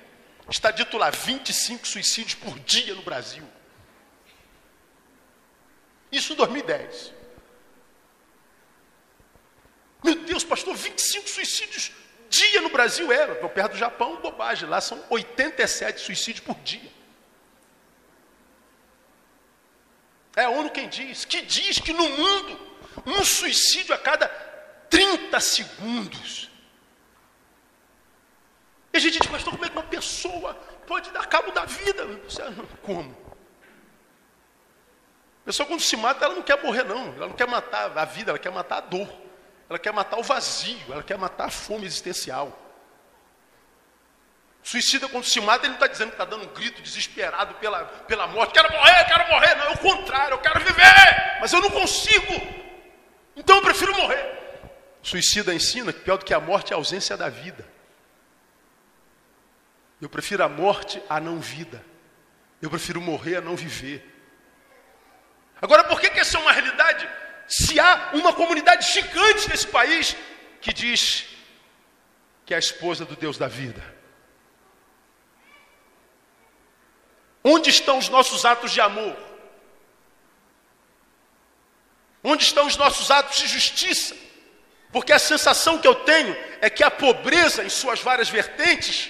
Está 0.47 0.69
dito 0.69 0.95
lá 0.95 1.09
25 1.09 1.88
suicídios 1.88 2.36
por 2.36 2.59
dia 2.59 2.93
no 2.93 3.01
Brasil. 3.01 3.49
Isso 6.12 6.34
em 6.34 6.36
2010. 6.36 7.14
Meu 10.03 10.16
Deus, 10.16 10.43
pastor, 10.43 10.76
25 10.76 11.30
suicídios 11.30 11.91
dia 12.32 12.62
no 12.62 12.70
Brasil 12.70 13.12
era. 13.12 13.36
Perto 13.49 13.74
do 13.74 13.78
Japão, 13.78 14.22
bobagem. 14.22 14.68
Lá 14.68 14.82
são 14.82 15.03
87 15.09 15.99
suicídios 15.99 16.43
por 16.43 16.55
dia. 16.62 16.91
É 20.36 20.45
a 20.45 20.49
ONU 20.49 20.70
quem 20.70 20.88
diz, 20.88 21.26
que 21.26 21.41
diz 21.41 21.78
que 21.80 21.91
no 21.91 22.07
mundo 22.07 22.57
um 23.05 23.24
suicídio 23.24 23.93
a 23.93 23.97
cada 23.97 24.30
30 24.89 25.39
segundos. 25.41 26.49
E 28.93 28.97
a 28.97 28.99
gente 28.99 29.20
diz, 29.20 29.30
pastor, 29.30 29.53
como 29.53 29.66
é 29.66 29.70
que 29.70 29.76
uma 29.76 29.84
pessoa 29.84 30.53
pode 30.88 31.12
dar 31.12 31.28
cabo 31.28 31.51
da 31.51 31.66
vida? 31.66 32.07
Como? 32.82 33.30
A 35.41 35.45
pessoa 35.45 35.67
quando 35.67 35.81
se 35.81 35.97
mata, 35.97 36.25
ela 36.25 36.35
não 36.35 36.43
quer 36.43 36.61
morrer 36.61 36.83
não, 36.83 37.13
ela 37.15 37.27
não 37.27 37.35
quer 37.35 37.47
matar 37.47 37.97
a 37.97 38.05
vida, 38.05 38.31
ela 38.31 38.39
quer 38.39 38.51
matar 38.51 38.77
a 38.77 38.81
dor, 38.81 39.09
ela 39.69 39.79
quer 39.79 39.91
matar 39.91 40.17
o 40.19 40.23
vazio, 40.23 40.85
ela 40.89 41.03
quer 41.03 41.17
matar 41.17 41.45
a 41.45 41.51
fome 41.51 41.85
existencial. 41.85 42.57
Suicida 44.63 45.09
quando 45.09 45.23
se 45.23 45.41
mata, 45.41 45.65
ele 45.65 45.69
não 45.69 45.75
está 45.75 45.87
dizendo 45.87 46.09
que 46.09 46.13
está 46.13 46.25
dando 46.25 46.43
um 46.43 46.53
grito 46.53 46.81
desesperado 46.83 47.55
pela, 47.55 47.83
pela 47.83 48.27
morte, 48.27 48.53
quero 48.53 48.71
morrer, 48.71 49.05
quero 49.05 49.27
morrer, 49.29 49.55
não, 49.55 49.65
é 49.65 49.69
o 49.71 49.77
contrário, 49.79 50.35
eu 50.35 50.39
quero 50.39 50.59
viver, 50.59 51.39
mas 51.41 51.51
eu 51.51 51.59
não 51.59 51.71
consigo, 51.71 52.33
então 53.35 53.55
eu 53.55 53.61
prefiro 53.63 53.95
morrer. 53.95 54.39
Suicida 55.01 55.53
ensina 55.53 55.91
que 55.91 56.01
pior 56.01 56.17
do 56.17 56.25
que 56.25 56.33
a 56.33 56.39
morte 56.39 56.71
é 56.71 56.75
a 56.75 56.77
ausência 56.77 57.17
da 57.17 57.27
vida. 57.27 57.67
Eu 59.99 60.09
prefiro 60.09 60.43
a 60.43 60.49
morte 60.49 61.01
à 61.09 61.19
não 61.19 61.39
vida. 61.39 61.83
Eu 62.61 62.69
prefiro 62.69 63.01
morrer 63.01 63.37
a 63.37 63.41
não 63.41 63.55
viver. 63.55 64.11
Agora, 65.62 65.84
por 65.84 66.01
que, 66.01 66.09
que 66.09 66.20
essa 66.20 66.38
é 66.38 66.41
uma 66.41 66.51
realidade? 66.51 67.07
Se 67.47 67.80
há 67.80 68.09
uma 68.14 68.34
comunidade 68.34 68.91
gigante 68.91 69.49
nesse 69.49 69.68
país 69.68 70.16
que 70.59 70.74
diz 70.74 71.28
que 72.45 72.53
é 72.53 72.57
a 72.57 72.59
esposa 72.59 73.05
do 73.05 73.16
Deus 73.16 73.38
da 73.38 73.47
vida. 73.47 73.82
Onde 77.43 77.70
estão 77.70 77.97
os 77.97 78.09
nossos 78.09 78.43
atos 78.43 78.72
de 78.72 78.82
amor? 78.82 79.18
Onde 82.24 82.43
estão 82.43 82.68
os 82.68 82.76
nossos 82.76 83.09
atos 83.09 83.38
de 83.38 83.47
justiça? 83.47 84.16
Porque 84.91 85.14
a 85.14 85.20
sensação 85.20 85.80
que 85.80 85.88
eu 85.88 85.95
tenho 85.95 86.36
é 86.59 86.70
que 86.70 86.84
a 86.84 86.91
pobreza, 86.91 87.64
em 87.64 87.70
suas 87.70 88.01
várias 88.01 88.30
vertentes, 88.30 89.09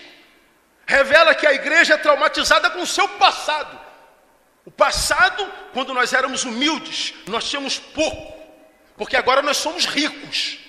revela 0.86 1.34
que 1.34 1.48
a 1.48 1.54
igreja 1.54 1.96
é 1.96 1.98
traumatizada 1.98 2.70
com 2.70 2.82
o 2.82 2.88
seu 2.88 3.10
passado. 3.10 3.81
O 4.66 4.72
passado, 4.72 5.46
quando 5.74 5.94
nós 5.94 6.14
éramos 6.14 6.44
humildes, 6.44 7.14
nós 7.28 7.50
tínhamos 7.50 7.80
pouco, 7.80 8.40
porque 8.96 9.18
agora 9.18 9.42
nós 9.42 9.58
somos 9.58 9.86
ricos. 9.86 10.60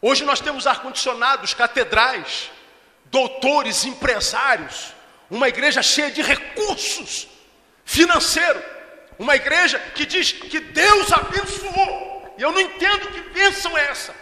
Hoje 0.00 0.24
nós 0.24 0.40
temos 0.40 0.66
ar-condicionados, 0.66 1.54
catedrais, 1.54 2.50
doutores, 3.06 3.84
empresários, 3.84 4.94
uma 5.28 5.48
igreja 5.48 5.82
cheia 5.82 6.10
de 6.10 6.22
recursos 6.22 7.26
financeiros, 7.84 8.62
uma 9.18 9.34
igreja 9.34 9.78
que 9.94 10.06
diz 10.06 10.30
que 10.32 10.60
Deus 10.60 11.12
abençoou. 11.12 12.34
E 12.38 12.42
eu 12.42 12.52
não 12.52 12.60
entendo 12.60 13.10
que 13.10 13.20
bênção 13.30 13.76
é 13.76 13.86
essa. 13.86 14.14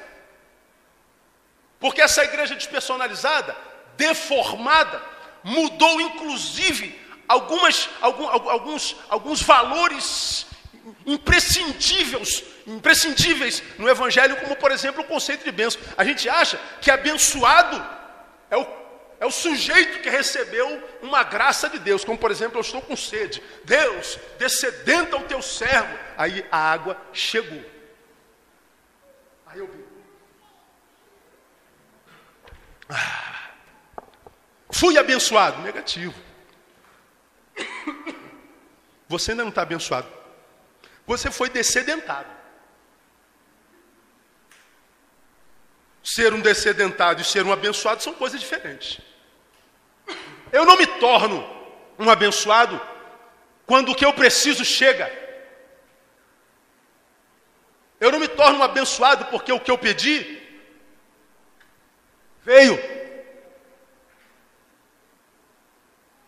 Porque 1.78 2.00
essa 2.00 2.24
igreja 2.24 2.54
despersonalizada, 2.54 3.54
deformada, 3.96 5.02
mudou 5.42 6.00
inclusive 6.00 7.03
algumas, 7.28 7.88
algum, 8.00 8.26
alguns, 8.28 8.96
alguns 9.08 9.42
valores 9.42 10.46
imprescindíveis, 11.06 12.44
imprescindíveis 12.66 13.62
no 13.78 13.88
Evangelho, 13.88 14.36
como 14.36 14.56
por 14.56 14.70
exemplo 14.70 15.02
o 15.02 15.06
conceito 15.06 15.44
de 15.44 15.52
bênção. 15.52 15.80
A 15.96 16.04
gente 16.04 16.28
acha 16.28 16.58
que 16.80 16.90
abençoado 16.90 17.84
é 18.50 18.56
o, 18.56 18.66
é 19.20 19.26
o 19.26 19.30
sujeito 19.30 20.00
que 20.00 20.10
recebeu 20.10 20.82
uma 21.02 21.22
graça 21.22 21.68
de 21.68 21.78
Deus, 21.78 22.04
como 22.04 22.18
por 22.18 22.30
exemplo, 22.30 22.58
eu 22.58 22.62
estou 22.62 22.82
com 22.82 22.96
sede. 22.96 23.42
Deus, 23.64 24.18
descedendo 24.38 25.16
ao 25.16 25.22
teu 25.22 25.40
servo, 25.40 25.98
aí 26.16 26.44
a 26.50 26.58
água 26.58 27.00
chegou. 27.12 27.62
Aí 29.46 29.58
eu 29.58 29.66
vi. 29.66 29.84
Ah, 32.88 33.50
fui 34.70 34.98
abençoado. 34.98 35.62
Negativo. 35.62 36.23
Você 39.08 39.30
ainda 39.30 39.42
não 39.42 39.50
está 39.50 39.62
abençoado. 39.62 40.08
Você 41.06 41.30
foi 41.30 41.48
descedentado. 41.48 42.28
Ser 46.02 46.32
um 46.34 46.40
descedentado 46.40 47.20
e 47.20 47.24
ser 47.24 47.44
um 47.44 47.52
abençoado 47.52 48.02
são 48.02 48.14
coisas 48.14 48.40
diferentes. 48.40 49.00
Eu 50.52 50.64
não 50.64 50.76
me 50.76 50.86
torno 50.86 51.42
um 51.98 52.10
abençoado 52.10 52.80
quando 53.66 53.92
o 53.92 53.94
que 53.94 54.04
eu 54.04 54.12
preciso 54.12 54.64
chega. 54.64 55.10
Eu 58.00 58.12
não 58.12 58.18
me 58.18 58.28
torno 58.28 58.58
um 58.58 58.62
abençoado 58.62 59.26
porque 59.26 59.52
o 59.52 59.60
que 59.60 59.70
eu 59.70 59.78
pedi 59.78 60.42
veio. 62.42 62.93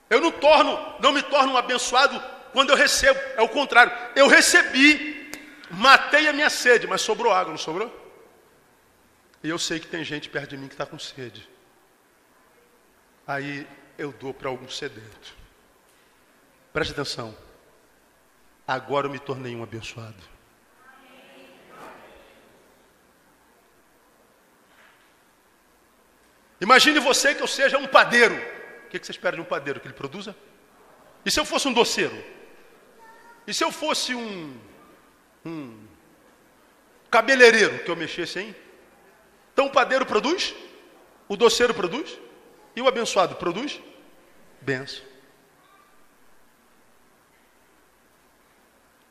Eu 0.08 0.20
não 0.20 0.30
torno, 0.30 0.94
não 1.00 1.12
me 1.12 1.22
torno 1.22 1.52
um 1.52 1.56
abençoado 1.56 2.22
quando 2.52 2.70
eu 2.70 2.76
recebo. 2.76 3.18
É 3.36 3.42
o 3.42 3.48
contrário. 3.48 3.92
Eu 4.14 4.28
recebi, 4.28 5.30
matei 5.70 6.28
a 6.28 6.32
minha 6.32 6.50
sede, 6.50 6.86
mas 6.86 7.00
sobrou 7.00 7.32
água, 7.32 7.50
não 7.50 7.58
sobrou? 7.58 8.04
E 9.42 9.48
eu 9.48 9.58
sei 9.58 9.78
que 9.78 9.86
tem 9.86 10.04
gente 10.04 10.28
perto 10.28 10.50
de 10.50 10.56
mim 10.56 10.68
que 10.68 10.74
está 10.74 10.86
com 10.86 10.98
sede. 10.98 11.48
Aí 13.26 13.66
eu 13.98 14.12
dou 14.12 14.32
para 14.32 14.48
algum 14.48 14.68
sedento. 14.68 15.34
Preste 16.72 16.92
atenção. 16.92 17.36
Agora 18.66 19.06
eu 19.06 19.10
me 19.10 19.18
tornei 19.18 19.54
um 19.54 19.62
abençoado. 19.62 20.36
Imagine 26.60 26.98
você 27.00 27.34
que 27.34 27.42
eu 27.42 27.46
seja 27.46 27.78
um 27.78 27.86
padeiro. 27.86 28.55
O 28.86 28.88
que 28.88 29.04
você 29.04 29.10
espera 29.10 29.36
de 29.36 29.42
um 29.42 29.44
padeiro? 29.44 29.80
Que 29.80 29.88
ele 29.88 29.94
produza? 29.94 30.34
E 31.24 31.30
se 31.30 31.40
eu 31.40 31.44
fosse 31.44 31.66
um 31.66 31.72
doceiro? 31.72 32.16
E 33.46 33.52
se 33.52 33.64
eu 33.64 33.72
fosse 33.72 34.14
um, 34.14 34.58
um 35.44 35.86
cabeleireiro 37.10 37.80
que 37.80 37.90
eu 37.90 37.96
mexesse 37.96 38.38
hein? 38.38 38.56
Então 39.52 39.66
o 39.66 39.70
padeiro 39.70 40.06
produz? 40.06 40.54
O 41.28 41.36
doceiro 41.36 41.74
produz? 41.74 42.16
E 42.76 42.80
o 42.80 42.86
abençoado 42.86 43.34
produz? 43.36 43.80
Benção. 44.60 45.04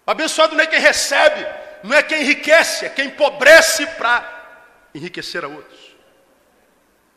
O 0.07 0.11
abençoado 0.11 0.55
não 0.55 0.63
é 0.63 0.67
quem 0.67 0.79
recebe, 0.79 1.45
não 1.83 1.95
é 1.95 2.03
quem 2.03 2.21
enriquece, 2.21 2.85
é 2.85 2.89
quem 2.89 3.07
empobrece 3.07 3.87
para 3.87 4.89
enriquecer 4.93 5.43
a 5.43 5.47
outros. 5.47 5.95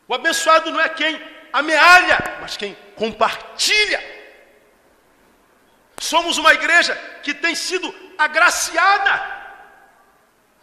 O 0.08 0.14
abençoado 0.14 0.70
não 0.70 0.80
é 0.80 0.88
quem 0.88 1.20
amealha, 1.52 2.38
mas 2.40 2.56
quem 2.56 2.76
compartilha. 2.96 4.02
Somos 6.00 6.38
uma 6.38 6.52
igreja 6.54 6.94
que 7.22 7.34
tem 7.34 7.54
sido 7.54 7.92
agraciada, 8.16 9.14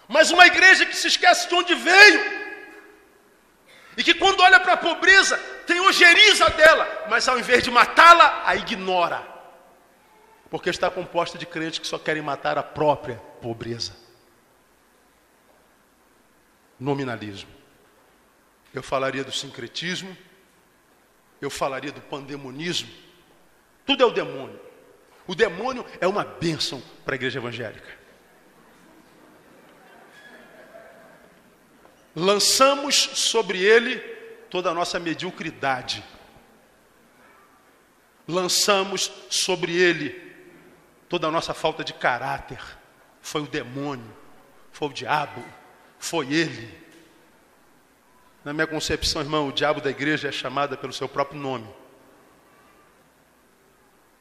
mas 0.07 0.31
uma 0.31 0.45
igreja 0.45 0.85
que 0.85 0.95
se 0.95 1.07
esquece 1.07 1.47
de 1.47 1.55
onde 1.55 1.75
veio. 1.75 2.45
E 3.97 4.03
que 4.03 4.13
quando 4.13 4.41
olha 4.41 4.59
para 4.59 4.73
a 4.73 4.77
pobreza, 4.77 5.37
tem 5.65 5.79
ojeriza 5.79 6.49
dela, 6.49 7.05
mas 7.09 7.27
ao 7.27 7.39
invés 7.39 7.63
de 7.63 7.71
matá-la, 7.71 8.43
a 8.45 8.55
ignora. 8.55 9.25
Porque 10.49 10.69
está 10.69 10.89
composta 10.89 11.37
de 11.37 11.45
crentes 11.45 11.79
que 11.79 11.87
só 11.87 11.97
querem 11.97 12.21
matar 12.21 12.57
a 12.57 12.63
própria 12.63 13.15
pobreza. 13.41 13.95
Nominalismo 16.79 17.55
eu 18.77 18.83
falaria 18.83 19.23
do 19.23 19.31
sincretismo, 19.31 20.15
eu 21.45 21.49
falaria 21.49 21.91
do 21.91 22.01
pandemonismo. 22.01 22.89
Tudo 23.85 24.03
é 24.03 24.05
o 24.05 24.11
demônio. 24.11 24.59
O 25.27 25.35
demônio 25.35 25.85
é 25.99 26.07
uma 26.07 26.23
bênção 26.23 26.81
para 27.03 27.15
a 27.15 27.17
igreja 27.17 27.39
evangélica. 27.39 28.05
Lançamos 32.15 32.95
sobre 32.95 33.59
ele 33.59 33.99
toda 34.49 34.69
a 34.69 34.73
nossa 34.73 34.99
mediocridade. 34.99 36.03
Lançamos 38.27 39.11
sobre 39.29 39.75
ele 39.75 40.21
toda 41.09 41.27
a 41.27 41.31
nossa 41.31 41.53
falta 41.53 41.83
de 41.83 41.93
caráter. 41.93 42.59
Foi 43.21 43.41
o 43.41 43.47
demônio, 43.47 44.15
foi 44.71 44.87
o 44.87 44.93
diabo, 44.93 45.43
foi 45.99 46.31
ele. 46.31 46.84
Na 48.45 48.53
minha 48.53 48.67
concepção, 48.67 49.23
irmão, 49.23 49.47
o 49.47 49.51
diabo 49.51 49.81
da 49.81 49.89
igreja 49.89 50.27
é 50.27 50.31
chamada 50.31 50.77
pelo 50.77 50.93
seu 50.93 51.09
próprio 51.09 51.39
nome. 51.39 51.67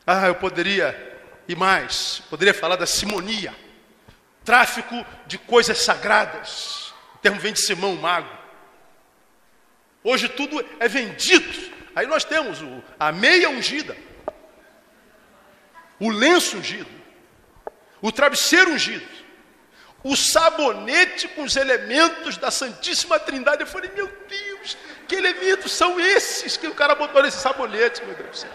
Ah, 0.06 0.28
eu 0.28 0.34
poderia 0.34 1.20
ir 1.46 1.54
mais, 1.54 2.22
poderia 2.30 2.54
falar 2.54 2.76
da 2.76 2.86
simonia, 2.86 3.54
tráfico 4.42 4.94
de 5.26 5.36
coisas 5.36 5.76
sagradas. 5.76 6.94
O 7.16 7.18
termo 7.18 7.38
vem 7.38 7.52
de 7.52 7.60
Simão, 7.60 7.92
o 7.92 8.00
mago. 8.00 8.34
Hoje 10.02 10.26
tudo 10.26 10.64
é 10.80 10.88
vendido. 10.88 11.74
Aí 11.94 12.06
nós 12.06 12.24
temos 12.24 12.62
o, 12.62 12.82
a 12.98 13.12
meia 13.12 13.50
ungida, 13.50 13.94
o 16.00 16.08
lenço 16.08 16.56
ungido, 16.56 16.90
o 18.00 18.10
travesseiro 18.10 18.70
ungido, 18.72 19.06
o 20.04 20.14
sabonete 20.14 21.26
com 21.28 21.44
os 21.44 21.56
elementos 21.56 22.36
da 22.36 22.50
Santíssima 22.50 23.18
Trindade. 23.18 23.62
Eu 23.62 23.66
falei, 23.66 23.90
meu 23.94 24.06
Deus, 24.28 24.76
que 25.08 25.14
elementos 25.16 25.72
são 25.72 25.98
esses 25.98 26.58
que 26.58 26.66
o 26.66 26.74
cara 26.74 26.94
botou 26.94 27.22
nesse 27.22 27.38
sabonete, 27.38 28.04
meu 28.04 28.14
Deus 28.14 28.30
do 28.30 28.36
céu? 28.36 28.50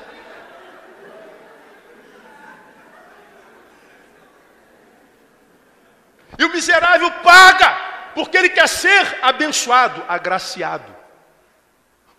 E 6.38 6.46
o 6.46 6.54
miserável 6.54 7.12
paga, 7.24 8.12
porque 8.14 8.38
ele 8.38 8.50
quer 8.50 8.70
ser 8.70 9.18
abençoado, 9.22 10.06
agraciado. 10.08 10.99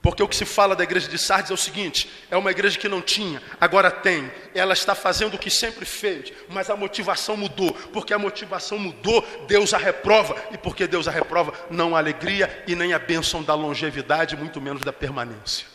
Porque 0.02 0.22
o 0.22 0.28
que 0.28 0.36
se 0.36 0.46
fala 0.46 0.74
da 0.74 0.82
igreja 0.82 1.08
de 1.08 1.18
Sardes 1.18 1.50
é 1.50 1.54
o 1.54 1.58
seguinte: 1.58 2.10
é 2.30 2.36
uma 2.36 2.50
igreja 2.50 2.78
que 2.78 2.88
não 2.88 3.02
tinha, 3.02 3.42
agora 3.60 3.90
tem. 3.90 4.30
Ela 4.54 4.72
está 4.72 4.94
fazendo 4.94 5.34
o 5.34 5.38
que 5.38 5.50
sempre 5.50 5.84
fez, 5.84 6.32
mas 6.48 6.70
a 6.70 6.76
motivação 6.76 7.36
mudou. 7.36 7.72
Porque 7.92 8.14
a 8.14 8.18
motivação 8.18 8.78
mudou, 8.78 9.26
Deus 9.46 9.74
a 9.74 9.78
reprova. 9.78 10.36
E 10.52 10.56
porque 10.58 10.86
Deus 10.86 11.06
a 11.06 11.10
reprova, 11.10 11.52
não 11.70 11.94
há 11.94 11.98
alegria 11.98 12.64
e 12.66 12.74
nem 12.74 12.94
a 12.94 12.98
bênção 12.98 13.42
da 13.42 13.54
longevidade, 13.54 14.36
muito 14.36 14.60
menos 14.60 14.82
da 14.82 14.92
permanência. 14.92 15.66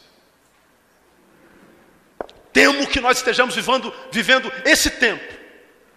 Temo 2.51 2.87
que 2.87 2.99
nós 3.01 3.17
estejamos 3.17 3.53
vivendo, 3.53 3.93
vivendo 4.11 4.51
esse 4.63 4.89
tempo. 4.89 5.33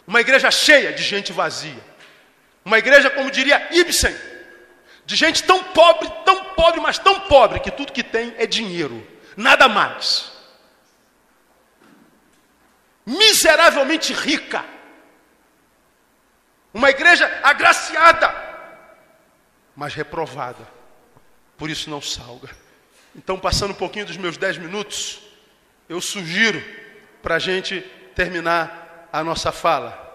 Uma 0.07 0.21
igreja 0.21 0.51
cheia 0.51 0.93
de 0.93 1.03
gente 1.03 1.33
vazia. 1.33 1.89
Uma 2.65 2.79
igreja, 2.79 3.09
como 3.09 3.31
diria 3.31 3.69
Ibsen, 3.71 4.15
de 5.09 5.17
gente 5.17 5.43
tão 5.43 5.65
pobre, 5.65 6.07
tão 6.23 6.45
pobre, 6.55 6.83
mas 6.83 6.99
tão 6.99 7.21
pobre, 7.21 7.61
que 7.61 7.71
tudo 7.71 7.95
que 7.95 8.05
tem 8.05 8.35
é 8.37 8.45
dinheiro, 8.45 9.07
nada 9.35 9.67
mais. 9.67 10.31
Miseravelmente 13.07 14.13
rica. 14.13 14.63
Uma 16.75 16.91
igreja 16.91 17.41
agraciada, 17.43 18.35
mas 19.75 19.95
reprovada. 19.95 20.69
Por 21.57 21.71
isso 21.71 21.89
não 21.89 22.03
salga. 22.03 22.51
Então, 23.17 23.41
passando 23.41 23.71
um 23.71 23.79
pouquinho 23.79 24.05
dos 24.05 24.19
meus 24.19 24.37
dez 24.37 24.59
minutos, 24.59 25.23
eu 25.89 26.03
sugiro 26.03 26.63
para 27.23 27.37
a 27.37 27.39
gente 27.39 27.81
terminar 28.15 29.09
a 29.11 29.25
nossa 29.25 29.53
fala. 29.53 30.07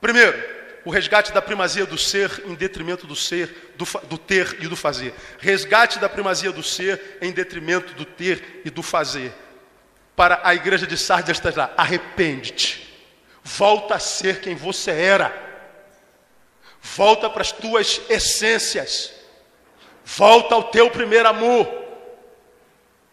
Primeiro, 0.00 0.57
o 0.88 0.90
resgate 0.90 1.32
da 1.32 1.42
primazia 1.42 1.84
do 1.84 1.98
ser 1.98 2.44
em 2.46 2.54
detrimento 2.54 3.06
do 3.06 3.14
ser, 3.14 3.74
do, 3.76 3.84
do, 4.04 4.16
ter 4.16 4.56
e 4.58 4.66
do 4.66 4.74
fazer. 4.74 5.12
Resgate 5.38 5.98
da 5.98 6.08
primazia 6.08 6.50
do 6.50 6.62
ser 6.62 7.18
em 7.20 7.30
detrimento 7.30 7.92
do 7.92 8.06
ter 8.06 8.62
e 8.64 8.70
do 8.70 8.82
fazer. 8.82 9.30
Para 10.16 10.40
a 10.42 10.54
igreja 10.54 10.86
de 10.86 10.96
Sardes 10.96 11.36
está 11.36 11.52
lá, 11.54 11.74
arrepende-te. 11.76 12.88
Volta 13.44 13.96
a 13.96 13.98
ser 13.98 14.40
quem 14.40 14.56
você 14.56 14.90
era. 14.90 15.30
Volta 16.80 17.28
para 17.28 17.42
as 17.42 17.52
tuas 17.52 18.00
essências. 18.08 19.12
Volta 20.06 20.54
ao 20.54 20.70
teu 20.70 20.90
primeiro 20.90 21.28
amor. 21.28 21.68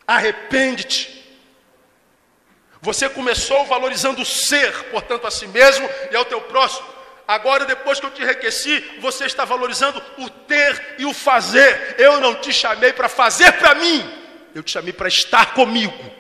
Arrepende-te. 0.07 1.25
Você 2.81 3.09
começou 3.09 3.65
valorizando 3.65 4.21
o 4.21 4.25
ser, 4.25 4.71
portanto, 4.91 5.27
a 5.27 5.31
si 5.31 5.45
mesmo 5.47 5.89
e 6.09 6.15
ao 6.15 6.23
teu 6.23 6.39
próximo. 6.39 6.94
Agora, 7.27 7.65
depois 7.65 7.99
que 7.99 8.05
eu 8.05 8.11
te 8.11 8.21
enriqueci, 8.21 8.79
você 8.99 9.25
está 9.25 9.45
valorizando 9.45 10.01
o 10.17 10.29
ter 10.29 10.95
e 10.99 11.05
o 11.05 11.13
fazer. 11.13 11.95
Eu 11.97 12.19
não 12.19 12.35
te 12.35 12.53
chamei 12.53 12.93
para 12.93 13.09
fazer 13.09 13.51
para 13.53 13.73
mim, 13.75 14.23
eu 14.53 14.61
te 14.61 14.71
chamei 14.71 14.93
para 14.93 15.07
estar 15.07 15.53
comigo. 15.53 16.15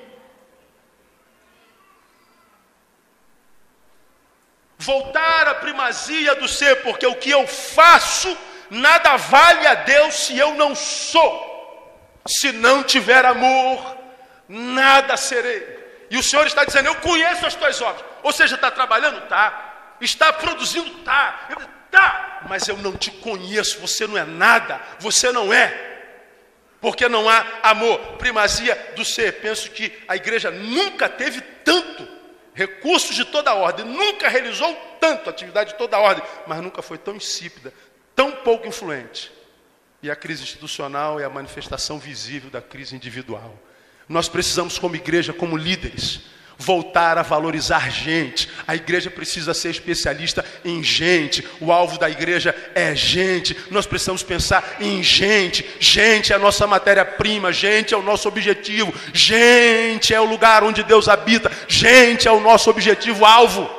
Voltar 4.77 5.47
à 5.47 5.55
primazia 5.55 6.35
do 6.35 6.47
ser, 6.47 6.81
porque 6.81 7.05
o 7.05 7.15
que 7.15 7.29
eu 7.29 7.47
faço 7.47 8.35
nada 8.69 9.15
vale 9.15 9.65
a 9.67 9.75
Deus 9.75 10.15
se 10.15 10.37
eu 10.37 10.55
não 10.55 10.75
sou. 10.75 11.53
Se 12.27 12.51
não 12.51 12.83
tiver 12.83 13.23
amor, 13.25 13.97
nada 14.49 15.15
serei. 15.15 16.07
E 16.09 16.17
o 16.17 16.23
Senhor 16.23 16.47
está 16.47 16.65
dizendo: 16.65 16.87
Eu 16.87 16.95
conheço 16.95 17.45
as 17.45 17.53
tuas 17.53 17.79
obras. 17.79 18.03
Ou 18.23 18.31
seja, 18.31 18.55
está 18.55 18.71
trabalhando? 18.71 19.19
Está. 19.19 19.74
Está 19.99 20.33
produzindo? 20.33 20.89
Tá. 21.03 21.47
Tá. 21.91 22.45
Mas 22.49 22.67
eu 22.67 22.77
não 22.77 22.95
te 22.95 23.09
conheço, 23.09 23.79
você 23.79 24.05
não 24.05 24.17
é 24.17 24.25
nada, 24.25 24.81
você 24.99 25.31
não 25.31 25.53
é. 25.53 25.93
Porque 26.81 27.07
não 27.07 27.29
há 27.29 27.45
amor, 27.63 27.97
primazia 28.17 28.75
do 28.95 29.05
ser. 29.05 29.39
Penso 29.39 29.71
que 29.71 29.91
a 30.07 30.15
igreja 30.15 30.51
nunca 30.51 31.07
teve 31.07 31.41
tanto 31.63 32.07
recursos 32.53 33.15
de 33.15 33.25
toda 33.25 33.53
ordem, 33.53 33.85
nunca 33.85 34.29
realizou 34.29 34.73
tanto 34.99 35.29
atividade 35.29 35.71
de 35.71 35.77
toda 35.77 35.99
ordem, 35.99 36.23
mas 36.47 36.61
nunca 36.61 36.81
foi 36.81 36.97
tão 36.97 37.15
insípida, 37.15 37.73
tão 38.15 38.31
pouco 38.31 38.67
influente. 38.67 39.31
E 40.01 40.09
a 40.09 40.15
crise 40.15 40.43
institucional 40.43 41.19
é 41.19 41.25
a 41.25 41.29
manifestação 41.29 41.99
visível 41.99 42.49
da 42.49 42.61
crise 42.61 42.95
individual. 42.95 43.57
Nós 44.07 44.29
precisamos, 44.29 44.77
como 44.77 44.95
igreja, 44.95 45.33
como 45.33 45.57
líderes, 45.57 46.21
voltar 46.57 47.17
a 47.17 47.21
valorizar 47.21 47.89
gente. 47.89 48.49
A 48.67 48.75
igreja 48.75 49.09
precisa 49.09 49.53
ser 49.53 49.69
especialista 49.69 50.43
em 50.63 50.83
gente. 50.83 51.47
O 51.59 51.71
alvo 51.71 51.97
da 51.97 52.09
igreja 52.09 52.55
é 52.73 52.95
gente. 52.95 53.55
Nós 53.69 53.85
precisamos 53.85 54.23
pensar 54.23 54.77
em 54.79 55.03
gente. 55.03 55.65
Gente 55.79 56.31
é 56.31 56.35
a 56.35 56.39
nossa 56.39 56.65
matéria-prima, 56.65 57.51
gente 57.51 57.93
é 57.93 57.97
o 57.97 58.03
nosso 58.03 58.27
objetivo. 58.27 58.93
Gente 59.13 60.13
é 60.13 60.19
o 60.19 60.25
lugar 60.25 60.63
onde 60.63 60.83
Deus 60.83 61.07
habita. 61.07 61.51
Gente 61.67 62.27
é 62.27 62.31
o 62.31 62.39
nosso 62.39 62.69
objetivo 62.69 63.25
alvo. 63.25 63.69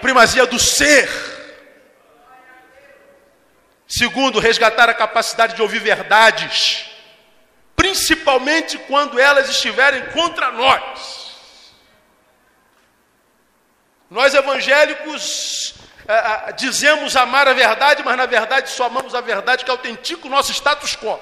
Primazia 0.00 0.46
do 0.46 0.58
ser. 0.58 1.08
Segundo, 3.86 4.38
resgatar 4.38 4.88
a 4.88 4.94
capacidade 4.94 5.54
de 5.54 5.60
ouvir 5.60 5.80
verdades, 5.80 6.86
principalmente 7.76 8.78
quando 8.78 9.20
elas 9.20 9.50
estiverem 9.50 10.06
contra 10.06 10.50
nós. 10.50 11.21
Nós 14.12 14.34
evangélicos 14.34 15.72
é, 16.06 16.12
é, 16.12 16.52
dizemos 16.52 17.16
amar 17.16 17.48
a 17.48 17.54
verdade, 17.54 18.02
mas 18.04 18.14
na 18.14 18.26
verdade 18.26 18.68
só 18.68 18.84
amamos 18.84 19.14
a 19.14 19.22
verdade 19.22 19.64
que 19.64 19.70
autentica 19.70 20.26
o 20.26 20.30
nosso 20.30 20.52
status 20.52 20.94
quo. 20.94 21.18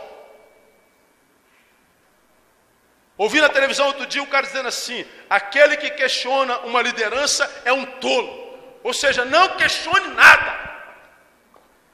Ouvi 3.16 3.40
na 3.40 3.48
televisão 3.48 3.86
outro 3.86 4.06
dia 4.06 4.20
o 4.20 4.26
cara 4.26 4.44
dizendo 4.44 4.66
assim: 4.66 5.06
aquele 5.38 5.76
que 5.76 5.90
questiona 5.90 6.58
uma 6.70 6.82
liderança 6.82 7.48
é 7.64 7.72
um 7.72 7.86
tolo. 7.86 8.58
Ou 8.82 8.92
seja, 8.92 9.24
não 9.24 9.56
questione 9.56 10.08
nada, 10.08 10.52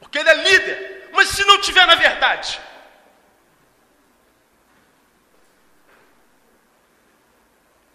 porque 0.01 0.19
ele 0.19 0.31
é 0.31 0.35
líder. 0.35 1.11
Mas 1.13 1.29
se 1.29 1.45
não 1.45 1.61
tiver 1.61 1.87
na 1.87 1.97
verdade, 1.97 2.59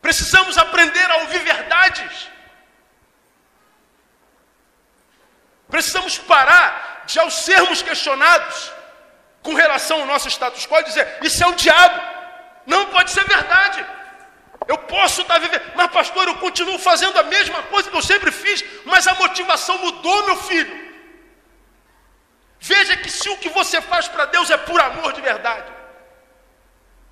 precisamos 0.03 0.55
aprender 0.55 1.09
a 1.09 1.17
ouvir 1.17 1.39
verdades. 1.39 2.29
Precisamos 5.71 6.17
parar 6.17 7.03
de, 7.05 7.17
ao 7.17 7.31
sermos 7.31 7.81
questionados 7.81 8.71
com 9.41 9.53
relação 9.55 10.01
ao 10.01 10.05
nosso 10.05 10.27
status 10.27 10.67
quo, 10.67 10.83
dizer: 10.83 11.07
Isso 11.23 11.41
é 11.43 11.47
o 11.47 11.55
diabo, 11.55 11.99
não 12.67 12.87
pode 12.87 13.09
ser 13.11 13.23
verdade. 13.23 13.83
Eu 14.67 14.77
posso 14.77 15.21
estar 15.21 15.39
vivendo, 15.39 15.63
mas 15.73 15.89
pastor, 15.91 16.27
eu 16.27 16.35
continuo 16.35 16.77
fazendo 16.77 17.17
a 17.17 17.23
mesma 17.23 17.63
coisa 17.63 17.89
que 17.89 17.97
eu 17.97 18.01
sempre 18.01 18.31
fiz, 18.31 18.63
mas 18.85 19.07
a 19.07 19.15
motivação 19.15 19.77
mudou, 19.79 20.25
meu 20.25 20.35
filho. 20.43 20.75
Veja 22.59 22.95
que 22.97 23.09
se 23.09 23.27
o 23.29 23.37
que 23.37 23.49
você 23.49 23.81
faz 23.81 24.07
para 24.07 24.25
Deus 24.25 24.51
é 24.51 24.57
por 24.57 24.79
amor 24.79 25.13
de 25.13 25.21
verdade, 25.21 25.71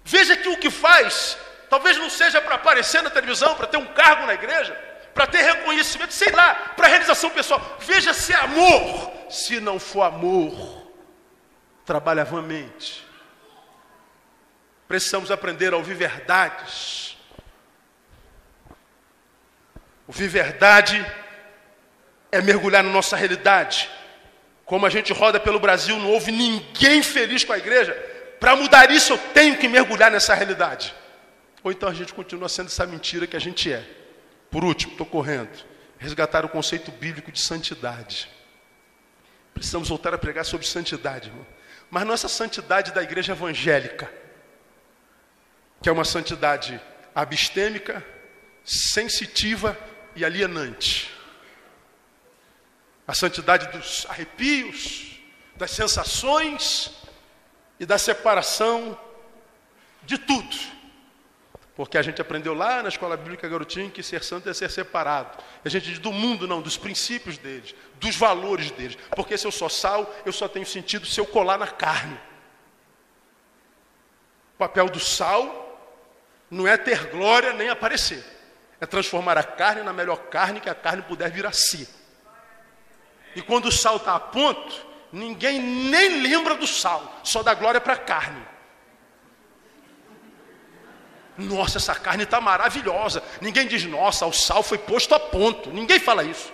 veja 0.04 0.38
que 0.38 0.50
o 0.50 0.58
que 0.58 0.70
faz, 0.70 1.38
talvez 1.70 1.98
não 1.98 2.10
seja 2.10 2.40
para 2.40 2.56
aparecer 2.56 3.02
na 3.02 3.10
televisão, 3.10 3.56
para 3.56 3.66
ter 3.66 3.78
um 3.78 3.88
cargo 3.88 4.28
na 4.28 4.36
igreja, 4.36 4.78
para 5.14 5.28
ter 5.28 5.42
reconhecimento, 5.42 6.14
sei 6.14 6.32
lá, 6.32 6.54
para 6.76 6.88
realização 6.88 7.30
pessoal. 7.30 7.78
Veja 7.80 8.14
se 8.14 8.34
é 8.34 8.38
amor. 8.38 9.12
Se 9.30 9.60
não 9.60 9.80
for 9.80 10.02
amor, 10.02 10.92
trabalha 11.86 12.26
vamente. 12.26 13.06
Precisamos 14.88 15.30
aprender 15.30 15.74
a 15.74 15.78
ouvir 15.78 15.94
verdades. 15.94 17.16
Ouvir 20.08 20.28
verdade 20.28 21.06
é 22.32 22.42
mergulhar 22.42 22.84
na 22.84 22.90
nossa 22.90 23.16
realidade. 23.16 23.88
Como 24.66 24.86
a 24.86 24.90
gente 24.90 25.14
roda 25.14 25.40
pelo 25.40 25.60
Brasil, 25.60 25.98
não 25.98 26.12
houve 26.12 26.32
ninguém 26.32 27.04
feliz 27.04 27.44
com 27.44 27.54
a 27.54 27.58
igreja. 27.58 27.94
Para 28.40 28.56
mudar 28.56 28.90
isso, 28.90 29.14
eu 29.14 29.18
tenho 29.34 29.58
que 29.58 29.68
mergulhar 29.68 30.10
nessa 30.10 30.34
realidade. 30.34 30.96
Ou 31.64 31.72
então 31.72 31.90
a 31.90 31.94
gente 31.94 32.14
continua 32.14 32.50
sendo 32.50 32.68
essa 32.68 32.86
mentira 32.86 33.28
que 33.28 33.36
a 33.36 33.40
gente 33.40 33.72
é. 33.72 33.99
Por 34.52 34.64
último, 34.64 34.94
estou 34.94 35.06
correndo. 35.06 35.66
Resgatar 35.98 36.46
o 36.46 36.50
conceito 36.50 36.92
bíblico 36.92 37.32
de 37.32 37.40
santidade. 37.40 38.30
Precisamos 39.54 39.90
voltar 39.90 40.14
a 40.14 40.18
pregar 40.18 40.46
sobre 40.46 40.66
santidade, 40.66 41.30
irmão. 41.30 41.46
Mas 41.90 42.06
não 42.06 42.14
essa 42.14 42.30
santidade 42.30 42.92
da 42.94 43.04
igreja 43.04 43.34
evangélica, 43.34 44.12
que 45.82 45.90
é 45.90 45.92
uma 45.92 46.06
santidade 46.06 46.80
abstêmica, 47.14 48.06
sensitiva 48.64 49.78
e 50.16 50.24
alienante. 50.24 51.12
A 53.08 53.14
santidade 53.14 53.68
dos 53.78 54.06
arrepios, 54.08 55.20
das 55.56 55.72
sensações 55.72 56.92
e 57.80 57.86
da 57.86 57.98
separação 57.98 58.98
de 60.04 60.18
tudo. 60.18 60.56
Porque 61.80 61.98
a 61.98 62.02
gente 62.02 62.22
aprendeu 62.22 62.54
lá 62.54 62.84
na 62.84 62.90
escola 62.90 63.16
bíblica 63.16 63.48
garotinho 63.48 63.90
que 63.90 64.04
ser 64.04 64.22
santo 64.22 64.50
é 64.50 64.54
ser 64.54 64.70
separado. 64.70 65.42
A 65.64 65.70
gente 65.70 65.86
diz 65.86 65.98
do 65.98 66.12
mundo 66.12 66.46
não, 66.46 66.62
dos 66.62 66.76
princípios 66.76 67.38
deles, 67.38 67.74
dos 68.02 68.18
valores 68.18 68.70
deles. 68.70 68.98
Porque 69.16 69.38
se 69.38 69.48
eu 69.48 69.52
sou 69.52 69.70
sal, 69.70 70.14
eu 70.26 70.34
só 70.34 70.50
tenho 70.50 70.66
sentido 70.66 71.06
se 71.06 71.22
eu 71.22 71.26
colar 71.26 71.58
na 71.58 71.68
carne. 71.68 72.20
O 74.56 74.58
papel 74.58 74.90
do 74.90 75.00
sal 75.00 75.96
não 76.52 76.68
é 76.68 76.76
ter 76.76 77.12
glória 77.12 77.54
nem 77.54 77.70
aparecer. 77.70 78.26
É 78.82 78.86
transformar 78.86 79.38
a 79.38 79.44
carne 79.44 79.82
na 79.82 79.94
melhor 79.94 80.18
carne 80.24 80.60
que 80.60 80.70
a 80.70 80.76
carne 80.76 81.04
puder 81.04 81.32
vir 81.32 81.46
a 81.46 81.54
si. 81.54 81.88
E 83.38 83.42
quando 83.42 83.68
o 83.68 83.72
sal 83.72 83.96
está 83.96 84.16
a 84.16 84.20
ponto, 84.20 84.86
ninguém 85.14 85.62
nem 85.62 86.24
lembra 86.24 86.56
do 86.56 86.68
sal, 86.68 87.22
só 87.24 87.42
dá 87.42 87.54
glória 87.54 87.80
para 87.80 87.94
a 87.94 87.98
carne. 87.98 88.59
Nossa, 91.40 91.78
essa 91.78 91.96
carne 91.96 92.24
está 92.24 92.42
maravilhosa. 92.42 93.24
Ninguém 93.40 93.66
diz, 93.66 93.86
nossa, 93.86 94.26
o 94.26 94.34
sal 94.34 94.62
foi 94.62 94.78
posto 94.78 95.16
a 95.16 95.20
ponto. 95.20 95.70
Ninguém 95.70 96.00
fala 96.00 96.24
isso. 96.24 96.52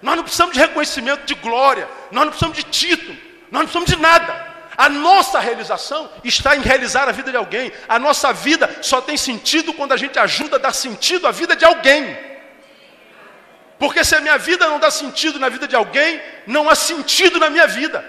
Nós 0.00 0.16
não 0.16 0.22
precisamos 0.22 0.54
de 0.54 0.60
reconhecimento, 0.60 1.26
de 1.26 1.34
glória. 1.34 1.88
Nós 2.12 2.24
não 2.24 2.30
precisamos 2.30 2.56
de 2.56 2.62
título. 2.64 3.16
Nós 3.50 3.62
não 3.62 3.62
precisamos 3.62 3.90
de 3.90 3.96
nada. 3.96 4.48
A 4.76 4.88
nossa 4.88 5.40
realização 5.40 6.08
está 6.22 6.56
em 6.56 6.60
realizar 6.60 7.08
a 7.08 7.12
vida 7.12 7.32
de 7.32 7.36
alguém. 7.36 7.72
A 7.88 7.98
nossa 7.98 8.32
vida 8.32 8.78
só 8.82 9.00
tem 9.00 9.16
sentido 9.16 9.74
quando 9.74 9.92
a 9.92 9.96
gente 9.96 10.18
ajuda 10.18 10.56
a 10.56 10.58
dar 10.58 10.72
sentido 10.72 11.26
à 11.26 11.32
vida 11.32 11.56
de 11.56 11.64
alguém. 11.64 12.16
Porque 13.80 14.04
se 14.04 14.14
a 14.14 14.20
minha 14.20 14.38
vida 14.38 14.68
não 14.68 14.78
dá 14.78 14.90
sentido 14.90 15.40
na 15.40 15.48
vida 15.48 15.66
de 15.66 15.74
alguém, 15.74 16.22
não 16.46 16.70
há 16.70 16.74
sentido 16.76 17.40
na 17.40 17.50
minha 17.50 17.66
vida. 17.66 18.04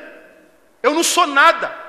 Eu 0.84 0.94
não 0.94 1.04
sou 1.04 1.26
nada. 1.26 1.81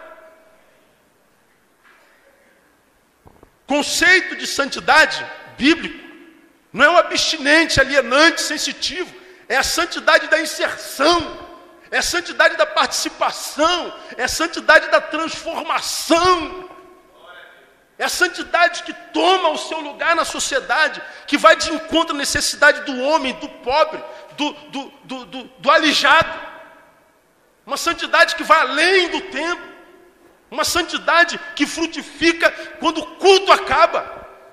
Conceito 3.73 4.37
de 4.37 4.47
santidade 4.47 5.27
bíblico 5.57 5.99
não 6.71 6.85
é 6.85 6.91
um 6.91 6.99
abstinente, 6.99 7.81
alienante, 7.81 8.43
sensitivo. 8.43 9.11
É 9.49 9.57
a 9.57 9.63
santidade 9.63 10.29
da 10.29 10.39
inserção, 10.39 11.49
é 11.91 11.97
a 11.97 12.03
santidade 12.03 12.55
da 12.59 12.67
participação, 12.67 13.99
é 14.19 14.25
a 14.25 14.29
santidade 14.29 14.91
da 14.91 15.01
transformação. 15.01 16.69
É 17.99 18.05
a 18.05 18.11
santidade 18.11 18.83
que 18.83 18.93
toma 19.15 19.49
o 19.49 19.57
seu 19.57 19.81
lugar 19.81 20.15
na 20.15 20.27
sociedade, 20.27 21.01
que 21.27 21.39
vai 21.39 21.57
de 21.57 21.73
encontro 21.73 22.15
à 22.15 22.19
necessidade 22.19 22.83
do 22.83 23.01
homem, 23.01 23.33
do 23.41 23.49
pobre, 23.49 24.05
do, 24.37 24.53
do, 24.53 24.93
do, 25.05 25.25
do, 25.25 25.45
do 25.45 25.71
alijado. 25.71 26.39
Uma 27.67 27.79
santidade 27.79 28.35
que 28.35 28.45
vai 28.45 28.61
além 28.61 29.09
do 29.09 29.23
tempo. 29.23 29.72
Uma 30.53 30.65
santidade 30.65 31.41
que 31.57 31.67
frutifica 31.67 32.51
quando 32.79 32.99
o 32.99 33.07
culto 33.17 33.51
acaba. 33.51 34.03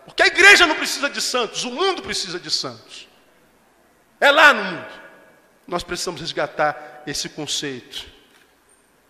Porque 0.06 0.24
a 0.24 0.28
igreja 0.28 0.66
não 0.66 0.76
precisa 0.76 1.10
de 1.10 1.22
santos, 1.22 1.66
o 1.66 1.72
mundo 1.72 2.02
precisa 2.02 2.40
de 2.40 2.50
santos. 2.50 3.06
É 4.18 4.32
lá 4.32 4.54
no 4.54 4.64
mundo. 4.64 4.88
Nós 5.68 5.84
precisamos 5.84 6.22
resgatar 6.22 7.04
esse 7.06 7.28
conceito. 7.28 8.08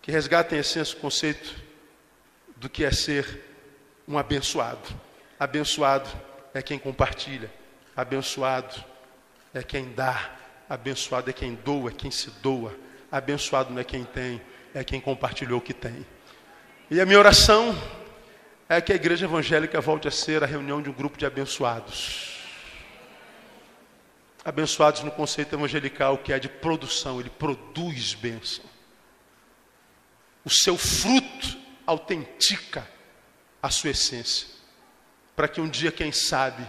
Que 0.02 0.12
resgata 0.12 0.56
em 0.56 0.60
essência 0.60 0.98
o 0.98 1.00
conceito 1.00 1.56
do 2.56 2.68
que 2.68 2.84
é 2.84 2.92
ser 2.92 3.46
um 4.08 4.18
abençoado. 4.18 4.90
Abençoado 5.40 6.10
é 6.56 6.62
quem 6.64 6.80
compartilha. 6.80 7.54
Abençoado 7.96 8.84
é 9.54 9.62
quem 9.62 9.94
dá. 9.94 10.32
Abençoado 10.68 11.30
é 11.30 11.34
quem 11.34 11.54
doa, 11.54 11.92
é 11.92 11.94
quem 11.94 12.10
se 12.10 12.32
doa. 12.42 12.76
Abençoado 13.12 13.72
não 13.72 13.80
é 13.80 13.84
quem 13.84 14.04
tem, 14.04 14.42
é 14.74 14.84
quem 14.84 15.00
compartilhou 15.00 15.60
o 15.60 15.62
que 15.62 15.74
tem. 15.74 16.04
E 16.92 17.00
a 17.00 17.06
minha 17.06 17.20
oração 17.20 17.78
é 18.68 18.82
que 18.82 18.92
a 18.92 18.96
igreja 18.96 19.28
evangélica 19.28 19.80
volte 19.80 20.08
a 20.08 20.12
ser 20.12 20.44
a 20.44 20.48
reunião 20.48 20.82
de 20.82 20.90
um 20.90 20.94
grupo 20.94 21.20
de 21.20 21.26
abençoados. 21.26 22.40
Abençoados 24.44 25.04
no 25.04 25.12
conceito 25.12 25.56
evangelical 25.56 26.18
que 26.18 26.34
é 26.34 26.40
de 26.40 26.50
produção, 26.50 27.20
ele 27.20 27.30
produz 27.30 28.16
bênção. 28.16 28.66
O 30.44 30.50
seu 30.50 30.76
fruto 30.80 31.60
autentica 31.86 32.88
a 33.62 33.70
sua 33.70 33.92
essência. 33.92 34.48
Para 35.36 35.48
que 35.48 35.62
um 35.62 35.70
dia, 35.70 35.92
quem 35.92 36.12
sabe, 36.12 36.68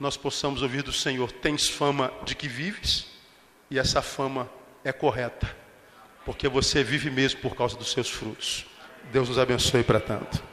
nós 0.00 0.16
possamos 0.16 0.62
ouvir 0.62 0.82
do 0.82 0.92
Senhor: 0.92 1.30
tens 1.30 1.68
fama 1.68 2.12
de 2.24 2.34
que 2.34 2.48
vives, 2.48 3.06
e 3.70 3.78
essa 3.78 4.02
fama 4.02 4.50
é 4.82 4.92
correta, 4.92 5.56
porque 6.24 6.48
você 6.48 6.82
vive 6.82 7.08
mesmo 7.08 7.40
por 7.40 7.54
causa 7.54 7.76
dos 7.76 7.92
seus 7.92 8.10
frutos. 8.10 8.69
Deus 9.12 9.28
nos 9.28 9.38
abençoe 9.38 9.82
para 9.82 10.00
tanto. 10.00 10.50